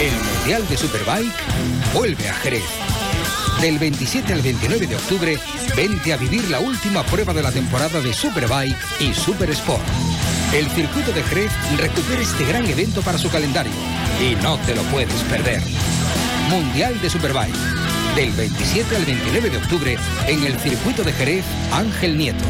El 0.00 0.12
Mundial 0.12 0.68
de 0.68 0.76
Superbike 0.76 1.32
vuelve 1.92 2.28
a 2.28 2.34
Jerez. 2.34 2.62
Del 3.60 3.80
27 3.80 4.32
al 4.32 4.42
29 4.42 4.86
de 4.86 4.94
octubre, 4.94 5.38
vente 5.76 6.12
a 6.12 6.16
vivir 6.16 6.48
la 6.50 6.60
última 6.60 7.02
prueba 7.02 7.32
de 7.32 7.42
la 7.42 7.50
temporada 7.50 8.00
de 8.00 8.12
Superbike 8.12 8.76
y 9.00 9.12
Super 9.12 9.50
Sport. 9.50 9.82
El 10.52 10.70
circuito 10.70 11.10
de 11.10 11.24
Jerez 11.24 11.50
recupera 11.78 12.22
este 12.22 12.44
gran 12.44 12.64
evento 12.64 13.02
para 13.02 13.18
su 13.18 13.28
calendario 13.28 13.72
y 14.20 14.36
no 14.36 14.56
te 14.58 14.76
lo 14.76 14.82
puedes 14.84 15.20
perder. 15.24 15.60
Mundial 16.48 17.00
de 17.00 17.10
Superbike. 17.10 17.56
Del 18.14 18.30
27 18.30 18.96
al 18.96 19.04
29 19.04 19.50
de 19.50 19.56
octubre 19.56 19.98
en 20.28 20.44
el 20.44 20.56
circuito 20.60 21.02
de 21.02 21.12
Jerez 21.12 21.44
Ángel 21.72 22.16
Nieto. 22.16 22.44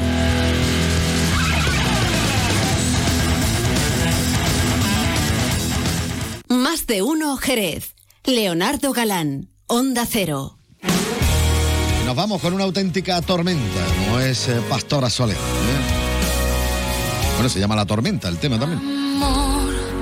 Más 6.73 6.86
de 6.86 7.03
uno 7.03 7.36
Jerez. 7.36 7.94
Leonardo 8.24 8.94
Galán, 8.94 9.51
Onda 9.66 10.07
Cero. 10.11 10.57
Nos 12.07 12.16
vamos 12.16 12.40
con 12.40 12.55
una 12.55 12.65
auténtica 12.65 13.20
tormenta, 13.20 13.85
como 14.07 14.19
es 14.20 14.49
eh, 14.49 14.59
Pastora 14.70 15.11
Soler. 15.11 15.36
¿eh? 15.36 15.40
Bueno, 17.35 17.51
se 17.51 17.61
llama 17.61 17.77
La 17.77 17.85
Tormenta 17.85 18.27
el 18.31 18.39
tema 18.39 18.59
también. 18.59 18.81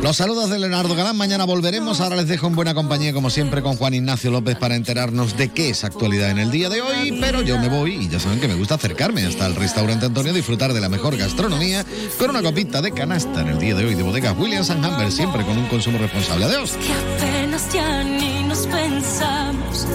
Los 0.02 0.16
saludos 0.16 0.48
de 0.48 0.58
Leonardo 0.58 0.94
Galán. 0.94 1.16
Mañana 1.16 1.44
volveremos. 1.44 2.00
Ahora 2.00 2.16
les 2.16 2.26
dejo 2.26 2.46
en 2.46 2.56
buena 2.56 2.72
compañía, 2.72 3.12
como 3.12 3.28
siempre, 3.28 3.60
con 3.60 3.76
Juan 3.76 3.92
Ignacio 3.92 4.30
López 4.30 4.56
para 4.56 4.74
enterarnos 4.74 5.36
de 5.36 5.50
qué 5.50 5.70
es 5.70 5.84
actualidad 5.84 6.30
en 6.30 6.38
el 6.38 6.50
día 6.50 6.70
de 6.70 6.80
hoy. 6.80 7.18
Pero 7.20 7.42
yo 7.42 7.58
me 7.58 7.68
voy 7.68 7.96
y 7.96 8.08
ya 8.08 8.18
saben 8.18 8.40
que 8.40 8.48
me 8.48 8.54
gusta 8.54 8.76
acercarme 8.76 9.26
hasta 9.26 9.46
el 9.46 9.54
restaurante 9.54 10.06
Antonio, 10.06 10.32
disfrutar 10.32 10.72
de 10.72 10.80
la 10.80 10.88
mejor 10.88 11.18
gastronomía 11.18 11.84
con 12.18 12.30
una 12.30 12.42
copita 12.42 12.80
de 12.80 12.92
canasta 12.92 13.42
en 13.42 13.48
el 13.48 13.58
día 13.58 13.74
de 13.74 13.84
hoy 13.84 13.94
de 13.94 14.02
bodegas 14.02 14.34
Williams 14.38 14.70
and 14.70 14.84
Humber, 14.84 15.12
siempre 15.12 15.44
con 15.44 15.58
un 15.58 15.66
consumo 15.66 15.98
responsable. 15.98 16.46
Adiós. 16.46 16.72
que 16.72 17.26
apenas 17.26 17.70
ya 17.72 18.02
ni 18.02 18.42
nos 18.44 18.66
pensamos. 18.66 19.86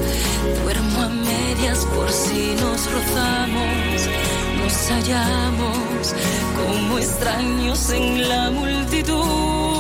Duermo 0.64 1.02
a 1.02 1.10
medias 1.10 1.80
por 1.96 2.12
si 2.12 2.54
nos 2.62 2.92
rozamos, 2.92 4.08
nos 4.64 4.74
hallamos 4.92 6.14
como 6.56 7.00
extraños 7.00 7.90
en 7.90 8.30
la 8.30 8.52
multitud. 8.52 9.75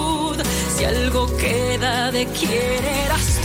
Si 0.76 0.84
algo 0.84 1.26
queda 1.38 2.11
de 2.11 2.26
quién 2.27 2.84
eras 3.06 3.39